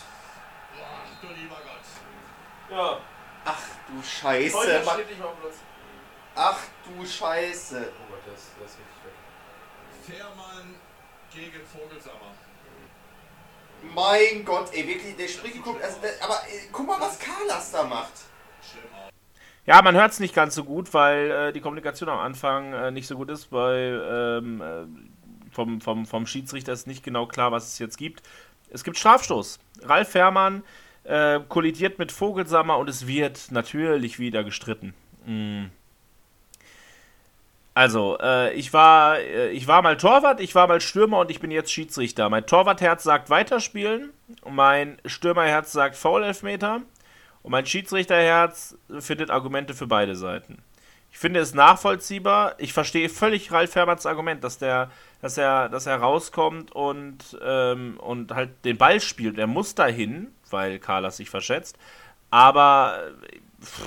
Ach 0.80 1.20
du 1.20 1.28
lieber 1.28 1.56
Gott. 1.56 2.76
Ja, 2.76 3.00
Ach 3.44 3.62
du 3.88 4.02
Scheiße. 4.02 4.56
heute 4.56 4.84
steht 4.84 5.08
nicht 5.10 5.20
mal 5.20 5.32
Platz. 5.40 5.56
Ach 6.34 6.58
du 6.84 7.06
Scheiße. 7.06 7.92
Oh 7.92 8.10
Gott, 8.10 8.20
das, 8.26 8.46
das 8.60 8.70
ist 8.72 8.78
richtig 8.78 9.04
weg. 9.04 10.16
Fährmann 10.18 10.74
gegen 11.32 11.66
Vogelsammer. 11.66 12.32
Mein 13.94 14.44
Gott, 14.44 14.72
ey, 14.72 14.86
wirklich, 14.86 15.16
der 15.16 15.28
Sprich 15.28 15.60
guckt, 15.62 15.82
also, 15.82 15.98
aber 16.20 16.40
ey, 16.48 16.68
guck 16.70 16.86
mal, 16.86 17.00
was 17.00 17.18
Carlas 17.18 17.72
da 17.72 17.82
macht. 17.82 18.12
Ja, 19.64 19.80
man 19.82 19.94
hört 19.94 20.10
es 20.10 20.20
nicht 20.20 20.34
ganz 20.34 20.54
so 20.54 20.64
gut, 20.64 20.92
weil 20.92 21.30
äh, 21.30 21.52
die 21.52 21.60
Kommunikation 21.60 22.08
am 22.08 22.18
Anfang 22.18 22.72
äh, 22.72 22.90
nicht 22.90 23.06
so 23.06 23.16
gut 23.16 23.30
ist, 23.30 23.52
weil 23.52 24.02
ähm, 24.10 24.60
äh, 24.60 25.52
vom, 25.52 25.80
vom, 25.80 26.04
vom 26.04 26.26
Schiedsrichter 26.26 26.72
ist 26.72 26.86
nicht 26.86 27.04
genau 27.04 27.26
klar, 27.26 27.52
was 27.52 27.68
es 27.68 27.78
jetzt 27.78 27.96
gibt. 27.96 28.22
Es 28.70 28.82
gibt 28.82 28.98
Strafstoß. 28.98 29.60
Ralf 29.82 30.08
Fährmann 30.08 30.64
äh, 31.04 31.40
kollidiert 31.48 31.98
mit 31.98 32.10
Vogelsammer 32.10 32.78
und 32.78 32.88
es 32.88 33.06
wird 33.06 33.50
natürlich 33.50 34.18
wieder 34.18 34.42
gestritten. 34.42 34.94
Mm. 35.26 35.66
Also, 37.74 38.18
äh, 38.20 38.52
ich, 38.54 38.72
war, 38.72 39.18
äh, 39.18 39.50
ich 39.50 39.66
war 39.66 39.80
mal 39.80 39.96
Torwart, 39.96 40.40
ich 40.40 40.54
war 40.54 40.66
mal 40.66 40.80
Stürmer 40.80 41.20
und 41.20 41.30
ich 41.30 41.40
bin 41.40 41.50
jetzt 41.50 41.72
Schiedsrichter. 41.72 42.28
Mein 42.28 42.46
Torwartherz 42.46 43.02
sagt 43.02 43.30
weiterspielen, 43.30 44.10
mein 44.46 44.98
Stürmerherz 45.06 45.72
sagt 45.72 45.96
Foul-Elfmeter 45.96 46.82
und 47.42 47.50
mein 47.50 47.66
Schiedsrichterherz 47.66 48.76
findet 49.00 49.30
Argumente 49.30 49.74
für 49.74 49.86
beide 49.86 50.14
Seiten. 50.14 50.62
Ich 51.12 51.18
finde 51.18 51.40
es 51.40 51.52
nachvollziehbar. 51.52 52.54
Ich 52.58 52.72
verstehe 52.72 53.08
völlig 53.10 53.52
Ralf 53.52 53.74
Herberts 53.74 54.06
Argument, 54.06 54.42
dass 54.42 54.56
der, 54.56 54.90
dass 55.20 55.36
er, 55.36 55.68
dass 55.68 55.86
er 55.86 55.96
rauskommt 55.96 56.72
und, 56.72 57.38
ähm, 57.44 57.98
und 58.00 58.32
halt 58.32 58.64
den 58.64 58.78
Ball 58.78 58.98
spielt. 59.00 59.38
Er 59.38 59.46
muss 59.46 59.74
dahin, 59.74 60.28
weil 60.50 60.78
Carlas 60.78 61.18
sich 61.18 61.28
verschätzt. 61.28 61.76
Aber 62.30 62.98
äh, 63.28 63.40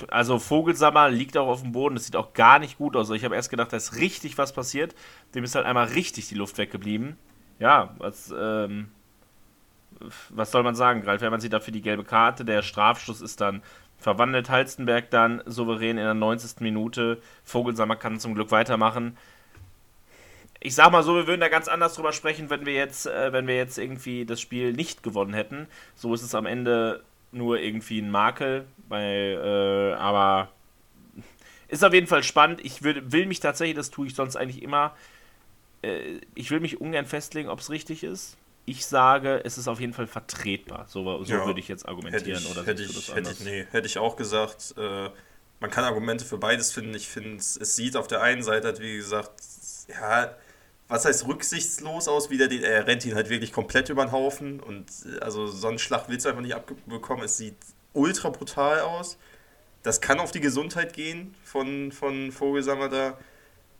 also 0.09 0.37
Vogelsammer 0.37 1.09
liegt 1.09 1.35
auch 1.35 1.47
auf 1.47 1.61
dem 1.63 1.71
Boden. 1.71 1.95
Das 1.95 2.05
sieht 2.05 2.15
auch 2.15 2.33
gar 2.33 2.59
nicht 2.59 2.77
gut 2.77 2.95
aus. 2.95 3.09
Ich 3.09 3.25
habe 3.25 3.35
erst 3.35 3.49
gedacht, 3.49 3.73
da 3.73 3.77
ist 3.77 3.95
richtig 3.95 4.37
was 4.37 4.53
passiert. 4.53 4.93
Dem 5.33 5.43
ist 5.43 5.55
halt 5.55 5.65
einmal 5.65 5.87
richtig 5.87 6.27
die 6.29 6.35
Luft 6.35 6.59
weggeblieben. 6.59 7.17
Ja, 7.57 7.95
was, 7.97 8.31
ähm, 8.37 8.89
was 10.29 10.51
soll 10.51 10.63
man 10.63 10.75
sagen? 10.75 11.03
Ralf 11.03 11.21
Herrmann 11.21 11.39
sieht 11.39 11.53
dafür 11.53 11.73
die 11.73 11.81
gelbe 11.81 12.03
Karte. 12.03 12.45
Der 12.45 12.61
Strafstoß 12.61 13.21
ist 13.21 13.41
dann 13.41 13.61
verwandelt. 13.97 14.49
Halstenberg 14.49 15.09
dann 15.09 15.41
souverän 15.45 15.97
in 15.97 16.03
der 16.03 16.13
90. 16.13 16.61
Minute. 16.61 17.21
Vogelsammer 17.43 17.95
kann 17.95 18.19
zum 18.19 18.35
Glück 18.35 18.51
weitermachen. 18.51 19.17
Ich 20.59 20.75
sag 20.75 20.91
mal 20.91 21.03
so, 21.03 21.15
wir 21.15 21.27
würden 21.27 21.41
da 21.41 21.49
ganz 21.49 21.67
anders 21.67 21.93
drüber 21.93 22.11
sprechen, 22.11 22.49
wenn 22.49 22.65
wir 22.65 22.73
jetzt, 22.73 23.05
äh, 23.05 23.31
wenn 23.31 23.47
wir 23.47 23.55
jetzt 23.55 23.77
irgendwie 23.77 24.25
das 24.25 24.41
Spiel 24.41 24.73
nicht 24.73 25.03
gewonnen 25.03 25.33
hätten. 25.33 25.67
So 25.95 26.13
ist 26.13 26.23
es 26.23 26.33
am 26.33 26.45
Ende 26.45 27.03
nur 27.31 27.59
irgendwie 27.59 27.99
ein 27.99 28.09
Makel. 28.09 28.65
Bei, 28.89 29.03
äh, 29.03 29.93
aber 29.93 30.49
ist 31.67 31.83
auf 31.83 31.93
jeden 31.93 32.07
Fall 32.07 32.23
spannend. 32.23 32.63
Ich 32.63 32.83
will, 32.83 33.11
will 33.11 33.25
mich 33.25 33.39
tatsächlich, 33.39 33.75
das 33.75 33.91
tue 33.91 34.07
ich 34.07 34.15
sonst 34.15 34.35
eigentlich 34.35 34.63
immer, 34.63 34.95
äh, 35.81 36.19
ich 36.33 36.51
will 36.51 36.59
mich 36.59 36.81
ungern 36.81 37.05
festlegen, 37.05 37.49
ob 37.49 37.59
es 37.59 37.69
richtig 37.69 38.03
ist. 38.03 38.37
Ich 38.67 38.85
sage, 38.85 39.41
es 39.45 39.57
ist 39.57 39.67
auf 39.67 39.79
jeden 39.79 39.93
Fall 39.93 40.07
vertretbar. 40.07 40.85
So, 40.87 41.23
so 41.23 41.33
Ja, 41.33 41.45
würde 41.45 41.59
ich 41.59 41.67
jetzt 41.67 41.81
Hätte 41.81 41.89
argumentieren. 41.89 42.41
ich, 42.43 42.49
oder 42.51 42.65
hätte, 42.65 42.83
ich, 42.83 43.13
hätte, 43.13 43.31
ich, 43.31 43.39
nee, 43.41 43.67
hätte 43.71 43.85
ich 43.87 43.97
auch 43.99 44.15
gesagt. 44.15 44.73
Äh, 44.77 45.09
man 45.59 45.69
kann 45.71 45.83
Argumente 45.83 46.25
für 46.25 46.37
beides 46.37 46.71
finden. 46.71 46.93
Ich 46.95 47.07
finde, 47.07 47.37
es 47.37 47.53
sieht 47.75 47.95
auf 47.95 48.07
der 48.07 48.21
einen 48.21 48.43
Seite 48.43 48.67
halt, 48.67 48.79
wie 48.81 48.97
gesagt, 48.97 49.31
ja, 49.87 50.35
was 50.87 51.05
heißt 51.05 51.27
rücksichtslos 51.27 52.07
aus, 52.07 52.29
wie 52.29 52.37
der, 52.37 52.47
den- 52.47 52.63
er 52.63 52.87
rennt 52.87 53.05
ihn 53.05 53.15
halt 53.15 53.29
wirklich 53.29 53.51
komplett 53.53 53.89
über 53.89 54.03
den 54.05 54.11
Haufen. 54.11 54.59
Und 54.59 54.85
äh, 55.05 55.19
also 55.19 55.47
so 55.47 55.67
einen 55.67 55.79
Schlag 55.79 56.05
willst 56.09 56.25
du 56.25 56.29
einfach 56.29 56.41
nicht 56.41 56.55
abbekommen. 56.55 57.23
Es 57.23 57.37
sieht 57.37 57.57
ultra 57.93 58.29
brutal 58.29 58.79
aus. 58.81 59.17
Das 59.83 60.01
kann 60.01 60.19
auf 60.19 60.31
die 60.31 60.41
Gesundheit 60.41 60.93
gehen 60.93 61.35
von, 61.43 61.91
von 61.91 62.31
Vogelsammer 62.31 62.89
da. 62.89 63.17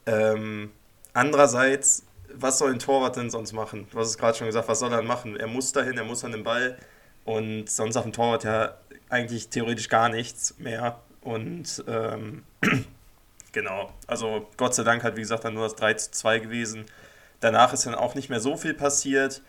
Ähm, 0.06 0.72
andererseits, 1.14 2.04
was 2.40 2.60
soll 2.60 2.72
ein 2.72 2.80
Torwart 2.80 3.16
denn 3.16 3.30
sonst 3.30 3.54
machen? 3.54 3.88
Du 3.92 4.00
hast 4.00 4.10
es 4.10 4.18
gerade 4.18 4.38
schon 4.38 4.48
gesagt, 4.48 4.68
was 4.68 4.80
soll 4.80 4.92
er 4.94 5.02
machen? 5.02 5.38
Er 5.38 5.48
muss 5.48 5.72
dahin, 5.72 5.98
er 5.98 6.04
muss 6.04 6.24
an 6.24 6.32
den 6.32 6.44
Ball 6.44 6.78
und 7.24 7.70
sonst 7.70 7.98
auf 7.98 8.04
dem 8.04 8.14
Torwart 8.14 8.44
ja 8.44 8.78
eigentlich 9.10 9.50
theoretisch 9.50 9.90
gar 9.90 10.10
nichts 10.10 10.58
mehr. 10.58 11.00
Und 11.22 11.84
ähm, 11.88 12.44
genau, 13.52 13.92
also 14.08 14.48
Gott 14.58 14.76
sei 14.76 14.84
Dank 14.84 15.04
hat 15.04 15.16
wie 15.16 15.22
gesagt 15.22 15.44
dann 15.44 15.56
nur 15.56 15.64
das 15.64 15.76
3 15.76 15.96
zu 15.96 16.12
2 16.12 16.40
gewesen. 16.40 16.86
Danach 17.40 17.74
ist 17.74 17.86
dann 17.86 17.96
auch 17.96 18.16
nicht 18.16 18.30
mehr 18.30 18.40
so 18.40 18.58
viel 18.58 18.74
passiert. 18.74 19.42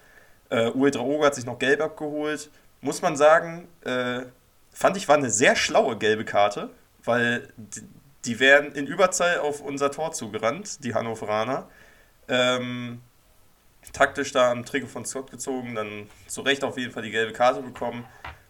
Äh, 0.51 0.71
Uwe 0.71 0.91
Draogo 0.91 1.25
hat 1.25 1.35
sich 1.35 1.47
noch 1.47 1.59
gelb 1.59 1.81
abgeholt. 1.81 2.51
Muss 2.81 3.03
man 3.03 3.17
sagen, 3.17 3.69
äh, 3.85 4.23
fand 4.73 4.97
ich 4.97 5.09
war 5.09 5.17
eine 5.17 5.31
sehr 5.31 5.57
schlaue 5.57 5.97
gelbe 5.97 6.25
Karte, 6.25 6.71
weil 7.05 7.49
die, 7.57 7.83
die 8.25 8.41
wären 8.41 8.73
in 8.73 8.87
Überzahl 8.87 9.39
auf 9.39 9.61
unser 9.61 9.91
Tor 9.91 10.13
zugerannt, 10.13 10.85
die 10.85 10.95
Hannoveraner. 10.95 11.69
Ähm, 12.29 13.01
taktisch 13.93 14.33
da 14.33 14.51
am 14.51 14.65
Trikot 14.65 14.89
von 14.89 15.05
Scott 15.05 15.31
gezogen, 15.31 15.75
dann 15.75 16.09
zu 16.27 16.43
Recht 16.43 16.65
auf 16.65 16.77
jeden 16.79 16.93
Fall 16.93 17.03
die 17.03 17.11
gelbe 17.11 17.33
Karte 17.33 17.63
bekommen. 17.63 18.05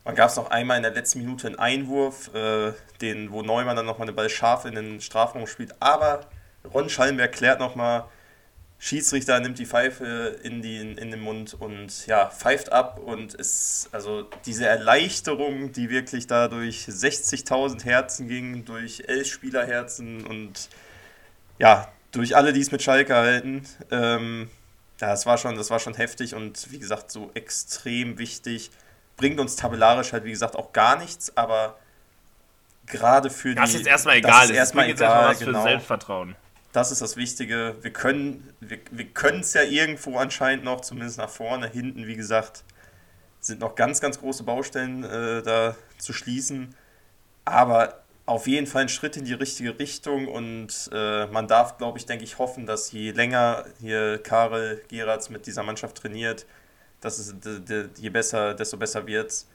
Dann 0.05 0.15
gab 0.15 0.31
es 0.31 0.37
noch 0.37 0.51
einmal 0.51 0.77
in 0.77 0.85
der 0.85 0.93
letzten 0.93 1.19
Minute 1.19 1.49
einen 1.49 1.59
Einwurf, 1.59 2.33
äh, 2.35 2.73
den, 3.01 3.33
wo 3.33 3.43
Neumann 3.43 3.77
dann 3.77 3.87
nochmal 3.87 4.07
den 4.07 4.15
Ball 4.15 4.31
scharf 4.31 4.65
in 4.65 4.75
den 4.75 5.01
Strafraum 5.01 5.47
spielt. 5.47 5.75
Aber 5.81 6.21
Ron 6.73 6.89
Schallenberg 6.89 7.33
klärt 7.33 7.59
nochmal, 7.59 8.05
Schiedsrichter 8.79 9.41
nimmt 9.41 9.59
die 9.59 9.67
Pfeife 9.67 10.39
in, 10.43 10.63
die, 10.63 10.79
in 10.79 11.11
den 11.11 11.21
Mund 11.21 11.55
und 11.55 12.07
ja, 12.07 12.29
pfeift 12.29 12.71
ab 12.73 13.01
und 13.05 13.35
ist, 13.35 13.89
also 13.91 14.29
diese 14.45 14.67
Erleichterung, 14.67 15.73
die 15.73 15.89
wirklich 15.89 16.27
da 16.27 16.49
durch 16.49 16.87
60.000 16.87 17.85
Herzen 17.85 18.29
ging, 18.29 18.65
durch 18.65 19.05
elf 19.09 19.27
Spielerherzen 19.27 20.27
und 20.27 20.69
ja, 21.59 21.91
durch 22.13 22.37
alle, 22.37 22.53
die 22.53 22.61
es 22.61 22.73
mit 22.73 22.83
Schalke 22.83 23.15
halten, 23.15 23.67
ähm, 23.91 24.51
ja, 25.01 25.09
das 25.09 25.27
war 25.27 25.37
schon, 25.39 25.57
das 25.57 25.71
war 25.71 25.79
schon 25.79 25.95
heftig 25.95 26.35
und 26.35 26.71
wie 26.71 26.79
gesagt, 26.79 27.11
so 27.11 27.31
extrem 27.35 28.19
wichtig. 28.19 28.71
bringt 29.17 29.41
uns 29.41 29.57
tabellarisch 29.57 30.13
halt, 30.13 30.25
wie 30.25 30.31
gesagt, 30.31 30.57
auch 30.57 30.73
gar 30.73 30.99
nichts, 30.99 31.37
aber 31.37 31.79
gerade 32.87 33.31
für 33.31 33.55
das 33.55 33.71
die. 33.71 33.77
Das 33.77 33.81
ist 33.83 33.87
erstmal 33.87 34.17
egal. 34.17 34.33
Das 34.43 34.51
ist 34.51 34.57
erstmal 34.57 34.89
egal, 34.89 35.31
was 35.31 35.39
genau. 35.39 35.63
für 35.63 35.69
Selbstvertrauen. 35.69 36.37
Das 36.73 36.93
ist 36.93 37.01
das 37.01 37.17
Wichtige. 37.17 37.77
Wir 37.81 37.93
können 37.93 38.53
wir, 38.61 38.79
wir 38.91 39.07
es 39.41 39.55
ja 39.55 39.63
irgendwo 39.63 40.19
anscheinend 40.19 40.65
noch, 40.65 40.83
zumindest 40.83 41.19
nach 41.19 41.31
vorne. 41.31 41.69
Hinten, 41.69 42.07
wie 42.07 42.17
gesagt, 42.17 42.65
sind 43.41 43.61
noch 43.61 43.75
ganz, 43.75 44.01
ganz 44.01 44.19
große 44.19 44.45
Baustellen 44.45 45.05
äh, 45.05 45.43
da 45.43 45.75
zu 45.99 46.13
schließen. 46.13 46.75
Aber 47.45 48.03
auf 48.27 48.49
jeden 48.49 48.67
Fall 48.67 48.83
ein 48.83 48.89
Schritt 48.89 49.17
in 49.17 49.25
die 49.25 49.35
richtige 49.35 49.79
Richtung 49.79 50.27
und 50.29 50.91
äh, 50.93 51.27
man 51.27 51.47
darf, 51.47 51.79
glaube 51.79 51.99
ich, 51.99 52.07
denke 52.07 52.25
ich, 52.25 52.39
hoffen, 52.39 52.67
dass 52.67 52.91
je 52.91 53.13
länger 53.13 53.65
hier 53.81 54.19
Karel 54.19 54.83
Geratz 54.89 55.31
mit 55.31 55.47
dieser 55.47 55.63
Mannschaft 55.63 55.97
trainiert, 55.97 56.45
dass 57.01 57.19
es 57.19 57.35
je 57.99 58.11
besser, 58.11 58.55
desto 58.55 58.77
besser 58.77 59.07
wird. 59.07 59.47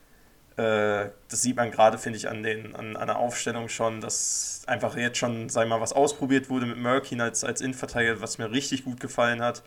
Äh, 0.56 1.10
das 1.28 1.42
sieht 1.42 1.56
man 1.56 1.70
gerade, 1.70 1.98
finde 1.98 2.16
ich, 2.18 2.28
an, 2.28 2.42
den, 2.42 2.74
an, 2.74 2.96
an 2.96 3.06
der 3.08 3.18
Aufstellung 3.18 3.68
schon, 3.68 4.00
dass 4.00 4.62
einfach 4.66 4.96
jetzt 4.96 5.18
schon, 5.18 5.50
sag 5.50 5.68
mal, 5.68 5.80
was 5.80 5.92
ausprobiert 5.92 6.48
wurde 6.48 6.66
mit 6.66 6.78
Merkin 6.78 7.20
als, 7.20 7.44
als 7.44 7.60
Innenverteidiger, 7.60 8.22
was 8.22 8.38
mir 8.38 8.50
richtig 8.50 8.84
gut 8.84 9.00
gefallen 9.00 9.42
hat 9.42 9.62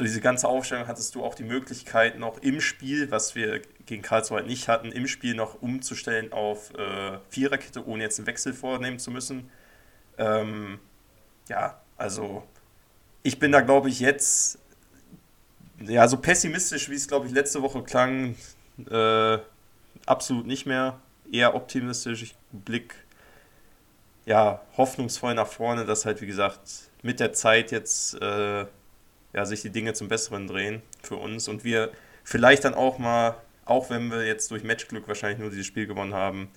durch 0.00 0.10
diese 0.10 0.20
ganze 0.22 0.48
Aufstellung 0.48 0.86
hattest 0.86 1.14
du 1.14 1.22
auch 1.22 1.34
die 1.34 1.44
Möglichkeit, 1.44 2.18
noch 2.18 2.38
im 2.38 2.60
Spiel, 2.60 3.10
was 3.10 3.34
wir 3.34 3.60
gegen 3.90 4.02
Karlsruhe 4.02 4.42
nicht 4.42 4.68
hatten, 4.68 4.90
im 4.92 5.06
Spiel 5.06 5.34
noch 5.34 5.60
umzustellen 5.60 6.32
auf 6.32 6.72
äh, 6.74 7.18
Viererkette, 7.28 7.86
ohne 7.86 8.04
jetzt 8.04 8.18
einen 8.18 8.26
Wechsel 8.26 8.54
vornehmen 8.54 8.98
zu 8.98 9.10
müssen. 9.10 9.50
Ähm, 10.16 10.78
ja, 11.48 11.80
also 11.98 12.44
ich 13.22 13.38
bin 13.38 13.52
da, 13.52 13.60
glaube 13.60 13.90
ich, 13.90 14.00
jetzt 14.00 14.58
ja 15.80 16.08
so 16.08 16.16
pessimistisch, 16.16 16.88
wie 16.88 16.94
es, 16.94 17.08
glaube 17.08 17.26
ich, 17.26 17.32
letzte 17.32 17.62
Woche 17.62 17.82
klang, 17.82 18.36
äh, 18.90 19.38
absolut 20.06 20.46
nicht 20.46 20.66
mehr. 20.66 21.00
Eher 21.30 21.54
optimistisch. 21.54 22.22
Ich 22.22 22.36
blick 22.52 22.94
ja 24.24 24.60
hoffnungsvoll 24.76 25.34
nach 25.34 25.46
vorne, 25.46 25.84
dass 25.84 26.06
halt, 26.06 26.20
wie 26.20 26.26
gesagt, 26.26 26.60
mit 27.02 27.20
der 27.20 27.32
Zeit 27.32 27.70
jetzt 27.70 28.14
äh, 28.20 28.66
ja, 29.32 29.44
sich 29.44 29.62
die 29.62 29.70
Dinge 29.70 29.94
zum 29.94 30.08
Besseren 30.08 30.46
drehen 30.46 30.82
für 31.02 31.16
uns 31.16 31.48
und 31.48 31.64
wir 31.64 31.90
vielleicht 32.24 32.64
dann 32.64 32.74
auch 32.74 32.98
mal, 32.98 33.36
auch 33.70 33.88
wenn 33.88 34.10
wir 34.10 34.26
jetzt 34.26 34.50
durch 34.50 34.64
Matchglück 34.64 35.06
wahrscheinlich 35.06 35.38
nur 35.38 35.50
dieses 35.50 35.66
Spiel 35.66 35.86
gewonnen 35.86 36.14
haben, 36.14 36.50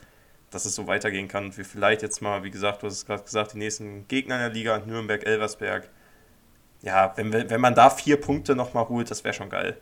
dass 0.49 0.65
es 0.65 0.75
so 0.75 0.87
weitergehen 0.87 1.27
kann 1.27 1.45
und 1.45 1.57
wir 1.57 1.65
vielleicht 1.65 2.01
jetzt 2.01 2.21
mal, 2.21 2.43
wie 2.43 2.51
gesagt, 2.51 2.81
du 2.81 2.87
hast 2.87 2.93
es 2.93 3.05
gerade 3.05 3.23
gesagt, 3.23 3.53
die 3.53 3.57
nächsten 3.57 4.07
Gegner 4.07 4.35
in 4.35 4.41
der 4.41 4.49
Liga, 4.49 4.79
Nürnberg, 4.79 5.25
Elversberg, 5.25 5.89
ja, 6.81 7.13
wenn, 7.15 7.31
wenn 7.31 7.61
man 7.61 7.75
da 7.75 7.89
vier 7.89 8.19
Punkte 8.19 8.55
nochmal 8.55 8.89
holt, 8.89 9.09
das 9.09 9.23
wäre 9.23 9.33
schon 9.33 9.49
geil. 9.49 9.77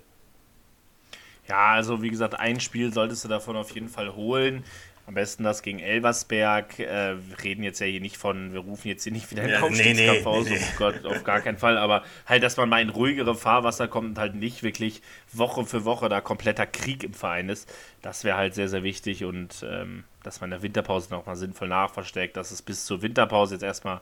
Ja, 1.48 1.72
also 1.72 2.02
wie 2.02 2.10
gesagt, 2.10 2.40
ein 2.40 2.60
Spiel 2.60 2.94
solltest 2.94 3.24
du 3.24 3.28
davon 3.28 3.56
auf 3.56 3.72
jeden 3.72 3.90
Fall 3.90 4.14
holen. 4.16 4.64
Am 5.12 5.16
besten 5.16 5.44
das 5.44 5.62
gegen 5.62 5.80
Elversberg. 5.80 6.80
Äh, 6.80 7.18
wir 7.18 7.44
reden 7.44 7.64
jetzt 7.64 7.82
ja 7.82 7.86
hier 7.86 8.00
nicht 8.00 8.16
von, 8.16 8.54
wir 8.54 8.62
rufen 8.62 8.88
jetzt 8.88 9.04
hier 9.04 9.12
nicht 9.12 9.30
wieder 9.30 9.44
einen 9.44 9.52
ja, 9.52 9.60
Aufstiegskampf 9.60 9.98
nee, 9.98 10.22
nee, 10.22 10.26
aus, 10.26 10.48
nee. 10.48 10.58
oh 10.58 10.78
Gott, 10.78 11.06
auf 11.06 11.26
gar 11.26 11.42
keinen 11.42 11.58
Fall. 11.58 11.78
Aber 11.78 12.04
halt, 12.26 12.44
dass 12.44 12.56
man 12.56 12.70
mal 12.70 12.82
in 12.82 12.88
ruhigere 12.88 13.36
Fahrwasser 13.36 13.90
kommt 13.90 14.08
und 14.08 14.18
halt 14.18 14.36
nicht 14.36 14.64
wirklich 14.64 15.02
Woche 15.34 15.66
für 15.66 15.84
Woche 15.84 16.08
da 16.08 16.22
kompletter 16.22 16.66
Krieg 16.66 17.04
im 17.04 17.14
Verein 17.14 17.50
ist. 17.50 17.70
Das 18.02 18.24
wäre 18.24 18.38
halt 18.38 18.56
sehr, 18.56 18.70
sehr 18.70 18.84
wichtig 18.84 19.26
und 19.26 19.66
ähm, 19.70 20.06
dass 20.24 20.40
man 20.40 20.48
in 20.48 20.52
der 20.52 20.62
Winterpause 20.62 21.10
nochmal 21.10 21.36
sinnvoll 21.36 21.68
nachversteckt, 21.68 22.38
dass 22.38 22.52
es 22.52 22.62
bis 22.62 22.86
zur 22.86 23.02
Winterpause 23.02 23.56
jetzt 23.56 23.64
erstmal 23.64 24.00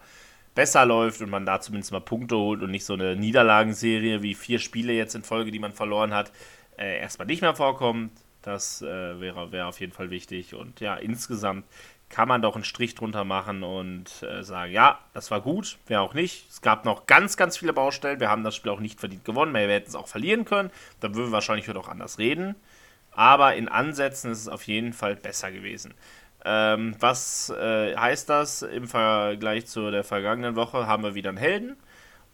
besser 0.54 0.86
läuft 0.86 1.22
und 1.22 1.32
man 1.32 1.44
da 1.44 1.60
zumindest 1.60 1.92
mal 1.92 2.02
Punkte 2.02 2.38
holt 2.38 2.62
und 2.62 2.70
nicht 2.70 2.86
so 2.86 2.94
eine 2.94 3.16
Niederlagenserie 3.16 4.22
wie 4.22 4.36
vier 4.36 4.60
Spiele 4.60 4.94
jetzt 4.94 5.16
in 5.16 5.24
Folge, 5.24 5.50
die 5.50 5.58
man 5.58 5.74
verloren 5.74 6.14
hat, 6.14 6.32
äh, 6.78 7.00
erstmal 7.00 7.26
nicht 7.26 7.42
mehr 7.42 7.56
vorkommt 7.56 8.12
das 8.42 8.82
äh, 8.82 9.20
wäre, 9.20 9.52
wäre 9.52 9.68
auf 9.68 9.80
jeden 9.80 9.94
Fall 9.94 10.10
wichtig. 10.10 10.54
Und 10.54 10.80
ja, 10.80 10.96
insgesamt 10.96 11.66
kann 12.10 12.28
man 12.28 12.42
doch 12.42 12.56
einen 12.56 12.64
Strich 12.64 12.96
drunter 12.96 13.24
machen 13.24 13.64
und 13.64 14.24
äh, 14.24 14.44
sagen, 14.44 14.72
ja, 14.72 15.00
das 15.14 15.30
war 15.30 15.42
gut, 15.42 15.78
wer 15.88 16.02
auch 16.02 16.14
nicht. 16.14 16.50
Es 16.50 16.62
gab 16.62 16.84
noch 16.84 17.06
ganz, 17.06 17.38
ganz 17.38 17.58
viele 17.58 17.74
Baustellen. 17.74 18.20
Wir 18.20 18.30
haben 18.30 18.44
das 18.44 18.56
Spiel 18.56 18.72
auch 18.72 18.80
nicht 18.80 19.00
verdient 19.00 19.26
gewonnen, 19.26 19.54
wir 19.54 19.62
hätten 19.62 19.90
es 19.90 19.96
auch 19.96 20.08
verlieren 20.08 20.46
können. 20.46 20.72
Dann 21.00 21.16
würden 21.16 21.28
wir 21.28 21.34
wahrscheinlich 21.34 21.68
heute 21.68 21.80
auch 21.80 21.88
anders 21.88 22.18
reden. 22.18 22.56
Aber 23.12 23.56
in 23.56 23.68
Ansätzen 23.68 24.32
ist 24.32 24.40
es 24.40 24.48
auf 24.48 24.64
jeden 24.64 24.94
Fall 24.94 25.16
besser 25.16 25.52
gewesen. 25.52 25.94
Ähm, 26.46 26.96
was 27.00 27.50
äh, 27.50 27.96
heißt 27.96 28.30
das 28.30 28.62
im 28.62 28.88
Vergleich 28.88 29.68
zu 29.68 29.92
der 29.92 30.04
vergangenen 30.04 30.56
Woche? 30.56 30.88
Haben 30.88 31.04
wir 31.04 31.16
wieder 31.16 31.30
einen 31.30 31.38
Helden. 31.38 31.78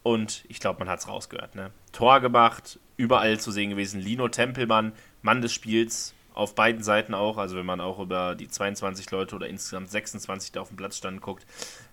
Und 0.03 0.45
ich 0.47 0.59
glaube, 0.59 0.79
man 0.79 0.89
hat 0.89 0.99
es 0.99 1.07
rausgehört. 1.07 1.55
Ne? 1.55 1.71
Tor 1.91 2.19
gemacht, 2.19 2.79
überall 2.95 3.39
zu 3.39 3.51
sehen 3.51 3.71
gewesen. 3.71 3.99
Lino 3.99 4.27
Tempelmann 4.27 4.93
Mann 5.25 5.41
des 5.41 5.51
Spiels 5.51 6.13
auf 6.33 6.53
beiden 6.55 6.83
Seiten 6.83 7.13
auch. 7.13 7.37
Also 7.37 7.57
wenn 7.57 7.65
man 7.65 7.81
auch 7.81 7.99
über 7.99 8.35
die 8.35 8.47
22 8.47 9.09
Leute 9.11 9.35
oder 9.35 9.47
insgesamt 9.47 9.89
26, 9.89 10.51
die 10.51 10.59
auf 10.59 10.69
dem 10.69 10.77
Platz 10.77 10.97
standen, 10.97 11.19
guckt. 11.19 11.45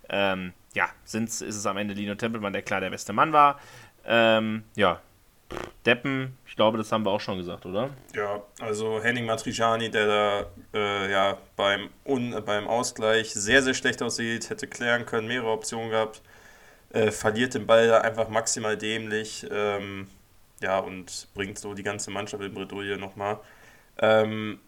Ähm, 0.08 0.52
ja, 0.74 0.88
sind's, 1.04 1.40
ist 1.40 1.56
es 1.56 1.66
am 1.66 1.78
Ende 1.78 1.94
Lino 1.94 2.14
Tempelmann, 2.14 2.52
der 2.52 2.62
klar 2.62 2.80
der 2.80 2.90
beste 2.90 3.12
Mann 3.12 3.32
war. 3.32 3.58
Ähm, 4.04 4.64
ja, 4.76 5.00
Deppen, 5.86 6.36
ich 6.46 6.56
glaube, 6.56 6.78
das 6.78 6.92
haben 6.92 7.04
wir 7.04 7.10
auch 7.10 7.20
schon 7.20 7.38
gesagt, 7.38 7.66
oder? 7.66 7.90
Ja, 8.14 8.42
also 8.60 9.02
Henning 9.02 9.26
Matriciani, 9.26 9.90
der 9.90 10.06
da 10.06 10.46
äh, 10.74 11.10
ja, 11.10 11.38
beim, 11.56 11.88
Un 12.06 12.42
beim 12.44 12.66
Ausgleich 12.66 13.32
sehr, 13.32 13.62
sehr 13.62 13.74
schlecht 13.74 14.02
aussieht, 14.02 14.50
hätte 14.50 14.66
klären 14.66 15.06
können, 15.06 15.28
mehrere 15.28 15.50
Optionen 15.50 15.90
gehabt, 15.90 16.22
äh, 16.92 17.10
verliert 17.10 17.54
den 17.54 17.66
Ball 17.66 17.88
da 17.88 18.00
einfach 18.00 18.28
maximal 18.28 18.76
dämlich. 18.76 19.46
Ähm, 19.50 20.08
ja, 20.62 20.78
und 20.78 21.28
bringt 21.34 21.58
so 21.58 21.74
die 21.74 21.82
ganze 21.82 22.10
Mannschaft 22.10 22.42
in 22.42 22.54
Bredouille 22.54 22.96
nochmal. 22.96 23.38
Ähm, 23.98 24.60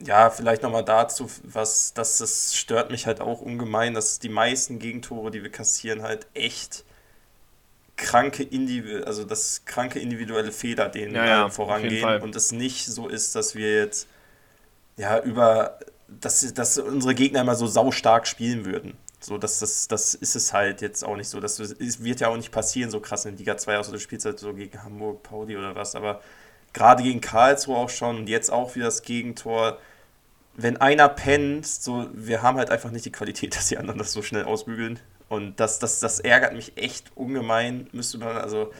ja, 0.00 0.30
vielleicht 0.30 0.62
nochmal 0.62 0.84
dazu, 0.84 1.30
was, 1.44 1.94
das, 1.94 2.18
das 2.18 2.56
stört 2.56 2.90
mich 2.90 3.06
halt 3.06 3.20
auch 3.20 3.40
ungemein, 3.40 3.94
dass 3.94 4.18
die 4.18 4.28
meisten 4.28 4.78
Gegentore, 4.78 5.30
die 5.30 5.42
wir 5.42 5.50
kassieren, 5.50 6.02
halt 6.02 6.26
echt 6.34 6.84
kranke 7.96 8.42
Individu 8.42 9.04
also 9.04 9.22
das 9.22 9.64
kranke 9.64 9.98
individuelle 10.00 10.50
Fehler 10.50 10.88
denen 10.88 11.14
ja, 11.14 11.26
ja, 11.26 11.48
vorangehen 11.50 12.22
und 12.22 12.34
es 12.34 12.50
nicht 12.50 12.86
so 12.86 13.06
ist, 13.06 13.36
dass 13.36 13.54
wir 13.54 13.76
jetzt 13.76 14.08
ja 14.96 15.20
über 15.20 15.78
dass, 16.08 16.52
dass 16.54 16.78
unsere 16.78 17.14
Gegner 17.14 17.42
immer 17.42 17.54
so 17.54 17.66
saustark 17.66 18.26
spielen 18.26 18.64
würden. 18.64 18.94
So, 19.24 19.38
dass 19.38 19.60
das, 19.60 19.86
das 19.88 20.14
ist 20.14 20.34
es 20.34 20.52
halt 20.52 20.80
jetzt 20.80 21.04
auch 21.04 21.16
nicht 21.16 21.28
so. 21.28 21.38
Das 21.38 21.58
wird 21.60 22.20
ja 22.20 22.28
auch 22.28 22.36
nicht 22.36 22.50
passieren, 22.50 22.90
so 22.90 23.00
krass 23.00 23.24
in 23.24 23.36
Liga 23.36 23.56
2, 23.56 23.78
außer 23.78 23.92
du 23.92 24.00
spielst 24.00 24.26
halt 24.26 24.38
so 24.38 24.52
gegen 24.52 24.82
Hamburg, 24.82 25.22
Pauli 25.22 25.56
oder 25.56 25.76
was. 25.76 25.94
Aber 25.94 26.20
gerade 26.72 27.02
gegen 27.02 27.20
Karlsruhe 27.20 27.76
auch 27.76 27.90
schon 27.90 28.16
und 28.18 28.28
jetzt 28.28 28.50
auch 28.50 28.74
wieder 28.74 28.86
das 28.86 29.02
Gegentor. 29.02 29.78
Wenn 30.54 30.76
einer 30.76 31.08
pennt, 31.08 31.66
so, 31.66 32.08
wir 32.12 32.42
haben 32.42 32.58
halt 32.58 32.70
einfach 32.70 32.90
nicht 32.90 33.04
die 33.04 33.12
Qualität, 33.12 33.56
dass 33.56 33.68
die 33.68 33.78
anderen 33.78 33.98
das 33.98 34.12
so 34.12 34.22
schnell 34.22 34.44
ausbügeln. 34.44 34.98
Und 35.28 35.60
das, 35.60 35.78
das, 35.78 36.00
das 36.00 36.20
ärgert 36.20 36.54
mich 36.54 36.76
echt 36.76 37.12
ungemein. 37.14 37.88
Müsste 37.92 38.18
man, 38.18 38.36
also, 38.36 38.72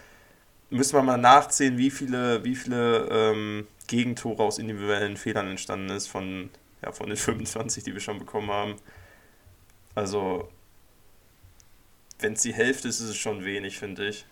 müsste 0.71 0.97
man 0.97 1.07
mal 1.07 1.17
nachzählen, 1.19 1.79
wie 1.79 1.91
viele, 1.91 2.45
wie 2.45 2.57
viele 2.57 3.09
ähm, 3.11 3.67
Gegentore 3.87 4.43
aus 4.43 4.59
individuellen 4.59 5.17
Fehlern 5.17 5.49
entstanden 5.49 5.91
ist 5.91 6.09
von, 6.09 6.51
ja, 6.83 6.93
von 6.93 7.07
den 7.07 7.17
25, 7.17 7.85
die 7.85 7.95
wir 7.95 8.01
schon 8.01 8.19
bekommen 8.19 8.51
haben. 8.51 8.75
Also, 9.95 10.49
wenn 12.21 12.35
es 12.35 12.43
die 12.43 12.55
Hälfte 12.55 12.89
ist, 12.89 13.01
ist 13.01 13.11
es 13.11 13.17
schon 13.17 13.45
wenig, 13.45 13.79
finde 13.79 14.09
ich. 14.09 14.27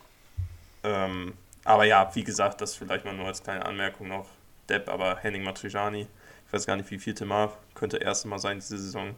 Ähm, 0.83 1.35
aber 1.65 1.85
ja, 1.85 2.15
wie 2.15 2.25
gesagt, 2.25 2.61
das 2.61 2.77
vielleicht 2.77 3.05
mal 3.05 3.15
nur 3.15 3.27
als 3.27 3.43
kleine 3.43 3.65
Anmerkung 3.67 4.09
noch. 4.09 4.29
Depp, 4.69 4.89
aber 4.89 5.17
Henning 5.19 5.43
Matrijani, 5.43 6.07
ich 6.47 6.53
weiß 6.53 6.67
gar 6.67 6.77
nicht, 6.77 6.91
wie 6.91 6.99
vierte 6.99 7.25
Mal, 7.27 7.51
könnte 7.75 7.99
erste 7.99 8.29
Mal 8.29 8.39
sein 8.39 8.61
diese 8.61 8.79
Saison 8.79 9.15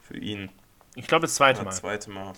für 0.00 0.16
ihn. 0.16 0.50
Ich 0.94 1.06
glaube, 1.06 1.22
das 1.22 1.34
zweite 1.34 1.62
Mal. 1.62 1.70
Das 1.70 1.80
zweite 1.80 2.10
Mal. 2.10 2.32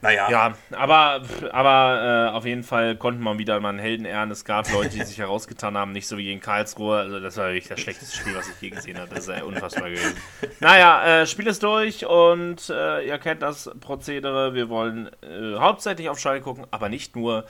Naja. 0.00 0.30
Ja, 0.30 0.54
aber, 0.70 1.22
aber 1.50 2.30
äh, 2.32 2.36
auf 2.36 2.44
jeden 2.44 2.62
Fall 2.62 2.96
konnten 2.96 3.22
wir 3.22 3.36
wieder 3.38 3.58
mal 3.58 3.70
einen 3.70 3.80
Helden 3.80 4.04
ehren. 4.04 4.30
Es 4.30 4.44
gab 4.44 4.70
Leute, 4.72 4.90
die 4.90 5.02
sich 5.02 5.18
herausgetan 5.18 5.76
haben, 5.76 5.92
nicht 5.92 6.06
so 6.06 6.16
wie 6.18 6.24
gegen 6.24 6.40
Karlsruhe. 6.40 6.98
Also 6.98 7.18
das 7.18 7.36
war 7.36 7.46
wirklich 7.46 7.68
das 7.68 7.80
schlechteste 7.80 8.16
Spiel, 8.16 8.36
was 8.36 8.48
ich 8.48 8.60
je 8.60 8.70
gesehen 8.70 8.98
habe. 8.98 9.10
Das 9.10 9.26
ist 9.26 9.36
ja 9.36 9.42
unfassbar 9.42 9.90
gewesen. 9.90 10.14
Naja, 10.60 11.22
äh, 11.22 11.26
Spiel 11.26 11.48
ist 11.48 11.62
durch 11.62 12.06
und 12.06 12.70
äh, 12.70 13.06
ihr 13.06 13.18
kennt 13.18 13.42
das 13.42 13.70
Prozedere. 13.80 14.54
Wir 14.54 14.68
wollen 14.68 15.10
äh, 15.22 15.56
hauptsächlich 15.58 16.08
auf 16.08 16.18
Schalke 16.18 16.44
gucken, 16.44 16.66
aber 16.70 16.88
nicht 16.88 17.16
nur. 17.16 17.44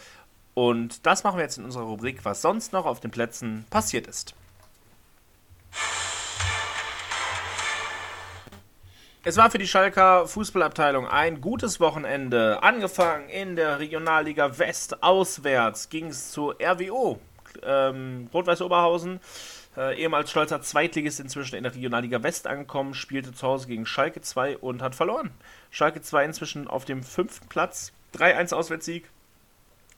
Und 0.54 1.06
das 1.06 1.24
machen 1.24 1.36
wir 1.36 1.44
jetzt 1.44 1.58
in 1.58 1.64
unserer 1.64 1.84
Rubrik, 1.84 2.24
was 2.24 2.42
sonst 2.42 2.72
noch 2.72 2.86
auf 2.86 3.00
den 3.00 3.10
Plätzen 3.10 3.66
passiert 3.70 4.06
ist. 4.06 4.34
Es 9.28 9.36
war 9.36 9.50
für 9.50 9.58
die 9.58 9.66
Schalker 9.66 10.26
Fußballabteilung 10.26 11.06
ein 11.06 11.42
gutes 11.42 11.80
Wochenende. 11.80 12.62
Angefangen 12.62 13.28
in 13.28 13.56
der 13.56 13.78
Regionalliga 13.78 14.58
West 14.58 15.02
auswärts 15.02 15.90
ging 15.90 16.06
es 16.06 16.30
zu 16.30 16.52
RWO, 16.52 17.18
ähm, 17.62 18.30
Rot-Weiß 18.32 18.62
Oberhausen. 18.62 19.20
Äh, 19.76 20.00
ehemals 20.00 20.30
stolzer 20.30 20.62
Zweitligist 20.62 21.20
inzwischen 21.20 21.56
in 21.56 21.64
der 21.64 21.74
Regionalliga 21.74 22.22
West 22.22 22.46
angekommen, 22.46 22.94
spielte 22.94 23.34
zu 23.34 23.46
Hause 23.46 23.66
gegen 23.66 23.84
Schalke 23.84 24.22
2 24.22 24.56
und 24.56 24.80
hat 24.80 24.94
verloren. 24.94 25.30
Schalke 25.70 26.00
2 26.00 26.24
inzwischen 26.24 26.66
auf 26.66 26.86
dem 26.86 27.02
fünften 27.02 27.48
Platz, 27.48 27.92
3-1 28.16 28.54
Auswärtssieg. 28.54 29.10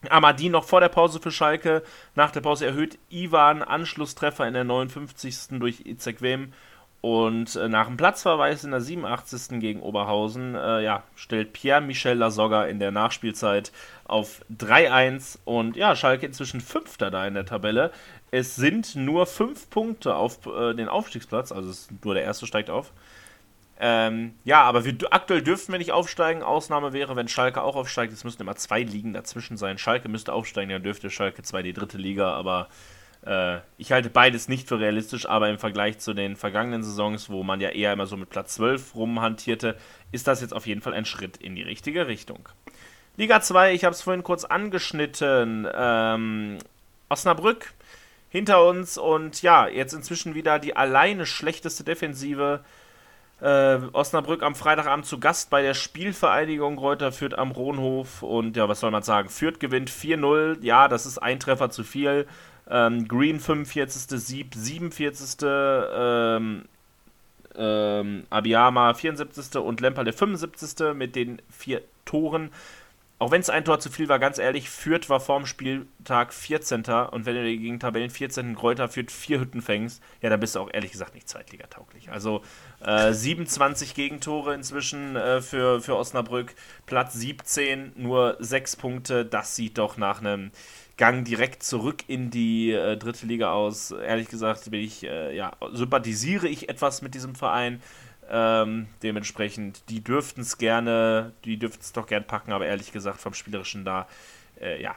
Amadi 0.09 0.49
noch 0.49 0.65
vor 0.65 0.81
der 0.81 0.89
Pause 0.89 1.21
für 1.21 1.31
Schalke. 1.31 1.85
Nach 2.17 2.33
der 2.33 2.41
Pause 2.41 2.67
erhöht 2.67 2.99
Ivan 3.11 3.63
Anschlusstreffer 3.63 4.49
in 4.49 4.55
der 4.55 4.65
59. 4.65 5.61
durch 5.61 5.87
Izekwem. 5.87 6.53
Und 7.01 7.57
äh, 7.57 7.69
nach 7.69 7.87
dem 7.87 7.97
Platzverweis 7.97 8.63
in 8.65 8.73
der 8.73 8.83
87. 8.83 9.59
gegen 9.59 9.81
Oberhausen 9.81 10.55
äh, 10.55 10.83
ja, 10.83 11.03
stellt 11.15 11.55
Pierre-Michel 11.55 12.19
Lasogga 12.19 12.67
in 12.67 12.79
der 12.79 12.91
Nachspielzeit 12.91 13.73
auf 14.05 14.43
3-1. 14.55 15.39
Und 15.45 15.77
ja, 15.77 15.97
Schalke 15.97 16.27
inzwischen 16.27 16.61
Fünfter 16.61 17.11
da 17.11 17.27
in 17.27 17.35
der 17.35 17.47
Tabelle. 17.47 17.91
Es 18.31 18.55
sind 18.55 18.97
nur 18.97 19.27
fünf 19.27 19.71
Punkte 19.71 20.15
auf 20.15 20.47
äh, 20.47 20.75
den 20.75 20.89
Aufstiegsplatz, 20.89 21.53
also 21.53 21.73
nur 22.05 22.15
der 22.15 22.25
erste 22.25 22.47
steigt 22.47 22.69
auf. 22.69 22.93
Ähm, 23.83 24.35
ja, 24.45 24.63
aber 24.63 24.85
wir, 24.85 24.95
aktuell 25.11 25.41
dürften 25.41 25.73
wir 25.73 25.79
nicht 25.79 25.93
aufsteigen. 25.93 26.43
Ausnahme 26.43 26.93
wäre, 26.93 27.17
wenn 27.17 27.29
Schalke 27.29 27.63
auch 27.63 27.77
aufsteigt. 27.77 28.13
Es 28.13 28.25
müssten 28.25 28.43
immer 28.43 28.57
zwei 28.57 28.83
Ligen 28.83 29.15
dazwischen 29.15 29.57
sein. 29.57 29.79
Schalke 29.79 30.11
müsste 30.11 30.35
aufsteigen, 30.35 30.71
dann 30.71 30.83
dürfte 30.83 31.09
Schalke 31.09 31.43
2 31.43 31.63
die 31.63 31.73
dritte 31.73 31.97
Liga. 31.97 32.35
Aber 32.35 32.69
ich 33.23 33.93
halte 33.93 34.09
beides 34.09 34.49
nicht 34.49 34.67
für 34.67 34.81
realistisch. 34.81 35.29
Aber 35.29 35.51
im 35.51 35.59
Vergleich 35.59 35.99
zu 35.99 36.15
den 36.15 36.37
vergangenen 36.37 36.83
Saisons, 36.83 37.29
wo 37.29 37.43
man 37.43 37.61
ja 37.61 37.69
eher 37.69 37.93
immer 37.93 38.07
so 38.07 38.17
mit 38.17 38.31
Platz 38.31 38.55
12 38.55 38.95
rumhantierte, 38.95 39.77
ist 40.11 40.27
das 40.27 40.41
jetzt 40.41 40.55
auf 40.55 40.67
jeden 40.67 40.81
Fall 40.81 40.95
ein 40.95 41.05
Schritt 41.05 41.37
in 41.37 41.55
die 41.55 41.63
richtige 41.63 42.07
Richtung. 42.07 42.49
Liga 43.17 43.43
2, 43.43 43.75
ich 43.75 43.85
habe 43.85 43.95
es 43.95 44.01
vorhin 44.01 44.23
kurz 44.23 44.45
angeschnitten. 44.45 45.69
Ähm, 45.75 46.59
Osnabrück 47.11 47.75
hinter 48.31 48.65
uns 48.67 48.97
und 48.97 49.43
ja, 49.43 49.69
jetzt 49.69 49.93
inzwischen 49.93 50.35
wieder 50.35 50.59
die 50.59 50.77
alleine 50.77 51.27
schlechteste 51.27 51.85
Defensive 51.85 52.61
äh, 53.41 53.79
Osnabrück 53.93 54.43
am 54.43 54.55
Freitagabend 54.55 55.07
zu 55.07 55.19
Gast 55.19 55.51
bei 55.51 55.63
der 55.63 55.75
Spielvereinigung 55.75 56.79
Reuter 56.79 57.11
führt 57.11 57.37
am 57.37 57.51
Rohnhof 57.51 58.23
und 58.23 58.57
ja, 58.57 58.69
was 58.69 58.81
soll 58.81 58.91
man 58.91 59.03
sagen? 59.03 59.29
Führt 59.29 59.61
gewinnt 59.61 59.91
4-0. 59.91 60.59
Ja, 60.63 60.89
das 60.89 61.07
ist 61.07 61.19
ein 61.19 61.41
Treffer 61.41 61.71
zu 61.71 61.83
viel. 61.83 62.27
Ähm, 62.71 63.09
Green 63.09 63.41
45. 63.41 64.19
Sieb 64.21 64.55
47. 64.55 65.39
Ähm, 65.43 66.65
ähm, 67.57 68.27
Abiyama 68.31 68.95
74. 68.95 69.57
und 69.57 69.81
Lemper 69.81 70.05
der 70.05 70.13
75. 70.13 70.95
mit 70.95 71.17
den 71.17 71.43
vier 71.51 71.83
Toren 72.05 72.51
auch 73.21 73.31
wenn 73.31 73.43
es 73.43 73.51
ein 73.51 73.67
Tor 73.67 73.79
zu 73.79 73.91
viel 73.91 74.09
war, 74.09 74.19
ganz 74.19 74.39
ehrlich, 74.39 74.71
Fürth 74.71 75.11
war 75.11 75.21
vorm 75.21 75.45
Spieltag 75.45 76.33
14. 76.33 76.85
Und 77.11 77.27
wenn 77.27 77.35
du 77.35 77.43
gegen 77.43 77.79
Tabellen 77.79 78.09
14. 78.09 78.57
Kräuter 78.57 78.89
führt 78.89 79.13
vier 79.13 79.41
Hütten 79.41 79.61
fängst, 79.61 80.03
ja, 80.23 80.31
dann 80.31 80.41
bist 80.41 80.57
du 80.57 80.61
auch 80.61 80.71
ehrlich 80.73 80.91
gesagt 80.91 81.15
nicht 81.15 81.29
zweitligatauglich. 81.29 82.11
Also 82.11 82.41
äh, 82.83 83.13
27 83.13 83.95
Gegentore 83.95 84.55
inzwischen 84.55 85.17
äh, 85.17 85.43
für, 85.43 85.83
für 85.83 85.97
Osnabrück, 85.97 86.55
Platz 86.87 87.13
17, 87.13 87.93
nur 87.97 88.39
6 88.41 88.77
Punkte. 88.77 89.27
Das 89.27 89.55
sieht 89.55 89.77
doch 89.77 89.99
nach 89.99 90.21
einem 90.21 90.51
Gang 91.01 91.25
direkt 91.25 91.63
zurück 91.63 92.05
in 92.09 92.31
die 92.31 92.73
äh, 92.73 92.95
dritte 92.99 93.25
Liga 93.25 93.55
aus. 93.55 93.91
Ehrlich 93.91 94.29
gesagt 94.29 94.71
bin 94.71 94.83
ich, 94.83 95.03
äh, 95.03 95.35
ja, 95.35 95.53
sympathisiere 95.73 96.47
ich 96.47 96.69
etwas 96.69 97.01
mit 97.01 97.15
diesem 97.15 97.35
Verein. 97.35 97.81
Ähm, 98.31 98.87
dementsprechend, 99.03 99.81
die 99.89 100.05
dürften 100.05 100.43
es 100.43 100.59
gerne, 100.59 101.33
die 101.47 101.59
dürften 101.59 101.81
es 101.81 101.95
doch 101.95 102.07
gern 102.07 102.27
packen, 102.27 102.53
aber 102.53 102.67
ehrlich 102.67 102.93
gesagt, 102.93 103.19
vom 103.19 103.33
Spielerischen 103.33 103.87
da, 103.87 104.07
äh, 104.61 104.83
ja, 104.83 104.95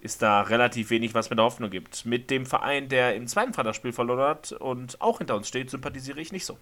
ist 0.00 0.22
da 0.22 0.42
relativ 0.42 0.90
wenig, 0.90 1.12
was 1.12 1.28
mir 1.28 1.34
da 1.34 1.42
Hoffnung 1.42 1.70
gibt. 1.70 2.06
Mit 2.06 2.30
dem 2.30 2.46
Verein, 2.46 2.88
der 2.88 3.16
im 3.16 3.26
zweiten 3.26 3.52
Freitagsspiel 3.52 3.92
verloren 3.92 4.20
hat 4.20 4.52
und 4.52 5.00
auch 5.00 5.18
hinter 5.18 5.34
uns 5.34 5.48
steht, 5.48 5.70
sympathisiere 5.70 6.20
ich 6.20 6.30
nicht 6.30 6.46
so. 6.46 6.56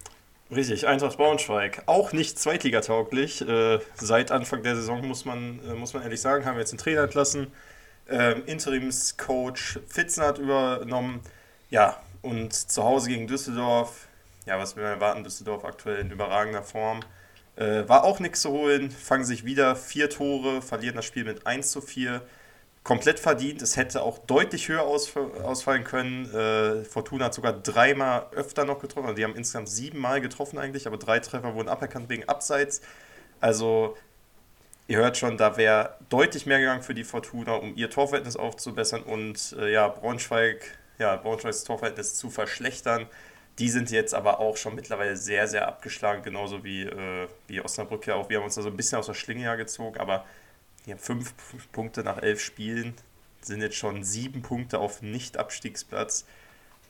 Richtig, 0.49 0.87
Eintracht 0.87 1.17
Braunschweig. 1.17 1.83
Auch 1.85 2.13
nicht 2.13 2.39
zweitligatauglich. 2.39 3.47
Äh, 3.47 3.77
seit 3.93 4.31
Anfang 4.31 4.63
der 4.63 4.75
Saison 4.75 5.07
muss 5.07 5.23
man, 5.23 5.59
äh, 5.69 5.75
muss 5.75 5.93
man 5.93 6.01
ehrlich 6.01 6.19
sagen, 6.19 6.45
haben 6.45 6.55
wir 6.55 6.61
jetzt 6.61 6.71
einen 6.71 6.79
Trainer 6.79 7.03
entlassen. 7.03 7.45
Ähm, 8.11 8.43
Interimscoach 8.45 9.79
Fitzen 9.87 10.23
hat 10.23 10.37
übernommen. 10.37 11.21
Ja, 11.69 12.01
und 12.21 12.53
zu 12.53 12.83
Hause 12.83 13.09
gegen 13.09 13.27
Düsseldorf 13.27 14.07
ja, 14.45 14.57
was 14.57 14.75
wir 14.75 14.83
erwarten, 14.83 15.23
Düsseldorf 15.23 15.65
aktuell 15.65 15.99
in 15.99 16.11
überragender 16.11 16.63
Form. 16.63 17.01
Äh, 17.55 17.87
war 17.87 18.03
auch 18.03 18.19
nichts 18.19 18.41
zu 18.41 18.49
holen, 18.49 18.89
fangen 18.89 19.23
sich 19.23 19.45
wieder 19.45 19.75
vier 19.75 20.09
Tore, 20.09 20.61
verlieren 20.61 20.95
das 20.95 21.05
Spiel 21.05 21.25
mit 21.25 21.45
1 21.45 21.71
zu 21.71 21.81
4. 21.81 22.21
Komplett 22.83 23.19
verdient. 23.19 23.61
Es 23.61 23.77
hätte 23.77 24.01
auch 24.01 24.17
deutlich 24.17 24.67
höher 24.67 24.81
ausfallen 24.81 25.83
können. 25.83 26.33
Äh, 26.33 26.83
Fortuna 26.83 27.25
hat 27.25 27.33
sogar 27.35 27.53
dreimal 27.53 28.27
öfter 28.31 28.65
noch 28.65 28.79
getroffen. 28.79 29.05
Also 29.05 29.17
die 29.17 29.23
haben 29.23 29.35
insgesamt 29.35 29.69
siebenmal 29.69 30.19
getroffen 30.21 30.57
eigentlich, 30.57 30.87
aber 30.87 30.97
drei 30.97 31.19
Treffer 31.19 31.53
wurden 31.53 31.69
aberkannt 31.69 32.09
wegen 32.09 32.27
Abseits. 32.27 32.81
Also 33.39 33.95
ihr 34.91 34.97
hört 34.97 35.15
schon, 35.15 35.37
da 35.37 35.55
wäre 35.55 35.95
deutlich 36.09 36.45
mehr 36.45 36.59
gegangen 36.59 36.83
für 36.83 36.93
die 36.93 37.05
Fortuna, 37.05 37.53
um 37.53 37.77
ihr 37.77 37.89
Torverhältnis 37.89 38.35
aufzubessern 38.35 39.03
und 39.03 39.55
äh, 39.57 39.71
ja, 39.71 39.87
Braunschweig, 39.87 40.77
ja, 40.99 41.15
Braunschweigs 41.15 41.63
Torverhältnis 41.63 42.15
zu 42.15 42.29
verschlechtern. 42.29 43.07
Die 43.57 43.69
sind 43.69 43.89
jetzt 43.89 44.13
aber 44.13 44.41
auch 44.41 44.57
schon 44.57 44.75
mittlerweile 44.75 45.15
sehr, 45.15 45.47
sehr 45.47 45.65
abgeschlagen, 45.65 46.23
genauso 46.23 46.65
wie, 46.65 46.81
äh, 46.81 47.29
wie 47.47 47.61
Osnabrück 47.61 48.05
ja 48.05 48.15
auch. 48.15 48.27
Wir 48.27 48.39
haben 48.39 48.43
uns 48.43 48.55
da 48.55 48.63
so 48.63 48.67
ein 48.67 48.75
bisschen 48.75 48.99
aus 48.99 49.05
der 49.05 49.13
Schlinge 49.13 49.45
ja 49.45 49.55
gezogen, 49.55 49.97
aber 49.97 50.25
die 50.85 50.91
haben 50.91 50.99
fünf 50.99 51.33
Punkte 51.71 52.03
nach 52.03 52.21
elf 52.21 52.41
Spielen, 52.41 52.93
sind 53.39 53.61
jetzt 53.61 53.77
schon 53.77 54.03
sieben 54.03 54.41
Punkte 54.41 54.79
auf 54.79 55.01
Nicht-Abstiegsplatz. 55.01 56.25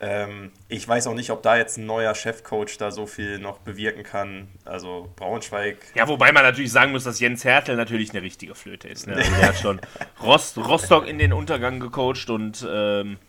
Ähm, 0.03 0.51
ich 0.67 0.87
weiß 0.87 1.05
auch 1.05 1.13
nicht, 1.13 1.29
ob 1.29 1.43
da 1.43 1.55
jetzt 1.55 1.77
ein 1.77 1.85
neuer 1.85 2.15
Chefcoach 2.15 2.77
da 2.79 2.89
so 2.89 3.05
viel 3.05 3.37
noch 3.37 3.59
bewirken 3.59 4.01
kann. 4.01 4.47
Also 4.65 5.13
Braunschweig. 5.15 5.77
Ja, 5.93 6.07
wobei 6.07 6.31
man 6.31 6.41
natürlich 6.41 6.71
sagen 6.71 6.91
muss, 6.91 7.03
dass 7.03 7.19
Jens 7.19 7.45
Hertel 7.45 7.75
natürlich 7.75 8.09
eine 8.09 8.23
richtige 8.23 8.55
Flöte 8.55 8.87
ist. 8.87 9.05
Ne? 9.05 9.15
Also 9.15 9.31
der 9.31 9.47
hat 9.47 9.59
schon 9.59 9.79
Rost, 10.23 10.57
Rostock 10.57 11.07
in 11.07 11.19
den 11.19 11.33
Untergang 11.33 11.79
gecoacht 11.79 12.31
und 12.31 12.67
ähm, 12.67 13.19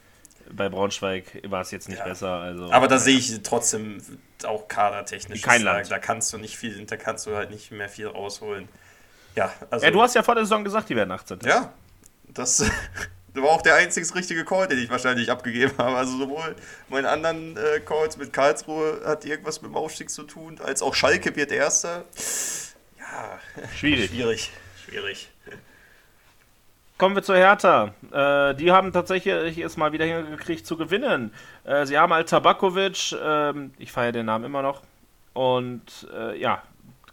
bei 0.50 0.70
Braunschweig 0.70 1.42
war 1.46 1.60
es 1.60 1.70
jetzt 1.72 1.90
nicht 1.90 1.98
ja. 1.98 2.04
besser. 2.04 2.30
Also, 2.40 2.72
Aber 2.72 2.88
da 2.88 2.98
sehe 2.98 3.18
ich 3.18 3.42
trotzdem 3.42 3.98
auch 4.44 4.66
kadertechnisch. 4.66 5.42
Kein 5.42 5.62
Land. 5.62 5.90
Da 5.90 5.98
kannst 5.98 6.32
du 6.32 6.38
nicht 6.38 6.56
viel, 6.56 6.86
da 6.86 6.96
kannst 6.96 7.26
du 7.26 7.36
halt 7.36 7.50
nicht 7.50 7.70
mehr 7.70 7.90
viel 7.90 8.06
rausholen. 8.06 8.66
Ja, 9.34 9.52
also. 9.70 9.84
Ja, 9.84 9.92
du 9.92 10.00
hast 10.00 10.14
ja 10.14 10.22
vor 10.22 10.36
der 10.36 10.44
Saison 10.44 10.64
gesagt, 10.64 10.88
die 10.88 10.96
werden 10.96 11.10
18. 11.10 11.40
Ja, 11.44 11.72
das 12.28 12.64
war 13.40 13.50
auch 13.50 13.62
der 13.62 13.76
einzige 13.76 14.14
richtige 14.14 14.44
Call, 14.44 14.68
den 14.68 14.78
ich 14.78 14.90
wahrscheinlich 14.90 15.30
abgegeben 15.30 15.72
habe. 15.78 15.96
Also 15.96 16.18
sowohl 16.18 16.54
meinen 16.88 17.06
anderen 17.06 17.56
äh, 17.56 17.80
Calls 17.80 18.16
mit 18.16 18.32
Karlsruhe 18.32 19.00
hat 19.04 19.24
irgendwas 19.24 19.62
mit 19.62 19.70
dem 19.70 19.76
Aufstieg 19.76 20.10
zu 20.10 20.24
tun, 20.24 20.60
als 20.62 20.82
auch 20.82 20.94
Schalke 20.94 21.34
wird 21.34 21.50
Erster. 21.50 22.04
Ja, 22.98 23.38
schwierig. 23.76 24.10
Schwierig, 24.10 24.50
schwierig. 24.84 25.30
Kommen 26.98 27.16
wir 27.16 27.22
zur 27.22 27.36
Hertha. 27.36 27.94
Äh, 28.12 28.54
die 28.54 28.70
haben 28.70 28.92
tatsächlich 28.92 29.58
es 29.58 29.76
mal 29.76 29.92
wieder 29.92 30.04
hingekriegt 30.04 30.66
zu 30.66 30.76
gewinnen. 30.76 31.32
Äh, 31.64 31.86
sie 31.86 31.98
haben 31.98 32.12
halt 32.12 32.28
Tabakovic, 32.28 33.12
äh, 33.12 33.52
ich 33.78 33.90
feiere 33.90 34.12
den 34.12 34.26
Namen 34.26 34.44
immer 34.44 34.62
noch, 34.62 34.82
und 35.32 36.06
äh, 36.14 36.38
ja, 36.38 36.62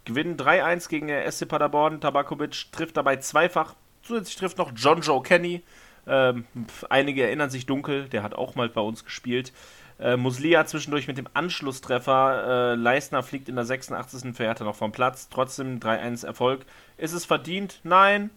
gewinnen 0.04 0.36
3-1 0.36 0.88
gegen 0.88 1.08
der 1.08 1.30
SC 1.30 1.48
Paderborn. 1.48 2.00
Tabakovic 2.00 2.70
trifft 2.72 2.96
dabei 2.96 3.16
zweifach. 3.16 3.74
Zusätzlich 4.02 4.36
trifft 4.36 4.58
noch 4.58 4.72
John 4.76 5.00
Joe 5.00 5.22
Kenny. 5.22 5.62
Ähm, 6.10 6.44
einige 6.88 7.22
erinnern 7.22 7.50
sich 7.50 7.66
dunkel, 7.66 8.08
der 8.08 8.24
hat 8.24 8.34
auch 8.34 8.56
mal 8.56 8.68
bei 8.68 8.80
uns 8.80 9.04
gespielt. 9.04 9.52
Äh, 10.00 10.16
Muslia 10.16 10.66
zwischendurch 10.66 11.06
mit 11.06 11.18
dem 11.18 11.28
Anschlusstreffer. 11.34 12.72
Äh, 12.72 12.74
Leistner 12.74 13.22
fliegt 13.22 13.48
in 13.48 13.54
der 13.54 13.64
86. 13.64 14.34
für 14.34 14.44
Hertha 14.44 14.64
noch 14.64 14.74
vom 14.74 14.90
Platz. 14.90 15.28
Trotzdem 15.28 15.78
3-1 15.78 16.26
Erfolg. 16.26 16.66
Ist 16.96 17.12
es 17.12 17.24
verdient? 17.24 17.80
Nein. 17.84 18.30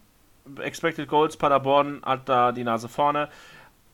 Expected 0.60 1.08
Goals, 1.08 1.38
Paderborn 1.38 2.02
hat 2.04 2.30
da 2.30 2.52
die 2.52 2.66
Nase 2.66 2.90
vorne. 2.90 3.30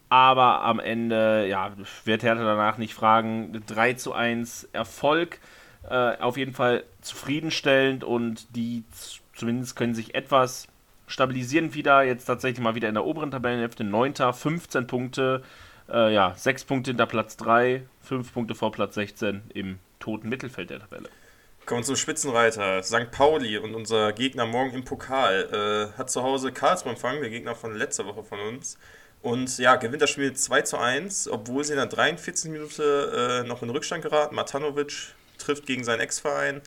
Aber 0.10 0.64
am 0.64 0.80
Ende, 0.80 1.48
ja, 1.48 1.72
wird 2.04 2.24
Hertha 2.24 2.44
danach 2.44 2.80
nicht 2.80 2.96
fragen. 2.96 3.64
3 3.68 3.94
zu 3.94 4.14
1 4.14 4.70
Erfolg. 4.74 5.40
Äh, 5.88 6.18
auf 6.18 6.36
jeden 6.36 6.54
Fall 6.54 6.84
zufriedenstellend 7.02 8.04
und 8.04 8.56
die 8.56 8.84
zumindest 9.34 9.76
können 9.78 9.96
sich 9.96 10.16
etwas 10.16 10.68
stabilisieren 11.10 11.74
wieder. 11.74 12.04
Jetzt 12.04 12.26
tatsächlich 12.26 12.64
mal 12.64 12.76
wieder 12.76 12.88
in 12.88 12.94
der 12.94 13.06
oberen 13.06 13.32
Tabellenhälfte. 13.32 13.84
9. 13.84 14.14
15 14.34 14.88
Punkte. 14.88 15.44
Äh, 15.92 16.14
ja, 16.14 16.34
6 16.36 16.66
Punkte 16.66 16.92
hinter 16.92 17.08
Platz 17.08 17.36
3, 17.38 17.84
5 18.04 18.34
Punkte 18.34 18.56
vor 18.56 18.72
Platz 18.72 18.96
16 18.96 19.42
im 19.54 19.80
toten 20.00 20.30
Mittelfeld 20.30 20.70
der 20.70 20.80
Tabelle. 20.80 21.10
Kommen 21.66 21.82
wir 21.82 21.86
zum 21.86 21.96
Spitzenreiter. 21.96 22.82
St. 22.84 23.12
Pauli 23.12 23.58
und 23.58 23.76
unser 23.76 24.14
Gegner 24.14 24.46
morgen 24.46 24.72
im 24.74 24.86
Pokal. 24.86 25.92
Äh, 25.94 25.98
hat 25.98 26.10
zu 26.10 26.24
Hause 26.24 26.52
Karlsruhe 26.52 26.92
empfangen, 26.92 27.22
der 27.22 27.30
Gegner 27.30 27.56
von 27.56 27.76
letzter 27.76 28.06
Woche 28.06 28.24
von 28.24 28.40
uns. 28.40 28.78
Und 29.22 29.58
ja, 29.58 29.76
gewinnt 29.76 30.02
das 30.02 30.12
Spiel 30.12 30.34
2 30.34 30.62
zu 30.62 30.78
1, 30.78 31.28
obwohl 31.28 31.64
sie 31.64 31.74
in 31.74 31.78
der 31.78 31.88
43. 31.88 32.52
Minute 32.52 33.44
äh, 33.44 33.48
noch 33.48 33.62
in 33.62 33.70
Rückstand 33.70 34.04
geraten. 34.04 34.36
Matanovic 34.36 35.14
trifft 35.38 35.66
gegen 35.66 35.84
seinen 35.84 36.00
Ex-Verein. 36.00 36.62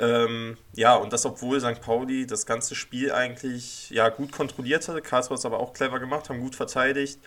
Ähm, 0.00 0.56
ja, 0.74 0.96
und 0.96 1.12
das, 1.12 1.26
obwohl 1.26 1.60
St. 1.60 1.82
Pauli 1.82 2.26
das 2.26 2.46
ganze 2.46 2.74
Spiel 2.74 3.12
eigentlich 3.12 3.90
ja, 3.90 4.08
gut 4.08 4.32
kontrolliert 4.32 4.88
hatte. 4.88 5.02
Karlsruhe 5.02 5.34
hat 5.34 5.40
es 5.40 5.44
aber 5.44 5.60
auch 5.60 5.74
clever 5.74 6.00
gemacht, 6.00 6.30
haben 6.30 6.40
gut 6.40 6.56
verteidigt. 6.56 7.20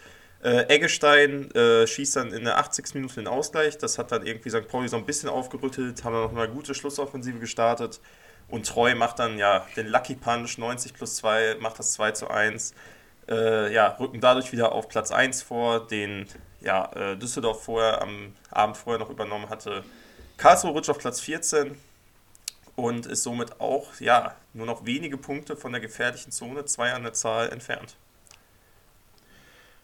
Äh, 0.43 0.63
Eggestein 0.74 1.51
äh, 1.51 1.86
schießt 1.86 2.15
dann 2.15 2.34
in 2.34 2.43
der 2.45 2.57
80. 2.57 2.95
Minute 2.95 3.15
den 3.15 3.28
Ausgleich. 3.28 3.78
Das 3.78 3.99
hat 3.99 4.11
dann 4.11 4.26
irgendwie 4.26 4.49
St. 4.49 4.67
Pauli 4.67 4.88
so 4.88 4.97
ein 4.97 5.05
bisschen 5.05 5.30
aufgerüttelt, 5.30 6.03
haben 6.03 6.13
dann 6.13 6.24
noch 6.24 6.36
eine 6.36 6.51
gute 6.51 6.74
Schlussoffensive 6.74 7.38
gestartet. 7.38 8.01
Und 8.49 8.67
Treu 8.67 8.95
macht 8.95 9.19
dann 9.19 9.38
ja 9.38 9.65
den 9.78 9.88
Lucky 9.88 10.15
Punch, 10.15 10.57
90 10.57 10.95
plus 10.95 11.17
2, 11.17 11.57
macht 11.59 11.78
das 11.78 11.93
2 11.93 12.11
zu 12.11 12.30
1. 12.30 12.74
Äh, 13.30 13.71
ja, 13.71 13.88
rücken 13.99 14.19
dadurch 14.19 14.51
wieder 14.51 14.71
auf 14.71 14.89
Platz 14.89 15.11
1 15.11 15.43
vor, 15.43 15.88
den 15.88 16.28
ja, 16.59 16.91
äh, 16.93 17.17
Düsseldorf 17.17 17.63
vorher 17.63 18.01
am 18.01 18.34
Abend 18.49 18.78
vorher 18.78 18.99
noch 18.99 19.11
übernommen 19.11 19.49
hatte. 19.49 19.84
Karlsruhe 20.38 20.71
rutscht 20.71 20.89
auf 20.89 20.97
Platz 20.97 21.21
14 21.21 21.78
und 22.76 23.05
ist 23.05 23.24
somit 23.24 23.59
auch 23.59 23.99
ja, 23.99 24.36
nur 24.53 24.65
noch 24.65 24.86
wenige 24.86 25.17
Punkte 25.17 25.55
von 25.55 25.71
der 25.71 25.82
gefährlichen 25.82 26.32
Zone, 26.32 26.65
zwei 26.65 26.93
an 26.93 27.03
der 27.03 27.13
Zahl 27.13 27.49
entfernt. 27.49 27.95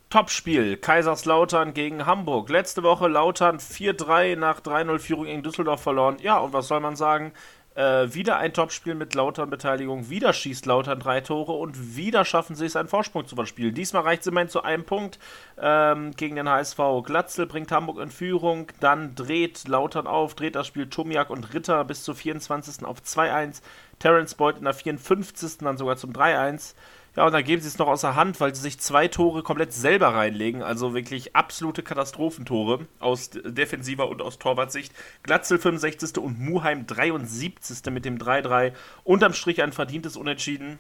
Topspiel, 0.10 0.76
Kaiserslautern 0.76 1.76
gegen 1.76 2.08
Hamburg. 2.08 2.50
Letzte 2.50 2.82
Woche 2.82 3.08
Lautern 3.08 3.60
4-3 3.60 4.36
nach 4.38 4.60
3-0-Führung 4.60 5.26
gegen 5.26 5.44
Düsseldorf 5.44 5.84
verloren. 5.84 6.18
Ja, 6.20 6.40
und 6.40 6.52
was 6.52 6.68
soll 6.68 6.80
man 6.80 6.96
sagen? 6.96 7.32
Äh, 7.80 8.14
wieder 8.14 8.36
ein 8.36 8.52
Topspiel 8.52 8.94
mit 8.94 9.16
Lautern-Beteiligung. 9.16 10.10
Wieder 10.10 10.34
schießt 10.34 10.66
Lautern 10.66 11.00
drei 11.00 11.22
Tore 11.22 11.54
und 11.54 11.96
wieder 11.96 12.26
schaffen 12.26 12.58
sie 12.58 12.66
es, 12.66 12.76
einen 12.76 12.90
Vorsprung 12.90 13.26
zu 13.26 13.38
verspielen. 13.38 13.74
Diesmal 13.74 14.02
reicht 14.02 14.24
es 14.24 14.28
immerhin 14.28 14.50
zu 14.50 14.64
einem 14.64 14.84
Punkt 14.84 15.18
ähm, 15.58 16.12
gegen 16.18 16.36
den 16.36 16.50
HSV. 16.50 16.78
Glatzel 17.06 17.46
bringt 17.46 17.72
Hamburg 17.72 18.00
in 18.00 18.12
Führung. 18.12 18.68
Dann 18.82 19.16
dreht 19.16 19.66
Lautern 19.70 20.08
auf, 20.08 20.36
dreht 20.36 20.56
das 20.56 20.68
Spiel 20.68 20.90
Tomiak 20.90 21.30
und 21.30 21.54
Ritter 21.54 21.86
bis 21.86 22.04
zur 22.04 22.16
24. 22.16 22.84
auf 22.84 22.98
2-1. 23.00 23.62
Terence 24.00 24.36
Boyd 24.36 24.58
in 24.58 24.66
der 24.66 24.74
54. 24.74 25.60
dann 25.60 25.78
sogar 25.78 25.96
zum 25.96 26.12
3-1. 26.12 26.76
Ja, 27.20 27.26
und 27.26 27.34
dann 27.34 27.44
geben 27.44 27.62
sie 27.62 27.68
es 27.68 27.78
noch 27.78 27.90
außer 27.90 28.16
Hand, 28.16 28.40
weil 28.40 28.56
sie 28.56 28.62
sich 28.62 28.80
zwei 28.80 29.10
Tore 29.10 29.44
komplett 29.44 29.74
selber 29.74 30.14
reinlegen. 30.14 30.64
Also 30.64 30.94
wirklich 30.94 31.36
absolute 31.36 31.84
Katastrophentore 31.84 32.88
aus 33.00 33.32
defensiver 33.32 34.08
und 34.08 34.22
aus 34.22 34.40
Torwartsicht. 34.40 34.94
Glatzel 35.24 35.60
65. 35.60 36.18
und 36.18 36.40
Muheim 36.40 36.88
73. 36.88 37.92
mit 37.92 38.06
dem 38.06 38.20
3-3. 38.20 38.72
Unterm 39.04 39.34
Strich 39.34 39.62
ein 39.62 39.74
verdientes 39.74 40.16
Unentschieden. 40.16 40.80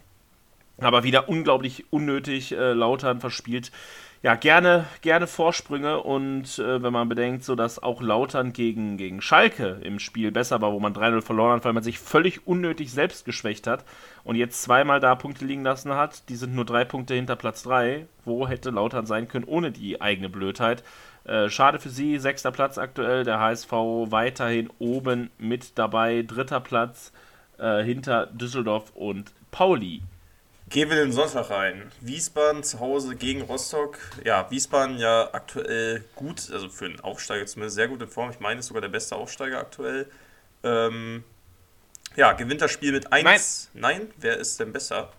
Aber 0.77 1.03
wieder 1.03 1.27
unglaublich 1.27 1.83
unnötig 1.89 2.53
äh, 2.53 2.71
Lautern 2.71 3.19
verspielt 3.19 3.73
ja, 4.22 4.36
gerne, 4.36 4.86
gerne 5.01 5.28
Vorsprünge 5.28 6.01
und 6.03 6.59
äh, 6.59 6.84
wenn 6.84 6.91
man 6.91 7.07
bedenkt, 7.07 7.45
so 7.45 7.55
dass 7.55 7.82
auch 7.82 8.01
Lautern 8.01 8.51
gegen, 8.51 8.97
gegen 8.97 9.22
Schalke 9.22 9.80
im 9.82 9.97
Spiel 9.97 10.32
besser 10.32 10.61
war, 10.61 10.74
wo 10.74 10.80
man 10.82 10.93
3-0 10.93 11.22
verloren 11.22 11.53
hat, 11.53 11.65
weil 11.65 11.72
man 11.72 11.84
sich 11.84 11.99
völlig 11.99 12.45
unnötig 12.45 12.91
selbst 12.91 13.24
geschwächt 13.24 13.65
hat 13.65 13.86
und 14.26 14.36
jetzt 14.36 14.61
zweimal 14.61 14.99
da 14.99 15.15
Punkte 15.15 15.45
liegen 15.45 15.63
lassen 15.63 15.93
hat, 15.93 16.28
die 16.28 16.36
sind 16.36 16.53
nur 16.53 16.65
drei 16.65 16.84
Punkte 16.84 17.13
hinter 17.13 17.38
Platz 17.38 17.63
3. 17.63 18.07
Wo 18.26 18.45
hätte 18.45 18.72
Lautern 18.72 19.05
sein 19.05 19.30
können 19.30 19.45
ohne 19.45 19.72
die 19.72 20.01
eigene 20.01 20.28
Blödheit? 20.28 20.84
Äh, 21.24 21.49
schade 21.49 21.80
für 21.80 21.89
sie, 21.89 22.17
sechster 22.17 22.51
Platz 22.51 22.78
aktuell, 22.78 23.24
der 23.24 23.39
HSV 23.39 23.72
weiterhin 23.72 24.70
oben 24.80 25.30
mit 25.38 25.78
dabei, 25.78 26.24
dritter 26.28 26.59
Platz 26.59 27.13
äh, 27.57 27.84
hinter 27.84 28.26
Düsseldorf 28.28 28.91
und 28.95 29.32
Pauli. 29.51 30.01
Gehen 30.70 30.88
wir 30.88 30.97
den 30.97 31.11
Sonntag 31.11 31.49
rein. 31.49 31.91
Wiesbaden 31.99 32.63
zu 32.63 32.80
Hause 32.80 33.15
gegen 33.15 33.41
Rostock. 33.41 33.97
Ja, 34.24 34.51
Wiesbaden 34.51 34.99
ja 34.99 35.28
aktuell 35.34 36.03
gut, 36.15 36.51
also 36.51 36.70
für 36.70 36.86
einen 36.86 36.99
Aufsteiger 36.99 37.47
zumindest 37.47 37.76
sehr 37.76 37.88
gut 37.88 37.99
in 38.03 38.07
Form. 38.07 38.30
Ich 38.30 38.39
meine, 38.39 38.59
ist 38.59 38.67
sogar 38.67 38.82
der 38.82 38.89
beste 38.89 39.15
Aufsteiger 39.15 39.57
aktuell. 39.57 40.05
Ähm, 40.63 41.24
ja, 42.15 42.34
gewinnt 42.34 42.61
das 42.61 42.72
Spiel 42.72 42.91
mit 42.91 43.11
1. 43.11 43.72
Nein. 43.74 43.97
Nein, 43.97 44.13
wer 44.17 44.38
ist 44.38 44.59
denn 44.59 44.72
besser? 44.72 45.11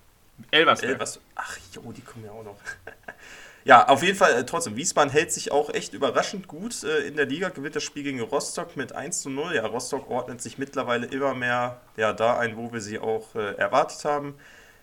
Elversberg. 0.53 0.92
Elvers 0.92 1.20
Ach 1.34 1.59
jo, 1.72 1.90
die 1.90 2.03
kommen 2.03 2.24
ja 2.24 2.30
auch 2.30 2.44
noch. 2.44 2.57
ja, 3.64 3.88
auf 3.88 4.05
jeden 4.05 4.16
Fall 4.16 4.34
äh, 4.34 4.46
trotzdem. 4.46 4.76
Wiesbaden 4.76 5.11
hält 5.11 5.32
sich 5.32 5.51
auch 5.51 5.74
echt 5.74 5.94
überraschend 5.94 6.46
gut 6.46 6.84
äh, 6.84 7.09
in 7.09 7.16
der 7.16 7.26
Liga, 7.26 7.48
gewinnt 7.48 7.74
das 7.74 7.82
Spiel 7.82 8.05
gegen 8.05 8.20
Rostock 8.20 8.76
mit 8.76 8.92
1 8.92 9.22
zu 9.22 9.30
0. 9.30 9.57
Ja, 9.57 9.66
Rostock 9.66 10.09
ordnet 10.09 10.40
sich 10.40 10.59
mittlerweile 10.59 11.07
immer 11.07 11.34
mehr 11.34 11.80
ja, 11.96 12.12
da 12.12 12.38
ein, 12.38 12.57
wo 12.57 12.72
wir 12.72 12.80
sie 12.80 13.01
auch 13.01 13.34
äh, 13.34 13.57
erwartet 13.57 14.05
haben. 14.05 14.36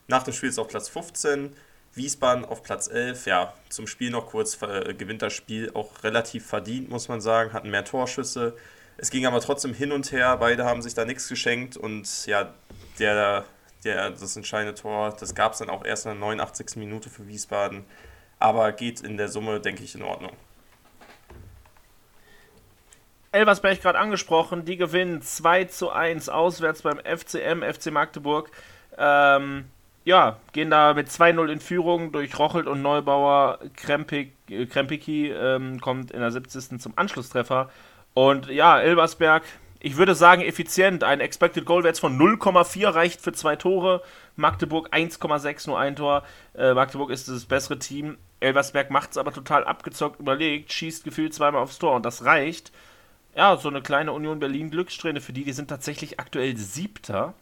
Nach 0.08 0.24
dem 0.24 0.34
Spiel 0.34 0.50
ist 0.50 0.58
auf 0.58 0.70
Platz 0.70 0.88
15, 0.90 1.56
Wiesbaden 1.94 2.46
auf 2.46 2.64
Platz 2.64 2.88
11. 2.88 3.26
Ja, 3.26 3.54
zum 3.70 3.88
Spiel 3.88 4.10
noch 4.10 4.28
kurz, 4.28 4.62
äh, 4.62 4.94
gewinnt 4.94 5.22
das 5.22 5.34
Spiel 5.34 5.72
auch 5.74 6.04
relativ 6.04 6.46
verdient, 6.46 6.90
muss 6.90 7.10
man 7.10 7.20
sagen, 7.20 7.54
hatten 7.54 7.70
mehr 7.70 7.84
Torschüsse. 7.84 8.56
Es 8.98 9.12
ging 9.12 9.26
aber 9.26 9.42
trotzdem 9.42 9.74
hin 9.74 9.92
und 9.92 10.12
her, 10.12 10.38
beide 10.38 10.66
haben 10.66 10.82
sich 10.82 10.94
da 10.94 11.06
nichts 11.06 11.28
geschenkt 11.28 11.78
und 11.78 12.26
ja, 12.26 12.54
der, 13.00 13.46
der, 13.84 14.12
das 14.12 14.36
entscheidende 14.36 14.74
Tor, 14.74 15.16
das 15.20 15.36
gab 15.36 15.54
es 15.54 15.60
dann 15.60 15.70
auch 15.70 15.86
erst 15.86 16.06
in 16.06 16.14
der 16.14 16.20
89. 16.20 16.78
Minute 16.78 17.10
für 17.10 17.28
Wiesbaden, 17.28 17.86
aber 18.40 18.72
geht 18.72 19.02
in 19.02 19.18
der 19.18 19.28
Summe, 19.28 19.60
denke 19.60 19.84
ich, 19.84 19.94
in 19.94 20.02
Ordnung. 20.02 20.32
Elversberg 23.32 23.82
gerade 23.82 24.00
angesprochen, 24.00 24.66
die 24.66 24.78
gewinnen 24.78 25.22
2 25.22 25.66
zu 25.66 25.92
1 25.92 26.30
auswärts 26.30 26.82
beim 26.82 26.98
FCM, 27.00 27.62
FC 27.62 27.92
Magdeburg. 27.92 28.50
Ähm, 28.98 29.66
ja, 30.08 30.40
gehen 30.54 30.70
da 30.70 30.94
mit 30.94 31.10
2-0 31.10 31.52
in 31.52 31.60
Führung 31.60 32.14
durch 32.14 32.40
Rochelt 32.40 32.66
und 32.66 32.82
Neubauer. 32.82 33.60
Krempik, 33.76 34.32
äh, 34.50 34.66
Krempiki 34.66 35.30
ähm, 35.32 35.82
kommt 35.82 36.12
in 36.12 36.22
der 36.22 36.32
70. 36.32 36.80
zum 36.80 36.94
Anschlusstreffer. 36.96 37.70
Und 38.14 38.48
ja, 38.48 38.80
Elversberg, 38.80 39.44
ich 39.82 39.98
würde 39.98 40.16
sagen 40.16 40.44
effizient. 40.44 41.04
Ein 41.04 41.20
Expected 41.20 41.66
Goal 41.66 41.84
Wert 41.84 42.00
von 42.00 42.18
0,4 42.18 42.94
reicht 42.94 43.20
für 43.20 43.34
zwei 43.34 43.58
Tore. 43.58 44.02
Magdeburg 44.38 44.94
1,6 44.94 45.68
nur 45.68 45.78
ein 45.78 45.98
Tor. 45.98 46.24
Äh, 46.58 46.74
Magdeburg 46.74 47.10
ist 47.10 47.28
das 47.28 47.44
bessere 47.44 47.78
Team. 47.78 48.18
Elversberg 48.40 48.90
macht 48.90 49.12
es 49.12 49.18
aber 49.18 49.34
total 49.34 49.66
abgezockt, 49.66 50.22
überlegt, 50.22 50.72
schießt 50.72 51.04
gefühlt 51.04 51.34
zweimal 51.34 51.62
aufs 51.62 51.80
Tor 51.80 51.98
und 51.98 52.06
das 52.06 52.24
reicht. 52.24 52.72
Ja, 53.36 53.58
so 53.58 53.68
eine 53.68 53.82
kleine 53.82 54.14
Union 54.14 54.40
Berlin 54.40 54.72
Glückssträhne 54.72 55.20
für 55.20 55.34
die, 55.34 55.44
die 55.44 55.52
sind 55.52 55.68
tatsächlich 55.68 56.18
aktuell 56.18 56.56
Siebter 56.56 57.34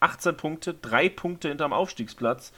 18 0.00 0.36
Punkte, 0.36 0.74
drei 0.74 1.08
Punkte 1.08 1.48
hinterm 1.48 1.72
Aufstiegsplatz. 1.72 2.52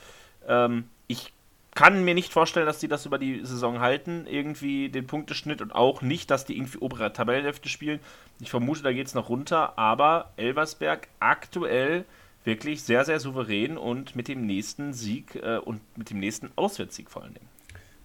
Ähm, 0.47 0.85
ich 1.07 1.33
kann 1.73 2.03
mir 2.03 2.13
nicht 2.13 2.33
vorstellen, 2.33 2.65
dass 2.65 2.79
die 2.79 2.87
das 2.87 3.05
über 3.05 3.17
die 3.17 3.45
Saison 3.45 3.79
halten, 3.79 4.25
irgendwie 4.29 4.89
den 4.89 5.07
Punkteschnitt 5.07 5.61
und 5.61 5.73
auch 5.73 6.01
nicht, 6.01 6.29
dass 6.29 6.45
die 6.45 6.57
irgendwie 6.57 6.79
obere 6.79 7.13
Tabellenhälfte 7.13 7.69
spielen. 7.69 7.99
Ich 8.39 8.49
vermute, 8.49 8.83
da 8.83 8.91
geht 8.91 9.07
es 9.07 9.13
noch 9.13 9.29
runter, 9.29 9.77
aber 9.77 10.31
Elversberg 10.35 11.07
aktuell 11.19 12.05
wirklich 12.43 12.83
sehr, 12.83 13.05
sehr 13.05 13.19
souverän 13.19 13.77
und 13.77 14.15
mit 14.15 14.27
dem 14.27 14.45
nächsten 14.45 14.93
Sieg 14.93 15.35
äh, 15.35 15.57
und 15.57 15.81
mit 15.97 16.09
dem 16.09 16.19
nächsten 16.19 16.49
Auswärtssieg 16.55 17.09
vor 17.09 17.23
allen 17.23 17.35
Dingen. 17.35 17.50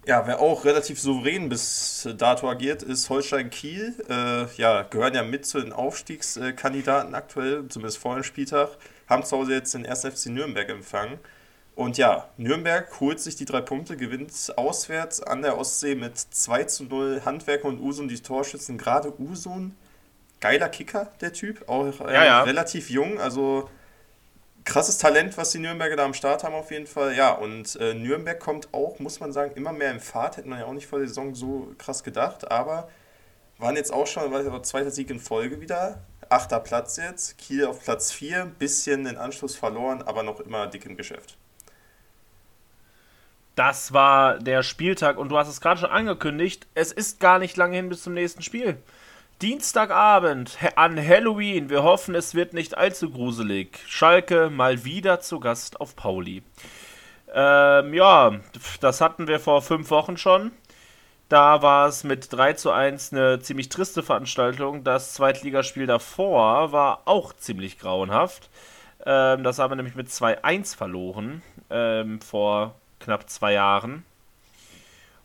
Ja, 0.07 0.25
wer 0.25 0.39
auch 0.39 0.65
relativ 0.65 1.01
souverän 1.01 1.49
bis 1.49 2.09
dato 2.17 2.49
agiert, 2.49 2.85
ist 2.85 3.11
Holstein 3.11 3.51
Kiel. 3.51 3.93
Äh, 4.09 4.47
ja, 4.57 4.83
gehören 4.83 5.15
ja 5.15 5.25
mit 5.25 5.45
zu 5.45 5.61
den 5.61 5.73
Aufstiegskandidaten 5.73 7.13
aktuell, 7.17 7.67
zumindest 7.69 7.99
vor 7.99 8.15
dem 8.15 8.23
Spieltag 8.23 8.69
haben 9.09 9.25
zu 9.25 9.37
Hause 9.37 9.55
jetzt 9.55 9.75
den 9.75 9.85
1. 9.85 10.03
FC 10.05 10.27
Nürnberg 10.27 10.69
empfangen. 10.69 11.19
Und 11.75 11.99
ja, 11.99 12.29
Nürnberg 12.37 13.01
holt 13.01 13.19
sich 13.19 13.35
die 13.35 13.47
drei 13.47 13.61
Punkte, 13.63 13.97
gewinnt 13.97 14.33
auswärts 14.55 15.21
an 15.21 15.43
der 15.43 15.59
Ostsee 15.59 15.97
mit 15.97 16.17
2 16.17 16.65
zu 16.65 16.85
0. 16.85 17.23
Handwerker 17.25 17.67
und 17.67 17.81
Usun 17.81 18.07
die 18.07 18.21
Torschützen. 18.21 18.79
Gerade 18.79 19.13
Usun, 19.21 19.75
geiler 20.39 20.69
Kicker, 20.69 21.11
der 21.21 21.33
Typ, 21.33 21.69
auch 21.69 22.01
äh, 22.07 22.15
ja, 22.15 22.25
ja. 22.25 22.43
relativ 22.45 22.91
jung. 22.91 23.19
Also 23.19 23.69
krasses 24.67 24.99
Talent, 24.99 25.39
was 25.39 25.53
die 25.53 25.59
Nürnberger 25.59 25.97
da 25.97 26.05
am 26.05 26.13
Start 26.13 26.45
haben 26.45 26.55
auf 26.55 26.71
jeden 26.71 26.87
Fall. 26.87 27.17
Ja, 27.17 27.33
und 27.33 27.77
äh, 27.77 27.95
Nürnberg 27.95 28.39
kommt 28.39 28.69
auch, 28.75 28.99
muss 28.99 29.21
man 29.21 29.33
sagen, 29.33 29.53
immer 29.55 29.73
mehr 29.73 29.91
in 29.91 30.01
Fahrt. 30.01 30.37
Hätte 30.37 30.49
man 30.49 30.59
ja 30.59 30.67
auch 30.67 30.75
nicht 30.75 30.87
vor 30.87 30.99
der 30.99 31.09
Saison 31.09 31.35
so 31.35 31.75
krass 31.79 32.05
gedacht. 32.05 32.51
Aber 32.51 32.89
waren 33.59 33.77
jetzt 33.77 33.93
auch 33.93 34.07
schon, 34.07 34.31
war 34.31 34.63
zweiter 34.63 34.91
Sieg 34.91 35.09
in 35.09 35.21
Folge 35.21 35.61
wieder. 35.61 36.01
Achter 36.29 36.61
Platz 36.61 36.97
jetzt, 36.97 37.39
Kiel 37.39 37.65
auf 37.65 37.83
Platz 37.83 38.13
4, 38.13 38.47
bisschen 38.59 39.05
den 39.05 39.17
Anschluss 39.17 39.55
verloren, 39.55 40.03
aber 40.03 40.25
noch 40.25 40.41
immer 40.41 40.67
dick 40.67 40.85
im 40.85 40.97
Geschäft. 40.97 41.37
Das 43.55 43.93
war 43.93 44.39
der 44.39 44.63
Spieltag 44.63 45.17
und 45.17 45.31
du 45.31 45.39
hast 45.39 45.49
es 45.49 45.61
gerade 45.61 45.81
schon 45.81 45.91
angekündigt, 45.91 46.67
es 46.75 46.93
ist 46.93 47.21
gar 47.21 47.39
nicht 47.39 47.57
lange 47.57 47.77
hin 47.77 47.89
bis 47.89 48.03
zum 48.03 48.13
nächsten 48.13 48.43
Spiel. 48.43 48.77
Dienstagabend 49.43 50.57
an 50.77 50.97
Halloween. 50.97 51.69
Wir 51.69 51.83
hoffen, 51.83 52.15
es 52.15 52.35
wird 52.35 52.55
nicht 52.55 52.79
allzu 52.79 53.11
gruselig. 53.11 53.79
Schalke 53.87 54.49
mal 54.49 54.87
wieder 54.87 55.21
zu 55.21 55.41
Gast 55.41 55.79
auf 55.79 55.95
Pauli. 55.95 56.43
Ähm, 57.35 57.93
ja, 57.93 58.41
das 58.81 59.03
hatten 59.03 59.29
wir 59.29 59.39
vor 59.39 59.61
fünf 59.61 59.91
Wochen 59.91 60.17
schon. 60.17 60.53
Da 61.29 61.61
war 61.61 61.87
es 61.87 62.03
mit 62.03 62.33
3 62.33 62.55
zu 62.55 62.71
1 62.71 63.13
eine 63.13 63.39
ziemlich 63.41 63.69
triste 63.69 64.03
Veranstaltung. 64.03 64.85
Das 64.85 65.13
Zweitligaspiel 65.13 65.87
davor 65.87 66.73
war 66.73 67.03
auch 67.05 67.35
ziemlich 67.35 67.79
grauenhaft. 67.79 68.49
Ähm, 69.05 69.43
das 69.43 69.59
haben 69.59 69.73
wir 69.73 69.77
nämlich 69.77 69.97
mit 69.97 70.09
2-1 70.09 70.75
verloren 70.75 71.43
ähm, 71.69 72.23
vor 72.23 72.77
knapp 73.01 73.29
zwei 73.29 73.53
Jahren. 73.53 74.07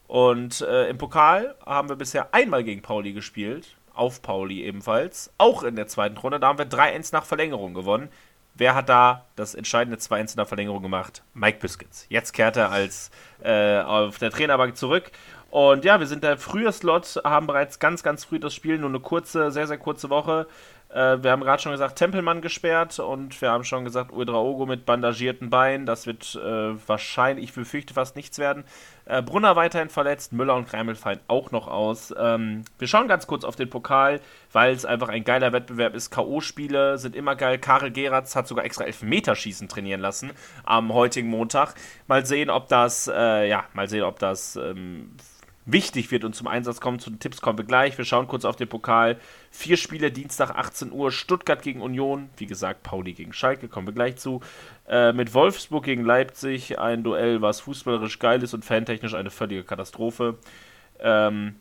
Und 0.08 0.60
äh, 0.60 0.90
im 0.90 0.98
Pokal 0.98 1.56
haben 1.66 1.88
wir 1.88 1.96
bisher 1.96 2.34
einmal 2.34 2.66
gegen 2.66 2.82
Pauli 2.82 3.14
gespielt. 3.14 3.78
Auf 4.02 4.24
Pauli 4.24 4.64
ebenfalls. 4.64 5.32
Auch 5.38 5.62
in 5.62 5.76
der 5.76 5.86
zweiten 5.86 6.18
Runde. 6.18 6.40
Da 6.40 6.48
haben 6.48 6.58
wir 6.58 6.68
3-1 6.68 7.14
nach 7.14 7.24
Verlängerung 7.24 7.76
gewonnen. 7.76 8.10
Wer 8.56 8.74
hat 8.74 8.90
da 8.90 9.28
das 9.36 9.54
entscheidende 9.54 10.00
2-1 10.00 10.32
in 10.32 10.38
der 10.38 10.48
Verlängerung 10.48 10.82
gemacht? 10.82 11.22
Mike 11.36 11.60
Biskins. 11.60 12.08
Jetzt 12.10 12.32
kehrt 12.32 12.58
er 12.58 12.72
als 12.72 13.12
äh, 13.44 13.80
auf 13.80 14.18
der 14.18 14.32
Trainerbank 14.32 14.76
zurück 14.76 15.12
Und 15.52 15.86
ja, 15.86 16.00
wir 16.00 16.08
sind 16.08 16.24
der 16.24 16.40
frühe 16.40 16.72
Slot, 16.72 17.22
haben 17.24 17.46
bereits 17.46 17.78
ganz, 17.78 18.02
ganz 18.02 18.26
früh 18.26 18.40
das 18.40 18.56
Spiel, 18.56 18.80
nur 18.80 18.90
eine 18.90 19.02
kurze, 19.02 19.52
sehr, 19.52 19.68
sehr 19.68 19.78
kurze 19.78 20.10
Woche. 20.10 20.48
Äh, 20.94 21.24
wir 21.24 21.32
haben 21.32 21.42
gerade 21.42 21.62
schon 21.62 21.72
gesagt, 21.72 21.98
Tempelmann 21.98 22.42
gesperrt 22.42 23.00
und 23.00 23.40
wir 23.42 23.52
haben 23.52 23.64
schon 23.64 23.86
gesagt, 23.86 24.12
Uedraogo 24.12 24.66
mit 24.66 24.86
bandagierten 24.86 25.50
Beinen. 25.50 25.86
Das 25.86 26.06
wird 26.06 26.36
äh, 26.36 26.88
wahrscheinlich, 26.88 27.46
ich 27.46 27.54
befürchte, 27.54 27.94
fast 27.94 28.16
nichts 28.16 28.40
werden. 28.40 28.66
Äh, 29.06 29.22
Brunner 29.22 29.56
weiterhin 29.56 29.90
verletzt, 29.90 30.34
Müller 30.34 30.56
und 30.56 30.68
Kreimel 30.68 30.96
fallen 30.96 31.20
auch 31.28 31.52
noch 31.52 31.68
aus. 31.68 32.14
Ähm, 32.18 32.66
wir 32.78 32.88
schauen 32.88 33.08
ganz 33.08 33.26
kurz 33.28 33.44
auf 33.44 33.56
den 33.56 33.70
Pokal, 33.70 34.20
weil 34.52 34.74
es 34.74 34.86
einfach 34.86 35.10
ein 35.10 35.24
geiler 35.24 35.54
Wettbewerb 35.54 35.96
ist. 35.96 36.12
K.O.-Spiele 36.12 36.98
sind 36.98 37.16
immer 37.16 37.36
geil. 37.36 37.58
Karel 37.58 37.92
Geratz 37.92 38.36
hat 38.36 38.48
sogar 38.48 38.66
extra 38.66 38.84
Elfmeterschießen 38.86 39.70
trainieren 39.70 40.02
lassen 40.02 40.32
am 40.64 40.94
heutigen 40.94 41.30
Montag. 41.30 41.74
Mal 42.08 42.26
sehen, 42.26 42.50
ob 42.50 42.68
das, 42.68 43.08
äh, 43.08 43.48
ja, 43.48 43.66
mal 43.74 43.88
sehen, 43.88 44.04
ob 44.04 44.20
das 44.20 44.56
ähm, 44.58 45.12
wichtig 45.66 46.12
wird 46.12 46.24
und 46.24 46.36
zum 46.36 46.48
Einsatz 46.48 46.82
kommt. 46.82 47.02
Zu 47.02 47.10
den 47.10 47.20
Tipps 47.20 47.42
kommen 47.42 47.58
wir 47.58 47.66
gleich. 47.66 47.98
Wir 47.98 48.06
schauen 48.06 48.28
kurz 48.28 48.46
auf 48.46 48.56
den 48.56 48.68
Pokal. 48.68 49.18
Vier 49.52 49.78
Spiele, 49.78 50.12
Dienstag 50.12 50.52
18 50.52 50.92
Uhr. 50.92 51.12
Stuttgart 51.12 51.62
gegen 51.62 51.82
Union. 51.82 52.30
Wie 52.38 52.46
gesagt, 52.46 52.84
Pauli 52.84 53.14
gegen 53.14 53.34
Schalke, 53.34 53.68
kommen 53.68 53.88
wir 53.88 53.94
gleich 53.94 54.18
zu. 54.18 54.42
Äh, 54.88 55.14
mit 55.14 55.34
Wolfsburg 55.34 55.86
gegen 55.86 56.04
Leipzig. 56.04 56.80
Ein 56.80 57.04
Duell, 57.04 57.42
was 57.42 57.62
fußballerisch 57.62 58.20
geil 58.20 58.42
ist 58.44 58.54
und 58.54 58.66
fantechnisch 58.66 59.14
eine 59.14 59.30
völlige 59.30 59.64
Katastrophe. 59.64 60.38
Ähm, 61.00 61.56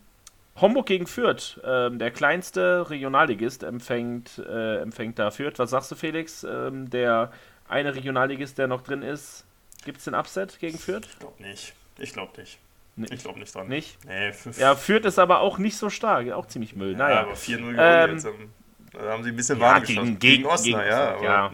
Homburg 0.60 0.86
gegen 0.86 1.06
Fürth. 1.06 1.60
Ähm, 1.64 1.98
der 1.98 2.10
kleinste 2.10 2.90
Regionalligist 2.90 3.62
empfängt, 3.62 4.38
äh, 4.38 4.78
empfängt 4.78 5.18
da 5.18 5.30
Fürth. 5.30 5.58
Was 5.58 5.70
sagst 5.70 5.90
du, 5.90 5.94
Felix? 5.94 6.44
Ähm, 6.44 6.90
der 6.90 7.32
eine 7.68 7.94
Regionalligist, 7.94 8.58
der 8.58 8.66
noch 8.66 8.82
drin 8.82 9.02
ist. 9.02 9.44
Gibt 9.84 9.98
es 9.98 10.04
den 10.04 10.14
Upset 10.14 10.58
gegen 10.58 10.78
Fürth? 10.78 11.06
Ich 11.10 11.18
glaube 11.18 11.42
nicht. 11.42 11.72
Ich 11.98 12.12
glaube 12.12 12.38
nicht. 12.38 12.58
Nee. 12.96 13.06
Ich 13.12 13.22
glaube 13.22 13.38
nicht 13.38 13.54
dran. 13.54 13.68
Nicht? 13.68 13.98
Nee, 14.04 14.32
Ja, 14.58 14.74
Fürth 14.76 15.04
ist 15.06 15.18
aber 15.18 15.40
auch 15.40 15.58
nicht 15.58 15.76
so 15.76 15.88
stark. 15.90 16.30
Auch 16.32 16.46
ziemlich 16.46 16.74
Müll. 16.76 16.92
ja, 16.92 16.98
naja. 16.98 17.20
aber 17.22 17.32
4-0 17.32 17.56
gewonnen 17.56 17.76
Ähm, 17.78 18.10
jetzt. 18.14 18.24
ähm, 18.26 18.50
Da 18.92 19.12
haben 19.12 19.22
sie 19.24 19.30
ein 19.30 19.36
bisschen 19.36 19.58
Ja, 19.58 19.64
warm 19.64 19.82
gegen, 19.84 19.94
geschossen. 19.94 20.18
gegen, 20.18 20.46
Osnabrück, 20.46 20.86
ja. 20.90 21.22
Ja. 21.22 21.50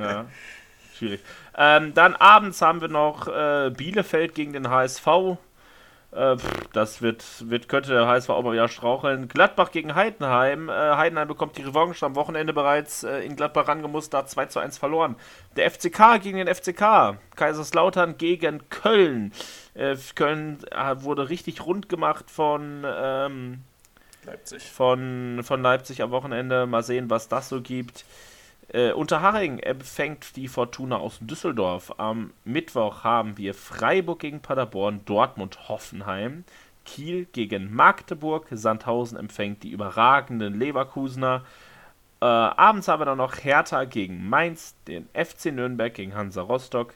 ja. 0.00 0.24
Schwierig. 0.98 1.20
Ähm, 1.56 1.94
dann 1.94 2.16
abends 2.16 2.60
haben 2.62 2.80
wir 2.80 2.88
noch 2.88 3.28
äh, 3.28 3.70
Bielefeld 3.76 4.34
gegen 4.34 4.52
den 4.52 4.68
HSV. 4.70 5.06
Äh, 6.12 6.36
pff, 6.36 6.68
das 6.72 7.02
wird, 7.02 7.24
wird, 7.48 7.68
könnte 7.68 7.90
der 7.90 8.06
HSV 8.06 8.30
auch 8.30 8.42
mal 8.42 8.52
wieder 8.52 8.68
straucheln. 8.68 9.28
Gladbach 9.28 9.70
gegen 9.70 9.94
Heidenheim. 9.94 10.68
Äh, 10.68 10.72
Heidenheim 10.72 11.28
bekommt 11.28 11.56
die 11.56 11.62
Revanche 11.62 12.04
am 12.04 12.16
Wochenende 12.16 12.52
bereits 12.52 13.04
äh, 13.04 13.20
in 13.20 13.36
Gladbach 13.36 13.68
rangemusst, 13.68 14.12
da 14.12 14.26
2 14.26 14.46
zu 14.46 14.58
1 14.58 14.78
verloren. 14.78 15.14
Der 15.56 15.70
FCK 15.70 16.20
gegen 16.20 16.38
den 16.38 16.52
FCK. 16.52 17.16
Kaiserslautern 17.36 18.18
gegen 18.18 18.68
Köln. 18.70 19.32
Äh, 19.74 19.96
Köln 20.16 20.58
äh, 20.72 20.96
wurde 21.02 21.28
richtig 21.28 21.64
rund 21.64 21.88
gemacht 21.88 22.28
von, 22.28 22.84
ähm, 22.84 23.60
Leipzig. 24.26 24.64
von, 24.64 25.40
von 25.44 25.62
Leipzig 25.62 26.02
am 26.02 26.10
Wochenende. 26.10 26.66
Mal 26.66 26.82
sehen, 26.82 27.08
was 27.08 27.28
das 27.28 27.48
so 27.48 27.60
gibt. 27.60 28.04
Äh, 28.72 28.92
Unterhaching 28.92 29.58
empfängt 29.58 30.36
die 30.36 30.46
Fortuna 30.46 30.96
aus 30.96 31.18
Düsseldorf. 31.20 31.92
Am 31.98 32.32
Mittwoch 32.44 33.02
haben 33.02 33.36
wir 33.36 33.52
Freiburg 33.54 34.20
gegen 34.20 34.40
Paderborn, 34.40 35.00
Dortmund, 35.06 35.68
Hoffenheim, 35.68 36.44
Kiel 36.84 37.26
gegen 37.32 37.74
Magdeburg, 37.74 38.46
Sandhausen 38.50 39.18
empfängt 39.18 39.64
die 39.64 39.70
überragenden 39.70 40.58
Leverkusener. 40.58 41.44
Äh, 42.20 42.26
abends 42.26 42.86
haben 42.86 43.00
wir 43.00 43.06
dann 43.06 43.18
noch 43.18 43.42
Hertha 43.42 43.84
gegen 43.84 44.28
Mainz, 44.28 44.74
den 44.86 45.08
FC 45.14 45.46
Nürnberg 45.46 45.92
gegen 45.92 46.14
Hansa 46.14 46.42
Rostock, 46.42 46.94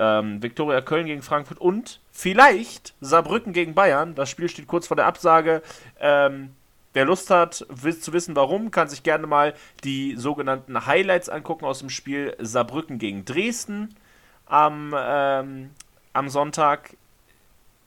ähm, 0.00 0.42
Viktoria 0.42 0.80
Köln 0.80 1.06
gegen 1.06 1.22
Frankfurt 1.22 1.58
und 1.58 2.00
vielleicht 2.10 2.94
Saarbrücken 3.00 3.52
gegen 3.52 3.74
Bayern. 3.74 4.16
Das 4.16 4.28
Spiel 4.28 4.48
steht 4.48 4.66
kurz 4.66 4.88
vor 4.88 4.96
der 4.96 5.06
Absage. 5.06 5.62
Ähm, 6.00 6.50
wer 6.96 7.04
Lust 7.04 7.28
hat, 7.28 7.54
zu 7.54 8.12
wissen 8.14 8.34
warum, 8.36 8.70
kann 8.70 8.88
sich 8.88 9.02
gerne 9.02 9.26
mal 9.26 9.52
die 9.84 10.16
sogenannten 10.16 10.86
Highlights 10.86 11.28
angucken 11.28 11.66
aus 11.66 11.80
dem 11.80 11.90
Spiel 11.90 12.34
Saarbrücken 12.38 12.98
gegen 12.98 13.26
Dresden 13.26 13.94
am, 14.46 14.94
ähm, 14.98 15.70
am 16.14 16.28
Sonntag. 16.30 16.96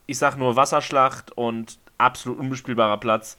Ich 0.05 0.20
sag 0.20 0.38
nur 0.38 0.55
Wasserschlacht 0.55 1.32
und 1.32 1.80
absolut 1.97 2.39
unbespielbarer 2.39 2.99
Platz. 2.99 3.38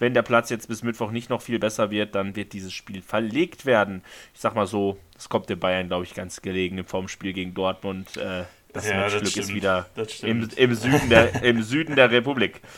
Wenn 0.00 0.12
der 0.12 0.22
Platz 0.22 0.50
jetzt 0.50 0.66
bis 0.66 0.82
Mittwoch 0.82 1.12
nicht 1.12 1.30
noch 1.30 1.40
viel 1.40 1.60
besser 1.60 1.92
wird, 1.92 2.16
dann 2.16 2.34
wird 2.34 2.52
dieses 2.52 2.72
Spiel 2.72 3.00
verlegt 3.00 3.64
werden. 3.64 4.02
Ich 4.34 4.40
sag 4.40 4.56
mal 4.56 4.66
so, 4.66 4.98
es 5.16 5.28
kommt 5.28 5.48
den 5.48 5.60
Bayern, 5.60 5.86
glaube 5.86 6.02
ich, 6.04 6.14
ganz 6.14 6.42
gelegen 6.42 6.82
vorm 6.84 7.06
Spiel 7.06 7.32
gegen 7.32 7.54
Dortmund. 7.54 8.16
Äh, 8.16 8.42
das 8.72 8.88
Ja, 8.88 8.96
Matchglück 8.96 9.36
ist 9.36 9.54
wieder 9.54 9.86
im, 10.22 10.48
im, 10.56 10.74
Süden 10.74 11.08
der, 11.10 11.42
im 11.44 11.62
Süden 11.62 11.94
der 11.94 12.10
Republik. 12.10 12.60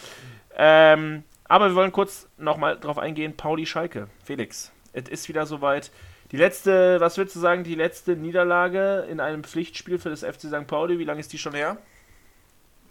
Ähm, 0.57 1.24
aber 1.45 1.68
wir 1.68 1.74
wollen 1.74 1.92
kurz 1.92 2.26
nochmal 2.38 2.78
drauf 2.78 2.99
eingehen, 2.99 3.36
Pauli 3.36 3.66
Schalke. 3.66 4.09
Felix, 4.24 4.72
es 4.92 5.09
ist 5.09 5.28
wieder 5.28 5.47
soweit. 5.47 5.90
Die 6.30 6.36
letzte, 6.36 7.01
was 7.01 7.16
würdest 7.16 7.36
du 7.36 7.40
sagen, 7.40 7.64
die 7.64 7.74
letzte 7.74 8.16
Niederlage 8.16 9.07
in 9.11 9.20
einem 9.20 9.45
Pflichtspiel 9.45 9.99
für 9.99 10.11
das 10.11 10.20
FC 10.20 10.49
St. 10.49 10.66
Pauli, 10.66 10.99
wie 10.99 11.05
lange 11.05 11.20
ist 11.20 11.32
die 11.32 11.38
schon 11.38 11.55
her? 11.55 11.76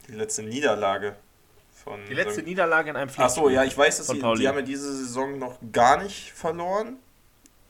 Die 0.07 0.13
letzte 0.13 0.43
Niederlage 0.43 1.15
von. 1.73 1.99
Die 2.07 2.13
letzte 2.13 2.43
Niederlage 2.43 2.91
in 2.91 2.95
einem 2.95 3.09
Pflichtspiel. 3.09 3.43
Achso, 3.43 3.49
ja, 3.49 3.63
ich 3.63 3.77
weiß, 3.77 3.97
dass 3.97 4.19
Pauli. 4.19 4.41
die 4.41 4.47
haben 4.47 4.57
ja 4.57 4.61
diese 4.61 4.95
Saison 4.95 5.39
noch 5.39 5.57
gar 5.71 6.01
nicht 6.01 6.31
verloren. 6.31 6.97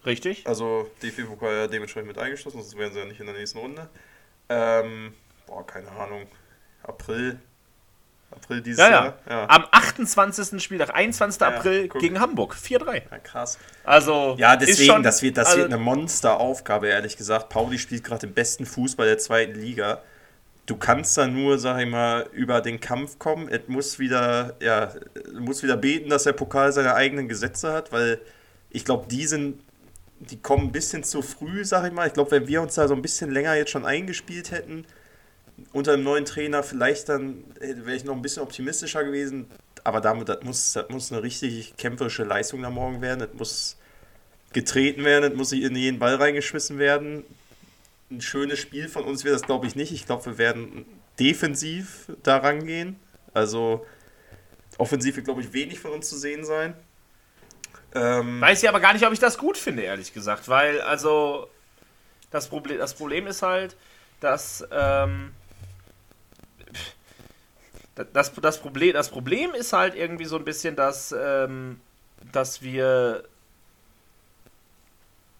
Richtig? 0.06 0.46
Also 0.46 0.90
DFB-Pokal 1.02 1.54
ja 1.56 1.68
dementsprechend 1.68 2.10
mit 2.10 2.18
eingeschlossen, 2.18 2.62
sonst 2.62 2.78
wären 2.78 2.92
sie 2.92 3.00
ja 3.00 3.06
nicht 3.06 3.22
in 3.22 3.26
der 3.26 3.36
nächsten 3.36 3.60
Runde. 3.60 3.90
Ähm, 4.50 5.14
boah, 5.48 5.66
keine 5.66 5.90
Ahnung. 5.92 6.28
April. 6.84 7.40
April 8.36 8.62
dieses 8.62 8.80
Ja, 8.80 8.90
ja. 8.90 8.92
Jahr. 9.06 9.14
Ja. 9.30 9.50
Am 9.50 9.66
28. 9.72 10.62
Spieltag, 10.62 10.94
21. 10.94 11.40
Ja, 11.42 11.48
April 11.48 11.88
guck. 11.88 12.02
gegen 12.02 12.20
Hamburg. 12.20 12.56
4-3. 12.56 13.04
ja, 13.12 13.18
krass. 13.20 13.58
Also. 13.84 14.36
Ja, 14.38 14.56
deswegen, 14.56 14.92
schon- 14.92 15.04
das, 15.04 15.22
wird, 15.22 15.38
das 15.38 15.48
also, 15.50 15.60
wird 15.60 15.74
eine 15.74 15.82
Monsteraufgabe, 15.82 16.88
ehrlich 16.88 17.18
gesagt. 17.18 17.50
Pauli 17.50 17.78
spielt 17.80 18.04
gerade 18.04 18.28
den 18.28 18.34
besten 18.34 18.66
Fußball 18.66 19.06
der 19.08 19.18
zweiten 19.18 19.56
Liga. 19.60 20.02
Du 20.66 20.78
kannst 20.78 21.18
da 21.18 21.28
nur, 21.28 21.60
sag 21.60 21.82
ich 21.82 21.90
mal, 21.90 22.26
über 22.32 22.62
den 22.62 22.80
Kampf 22.80 23.20
kommen. 23.20 23.50
Es 23.50 23.62
muss 23.68 24.00
wieder, 24.00 24.56
ja, 24.62 24.94
du 25.14 25.42
musst 25.42 25.62
wieder 25.62 25.76
beten, 25.76 26.10
dass 26.10 26.24
der 26.24 26.32
Pokal 26.34 26.72
seine 26.72 26.96
eigenen 26.96 27.28
Gesetze 27.28 27.74
hat, 27.74 27.92
weil 27.92 28.22
ich 28.70 28.86
glaube, 28.86 29.08
die 29.10 29.26
sind, 29.28 29.60
die 30.20 30.38
kommen 30.42 30.68
ein 30.68 30.72
bisschen 30.72 31.04
zu 31.04 31.22
früh, 31.22 31.66
sag 31.66 31.86
ich 31.86 31.92
mal. 31.92 32.08
Ich 32.08 32.14
glaube, 32.14 32.32
wenn 32.32 32.48
wir 32.48 32.62
uns 32.62 32.76
da 32.76 32.88
so 32.88 32.94
ein 32.96 33.02
bisschen 33.02 33.30
länger 33.32 33.56
jetzt 33.56 33.72
schon 33.72 33.86
eingespielt 33.86 34.52
hätten, 34.52 34.86
unter 35.74 35.94
dem 35.94 36.04
neuen 36.04 36.24
Trainer, 36.26 36.64
vielleicht 36.64 37.10
dann 37.10 37.44
äh, 37.60 37.76
wäre 37.86 37.96
ich 37.96 38.06
noch 38.06 38.16
ein 38.16 38.22
bisschen 38.22 38.44
optimistischer 38.44 39.04
gewesen. 39.04 39.48
Aber 39.84 40.00
damit, 40.00 40.30
das 40.30 40.44
muss, 40.44 40.74
das 40.74 40.88
muss 40.90 41.12
eine 41.12 41.22
richtig 41.22 41.76
kämpferische 41.76 42.24
Leistung 42.24 42.62
da 42.62 42.70
morgen 42.70 43.02
werden. 43.02 43.20
Das 43.20 43.34
muss 43.34 43.78
getreten 44.54 45.04
werden, 45.04 45.32
das 45.32 45.38
muss 45.38 45.52
in 45.52 45.76
jeden 45.76 46.00
Ball 46.00 46.16
reingeschmissen 46.16 46.78
werden. 46.78 47.26
Ein 48.10 48.22
schönes 48.22 48.60
Spiel 48.60 48.88
von 48.88 49.04
uns 49.04 49.24
wird 49.24 49.36
das, 49.36 49.42
glaube 49.42 49.68
ich, 49.68 49.76
nicht. 49.76 49.92
Ich 49.92 50.06
glaube, 50.06 50.26
wir 50.26 50.38
werden 50.38 50.86
defensiv 51.20 52.06
da 52.22 52.38
rangehen. 52.38 52.98
Also 53.34 53.86
offensiv 54.78 55.16
wird, 55.16 55.26
glaube 55.26 55.42
ich, 55.42 55.54
wenig 55.54 55.80
von 55.80 55.92
uns 55.92 56.08
zu 56.08 56.18
sehen 56.18 56.46
sein. 56.46 56.76
Ähm, 57.96 58.42
Weiß 58.42 58.62
ich 58.62 58.70
aber 58.70 58.80
gar 58.80 58.94
nicht, 58.94 59.06
ob 59.06 59.14
ich 59.14 59.20
das 59.20 59.38
gut 59.38 59.58
finde, 59.58 59.84
ehrlich 59.84 60.14
gesagt, 60.14 60.50
weil, 60.50 60.82
also, 60.82 61.48
das 62.32 62.48
Problem, 62.48 62.80
das 62.80 62.96
Problem 62.96 63.28
ist 63.28 63.44
halt, 63.44 63.76
dass, 64.20 64.66
ähm, 64.72 65.32
das, 67.96 68.34
das, 68.34 68.60
Problem, 68.60 68.94
das 68.94 69.10
Problem 69.10 69.54
ist 69.54 69.74
halt 69.74 69.96
irgendwie 69.96 70.26
so 70.26 70.38
ein 70.38 70.46
bisschen, 70.46 70.76
dass, 70.76 71.14
ähm, 71.18 71.80
dass 72.32 72.62
wir, 72.64 73.24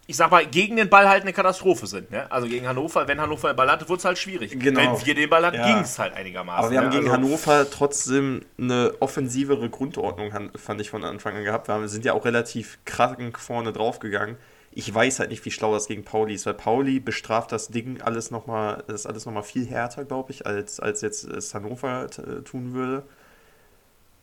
ich 0.06 0.16
sag 0.18 0.30
mal, 0.30 0.46
gegen 0.46 0.76
den 0.76 0.90
Ball 0.90 1.10
halt 1.10 1.24
eine 1.24 1.34
Katastrophe 1.34 1.88
sind. 1.88 2.12
Ne? 2.12 2.32
Also 2.32 2.48
gegen 2.48 2.68
Hannover, 2.68 3.08
wenn 3.08 3.20
Hannover 3.20 3.54
den 3.54 3.56
Ball 3.56 3.72
hatte, 3.72 3.90
wurde 3.90 4.00
es 4.00 4.06
halt 4.06 4.20
schwierig. 4.20 4.60
Genau. 4.60 4.80
Wenn 4.80 5.06
wir 5.06 5.16
den 5.16 5.30
Ball 5.30 5.46
hatten, 5.46 5.58
Ja. 5.58 5.74
ging 5.74 5.84
es 5.84 5.98
halt 5.98 6.14
einigermaßen. 6.14 6.60
Aber 6.66 6.72
wir 6.72 6.78
haben 6.78 6.90
ne? 6.90 6.92
gegen 6.92 7.10
also, 7.10 7.14
Hannover 7.14 7.70
trotzdem 7.72 8.46
eine 8.60 8.94
offensivere 9.00 9.70
Grundordnung, 9.70 10.32
fand 10.56 10.82
ich 10.82 10.92
von 10.92 11.04
Anfang 11.04 11.36
an 11.38 11.44
gehabt. 11.44 11.70
Wir 11.70 11.88
sind 11.88 12.06
ja 12.06 12.14
auch 12.14 12.26
relativ 12.26 12.78
krank 12.86 13.40
vorne 13.40 13.74
drauf 13.74 14.00
gegangen. 14.00 14.38
Ich 14.76 14.94
weiß 14.94 15.20
halt 15.20 15.30
nicht, 15.30 15.46
wie 15.46 15.52
schlau 15.52 15.74
das 15.74 15.88
gegen 15.88 16.04
Pauli 16.04 16.34
ist, 16.34 16.46
weil 16.46 16.56
Pauli 16.56 17.00
bestraft 17.00 17.52
das 17.52 17.68
Ding 17.68 18.02
alles 18.02 18.32
nochmal, 18.32 18.84
das 18.88 19.02
ist 19.02 19.06
alles 19.06 19.26
nochmal 19.26 19.44
viel 19.44 19.68
härter, 19.68 20.06
glaube 20.06 20.32
ich, 20.32 20.46
als, 20.46 20.80
als 20.80 21.02
jetzt 21.02 21.24
es 21.24 21.54
Hannover 21.54 22.06
äh, 22.06 22.42
tun 22.42 22.74
würde. 22.74 23.04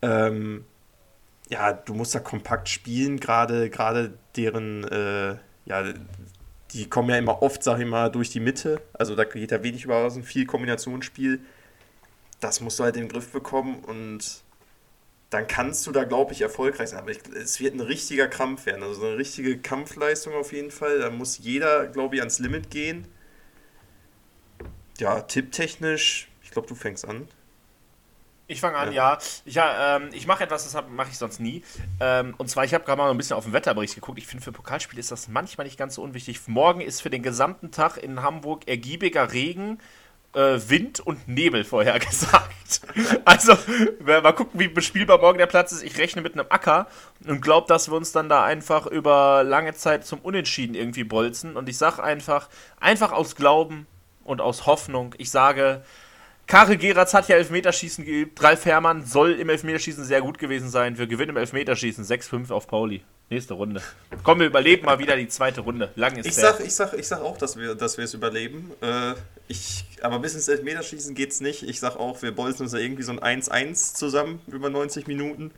Ähm, 0.02 0.64
ja, 1.48 1.72
du 1.72 1.94
musst 1.94 2.14
da 2.14 2.20
kompakt 2.20 2.68
spielen, 2.68 3.20
gerade 3.20 3.70
gerade 3.70 4.14
deren, 4.36 4.84
äh, 4.84 5.36
ja, 5.66 5.84
die 6.72 6.88
kommen 6.88 7.10
ja 7.10 7.16
immer 7.16 7.42
oft, 7.42 7.62
sag 7.62 7.80
ich 7.80 7.86
mal, 7.86 8.10
durch 8.10 8.30
die 8.30 8.40
Mitte. 8.40 8.80
Also 8.92 9.14
da 9.16 9.24
geht 9.24 9.50
ja 9.50 9.62
wenig 9.62 9.84
über 9.84 9.96
außen, 9.96 10.22
viel 10.22 10.46
Kombinationsspiel 10.46 11.40
das 12.40 12.60
musst 12.60 12.78
du 12.78 12.84
halt 12.84 12.96
den 12.96 13.08
Griff 13.08 13.30
bekommen 13.30 13.84
und 13.84 14.42
dann 15.30 15.46
kannst 15.46 15.86
du 15.86 15.92
da, 15.92 16.04
glaube 16.04 16.32
ich, 16.32 16.42
erfolgreich 16.42 16.90
sein. 16.90 16.98
Aber 16.98 17.12
ich, 17.12 17.20
es 17.34 17.60
wird 17.60 17.74
ein 17.74 17.80
richtiger 17.80 18.26
Krampf 18.26 18.66
werden, 18.66 18.82
also 18.82 19.06
eine 19.06 19.16
richtige 19.16 19.58
Kampfleistung 19.58 20.34
auf 20.34 20.52
jeden 20.52 20.72
Fall. 20.72 20.98
Da 20.98 21.10
muss 21.10 21.38
jeder, 21.38 21.86
glaube 21.86 22.16
ich, 22.16 22.20
ans 22.20 22.40
Limit 22.40 22.70
gehen. 22.70 23.06
Ja, 24.98 25.22
tipptechnisch, 25.22 26.28
ich 26.42 26.50
glaube, 26.50 26.68
du 26.68 26.74
fängst 26.74 27.06
an. 27.06 27.28
Ich 28.48 28.60
fange 28.60 28.76
an, 28.76 28.92
ja. 28.92 29.16
ja. 29.44 29.96
Ähm, 29.96 30.08
ich 30.12 30.26
mache 30.26 30.42
etwas, 30.42 30.70
das 30.70 30.84
mache 30.88 31.10
ich 31.10 31.18
sonst 31.18 31.38
nie. 31.38 31.62
Ähm, 32.00 32.34
und 32.36 32.50
zwar, 32.50 32.64
ich 32.64 32.74
habe 32.74 32.84
gerade 32.84 32.98
mal 32.98 33.08
ein 33.08 33.16
bisschen 33.16 33.36
auf 33.36 33.44
den 33.44 33.52
Wetterbericht 33.52 33.94
geguckt. 33.94 34.18
Ich 34.18 34.26
finde, 34.26 34.42
für 34.42 34.50
Pokalspiele 34.50 34.98
ist 34.98 35.12
das 35.12 35.28
manchmal 35.28 35.66
nicht 35.66 35.78
ganz 35.78 35.94
so 35.94 36.02
unwichtig. 36.02 36.40
Morgen 36.48 36.80
ist 36.80 37.00
für 37.00 37.10
den 37.10 37.22
gesamten 37.22 37.70
Tag 37.70 37.96
in 37.98 38.22
Hamburg 38.22 38.66
ergiebiger 38.66 39.32
Regen, 39.32 39.78
Wind 40.32 41.00
und 41.00 41.26
Nebel 41.26 41.64
vorhergesagt. 41.64 42.82
also, 43.24 43.56
mal 44.00 44.32
gucken, 44.32 44.60
wie 44.60 44.68
bespielbar 44.68 45.18
morgen 45.18 45.38
der 45.38 45.46
Platz 45.46 45.72
ist. 45.72 45.82
Ich 45.82 45.98
rechne 45.98 46.22
mit 46.22 46.34
einem 46.34 46.46
Acker 46.48 46.86
und 47.26 47.40
glaube, 47.40 47.66
dass 47.66 47.90
wir 47.90 47.96
uns 47.96 48.12
dann 48.12 48.28
da 48.28 48.44
einfach 48.44 48.86
über 48.86 49.42
lange 49.42 49.74
Zeit 49.74 50.06
zum 50.06 50.20
Unentschieden 50.20 50.74
irgendwie 50.74 51.04
bolzen. 51.04 51.56
Und 51.56 51.68
ich 51.68 51.78
sage 51.78 52.02
einfach, 52.02 52.48
einfach 52.78 53.12
aus 53.12 53.34
Glauben 53.34 53.86
und 54.24 54.40
aus 54.40 54.66
Hoffnung, 54.66 55.14
ich 55.18 55.30
sage 55.30 55.82
Karel 56.50 56.78
Geratz 56.78 57.14
hat 57.14 57.28
ja 57.28 57.36
Elfmeterschießen 57.36 58.04
geübt. 58.04 58.42
Ralf 58.42 58.64
Herrmann 58.64 59.06
soll 59.06 59.34
im 59.34 59.48
Elfmeterschießen 59.48 60.02
sehr 60.02 60.20
gut 60.20 60.36
gewesen 60.38 60.68
sein. 60.68 60.98
Wir 60.98 61.06
gewinnen 61.06 61.30
im 61.30 61.36
Elfmeterschießen 61.36 62.04
6-5 62.04 62.50
auf 62.50 62.66
Pauli. 62.66 63.02
Nächste 63.30 63.54
Runde. 63.54 63.80
Komm, 64.24 64.40
wir 64.40 64.46
überleben 64.46 64.84
mal 64.86 64.98
wieder 64.98 65.16
die 65.16 65.28
zweite 65.28 65.60
Runde. 65.60 65.92
Lang 65.94 66.16
ist 66.16 66.26
ich 66.26 66.34
sag, 66.34 66.58
ich 66.58 66.74
sag, 66.74 66.94
ich 66.94 67.06
sag 67.06 67.20
auch, 67.20 67.38
dass 67.38 67.56
wir, 67.56 67.76
dass 67.76 67.96
wir 67.96 68.04
es 68.04 68.12
überleben. 68.12 68.72
Äh, 68.80 69.14
ich, 69.46 69.84
aber 70.02 70.18
bis 70.18 70.34
ins 70.34 70.48
Elfmeterschießen 70.48 71.14
geht 71.14 71.30
es 71.30 71.40
nicht. 71.40 71.62
Ich 71.62 71.78
sag 71.78 71.94
auch, 71.94 72.22
wir 72.22 72.34
bolzen 72.34 72.62
uns 72.62 72.72
da 72.72 72.78
irgendwie 72.78 73.04
so 73.04 73.12
ein 73.12 73.42
1-1 73.42 73.94
zusammen 73.94 74.40
über 74.48 74.68
90 74.68 75.06
Minuten. 75.06 75.52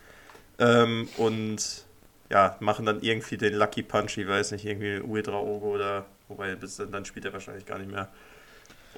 Ähm, 0.58 1.08
und 1.16 1.86
ja, 2.30 2.56
machen 2.60 2.84
dann 2.84 3.00
irgendwie 3.00 3.38
den 3.38 3.54
Lucky 3.54 3.82
Punch, 3.82 4.18
ich 4.18 4.28
weiß 4.28 4.52
nicht, 4.52 4.66
irgendwie 4.66 5.00
Uedraogo 5.00 5.74
oder, 5.74 6.04
wobei 6.28 6.54
bis 6.56 6.76
dann, 6.76 6.92
dann 6.92 7.06
spielt 7.06 7.24
er 7.24 7.32
wahrscheinlich 7.32 7.64
gar 7.64 7.78
nicht 7.78 7.90
mehr. 7.90 8.10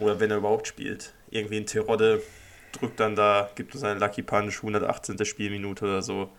Oder 0.01 0.19
wenn 0.19 0.33
er 0.33 0.39
überhaupt 0.39 0.67
spielt. 0.67 1.13
Irgendwie 1.31 1.59
ein 1.59 1.67
Terodde 1.67 2.25
drückt 2.73 2.99
dann 2.99 3.15
da, 3.15 3.51
gibt 3.55 3.73
uns 3.77 3.85
einen 3.85 4.01
Lucky 4.01 4.23
Punch, 4.23 4.57
118. 4.57 5.25
Spielminute 5.25 5.85
oder 5.85 6.03
so. 6.03 6.33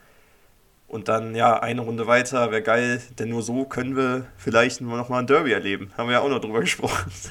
Und 0.88 1.08
dann, 1.08 1.36
ja, 1.36 1.60
eine 1.60 1.82
Runde 1.82 2.08
weiter, 2.08 2.52
wäre 2.52 2.62
geil, 2.62 3.02
denn 3.18 3.30
nur 3.30 3.42
so 3.42 3.66
können 3.66 3.96
wir 3.96 4.28
vielleicht 4.38 4.82
noch 4.82 5.10
mal 5.10 5.20
ein 5.20 5.28
Derby 5.28 5.52
erleben. 5.52 5.92
Haben 5.98 6.10
wir 6.10 6.14
ja 6.14 6.20
auch 6.22 6.30
noch 6.30 6.40
drüber 6.40 6.62
gesprochen. 6.62 7.12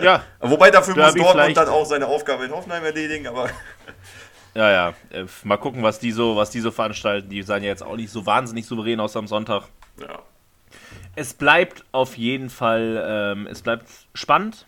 Ja. 0.00 0.22
Wobei 0.38 0.70
dafür 0.70 0.94
Derby 0.94 1.18
muss 1.18 1.32
Dortmund 1.32 1.56
dann 1.56 1.68
auch 1.68 1.84
seine 1.84 2.06
Aufgabe 2.06 2.44
in 2.44 2.52
Hoffenheim 2.52 2.84
erledigen, 2.84 3.26
aber. 3.26 3.50
Ja, 4.54 4.70
ja. 4.70 4.94
Äh, 5.10 5.24
mal 5.42 5.56
gucken, 5.56 5.82
was 5.82 5.98
die 5.98 6.12
so, 6.12 6.36
was 6.36 6.50
die 6.50 6.60
so 6.60 6.70
veranstalten. 6.70 7.28
Die 7.30 7.42
seien 7.42 7.64
ja 7.64 7.70
jetzt 7.70 7.82
auch 7.82 7.96
nicht 7.96 8.10
so 8.10 8.24
wahnsinnig 8.24 8.64
souverän 8.66 9.00
aus 9.00 9.16
am 9.16 9.26
Sonntag. 9.26 9.64
Ja. 10.00 10.20
Es 11.16 11.34
bleibt 11.34 11.84
auf 11.90 12.16
jeden 12.16 12.48
Fall, 12.48 13.04
ähm, 13.04 13.48
es 13.48 13.62
bleibt 13.62 13.88
spannend 14.14 14.66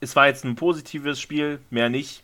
es 0.00 0.16
war 0.16 0.26
jetzt 0.26 0.44
ein 0.44 0.56
positives 0.56 1.20
Spiel, 1.20 1.60
mehr 1.70 1.88
nicht. 1.88 2.22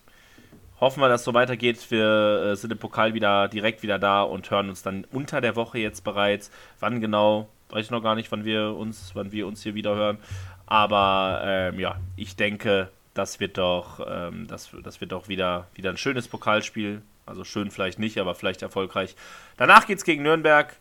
Hoffen 0.82 1.00
wir, 1.00 1.08
dass 1.08 1.20
es 1.20 1.24
so 1.26 1.32
weitergeht. 1.32 1.92
Wir 1.92 2.42
äh, 2.44 2.56
sind 2.56 2.72
im 2.72 2.78
Pokal 2.78 3.14
wieder 3.14 3.46
direkt 3.46 3.84
wieder 3.84 4.00
da 4.00 4.22
und 4.22 4.50
hören 4.50 4.68
uns 4.68 4.82
dann 4.82 5.06
unter 5.12 5.40
der 5.40 5.54
Woche 5.54 5.78
jetzt 5.78 6.02
bereits. 6.02 6.50
Wann 6.80 7.00
genau, 7.00 7.48
weiß 7.68 7.84
ich 7.84 7.90
noch 7.92 8.02
gar 8.02 8.16
nicht, 8.16 8.32
wann 8.32 8.44
wir 8.44 8.74
uns, 8.74 9.12
wann 9.14 9.30
wir 9.30 9.46
uns 9.46 9.62
hier 9.62 9.76
wieder 9.76 9.94
hören. 9.94 10.18
Aber 10.66 11.40
ähm, 11.44 11.78
ja, 11.78 12.00
ich 12.16 12.34
denke, 12.34 12.88
das 13.14 13.38
wird 13.38 13.58
doch, 13.58 14.04
ähm, 14.10 14.48
das, 14.48 14.70
das 14.82 15.00
wird 15.00 15.12
doch 15.12 15.28
wieder, 15.28 15.68
wieder 15.74 15.90
ein 15.90 15.98
schönes 15.98 16.26
Pokalspiel. 16.26 17.00
Also 17.26 17.44
schön 17.44 17.70
vielleicht 17.70 18.00
nicht, 18.00 18.18
aber 18.18 18.34
vielleicht 18.34 18.62
erfolgreich. 18.62 19.14
Danach 19.58 19.86
geht 19.86 19.98
es 19.98 20.04
gegen 20.04 20.24
Nürnberg. 20.24 20.74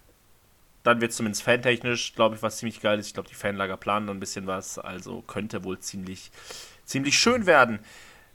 Dann 0.81 0.99
wird 0.99 1.11
es 1.11 1.17
zumindest 1.17 1.43
fantechnisch, 1.43 2.15
glaube 2.15 2.33
ich, 2.33 2.41
was 2.41 2.57
ziemlich 2.57 2.81
geil 2.81 2.97
ist. 2.97 3.05
Ich 3.05 3.13
glaube, 3.13 3.29
die 3.29 3.35
Fanlager 3.35 3.77
planen 3.77 4.07
noch 4.07 4.15
ein 4.15 4.19
bisschen 4.19 4.47
was. 4.47 4.79
Also 4.79 5.21
könnte 5.21 5.63
wohl 5.63 5.77
ziemlich 5.77 6.31
ziemlich 6.91 7.17
schön 7.17 7.45
werden. 7.45 7.79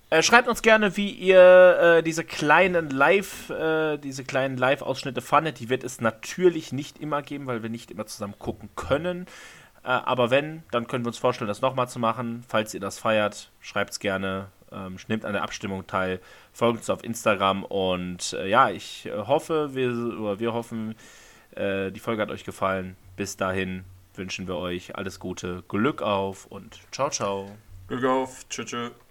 Äh, 0.09 0.23
schreibt 0.23 0.47
uns 0.47 0.63
gerne, 0.63 0.97
wie 0.97 1.11
ihr 1.11 1.99
äh, 1.99 2.03
diese 2.03 2.23
kleinen 2.23 2.91
Live, 2.91 3.51
äh, 3.51 3.99
diese 3.99 4.25
kleinen 4.25 4.57
Live-Ausschnitte 4.57 5.21
fandet. 5.21 5.59
Die 5.59 5.69
wird 5.69 5.83
es 5.83 6.01
natürlich 6.01 6.73
nicht 6.73 6.99
immer 6.99 7.23
geben, 7.23 7.47
weil 7.47 7.63
wir 7.63 7.71
nicht 7.71 7.91
immer 7.91 8.07
zusammen 8.07 8.39
gucken 8.39 8.69
können. 8.77 9.27
Äh, 9.83 9.89
aber 9.89 10.31
wenn, 10.31 10.63
dann 10.71 10.87
können 10.87 11.05
wir 11.05 11.09
uns 11.09 11.19
vorstellen, 11.19 11.49
das 11.49 11.61
nochmal 11.61 11.89
zu 11.89 11.99
machen. 11.99 12.45
Falls 12.47 12.73
ihr 12.73 12.81
das 12.81 13.01
feiert, 13.01 13.51
schreibt 13.61 13.91
es 13.91 13.99
gerne. 13.99 14.47
Ähm, 14.71 14.97
nehmt 15.09 15.25
an 15.25 15.33
der 15.33 15.43
Abstimmung 15.43 15.87
teil, 15.87 16.21
folgt 16.53 16.79
uns 16.79 16.91
auf 16.91 17.05
Instagram 17.05 17.63
und 17.63 18.33
äh, 18.33 18.49
ja, 18.49 18.69
ich 18.69 19.07
äh, 19.07 19.13
hoffe, 19.13 19.77
wir, 19.77 20.41
wir 20.41 20.53
hoffen, 20.53 20.95
die 21.59 22.01
Folge 22.01 22.21
hat 22.21 22.31
euch 22.31 22.45
gefallen. 22.45 22.97
Bis 23.17 23.39
dahin 23.39 23.85
wünschen 24.15 24.47
wir 24.47 24.57
euch 24.57 24.95
alles 24.95 25.19
Gute, 25.19 25.63
Glück 25.69 26.03
auf 26.03 26.45
und 26.45 26.81
ciao, 26.93 27.09
ciao. 27.09 27.51
Glück 27.89 28.05
auf. 28.05 28.47
Tschüss. 28.51 28.67
tschüss. 28.67 29.06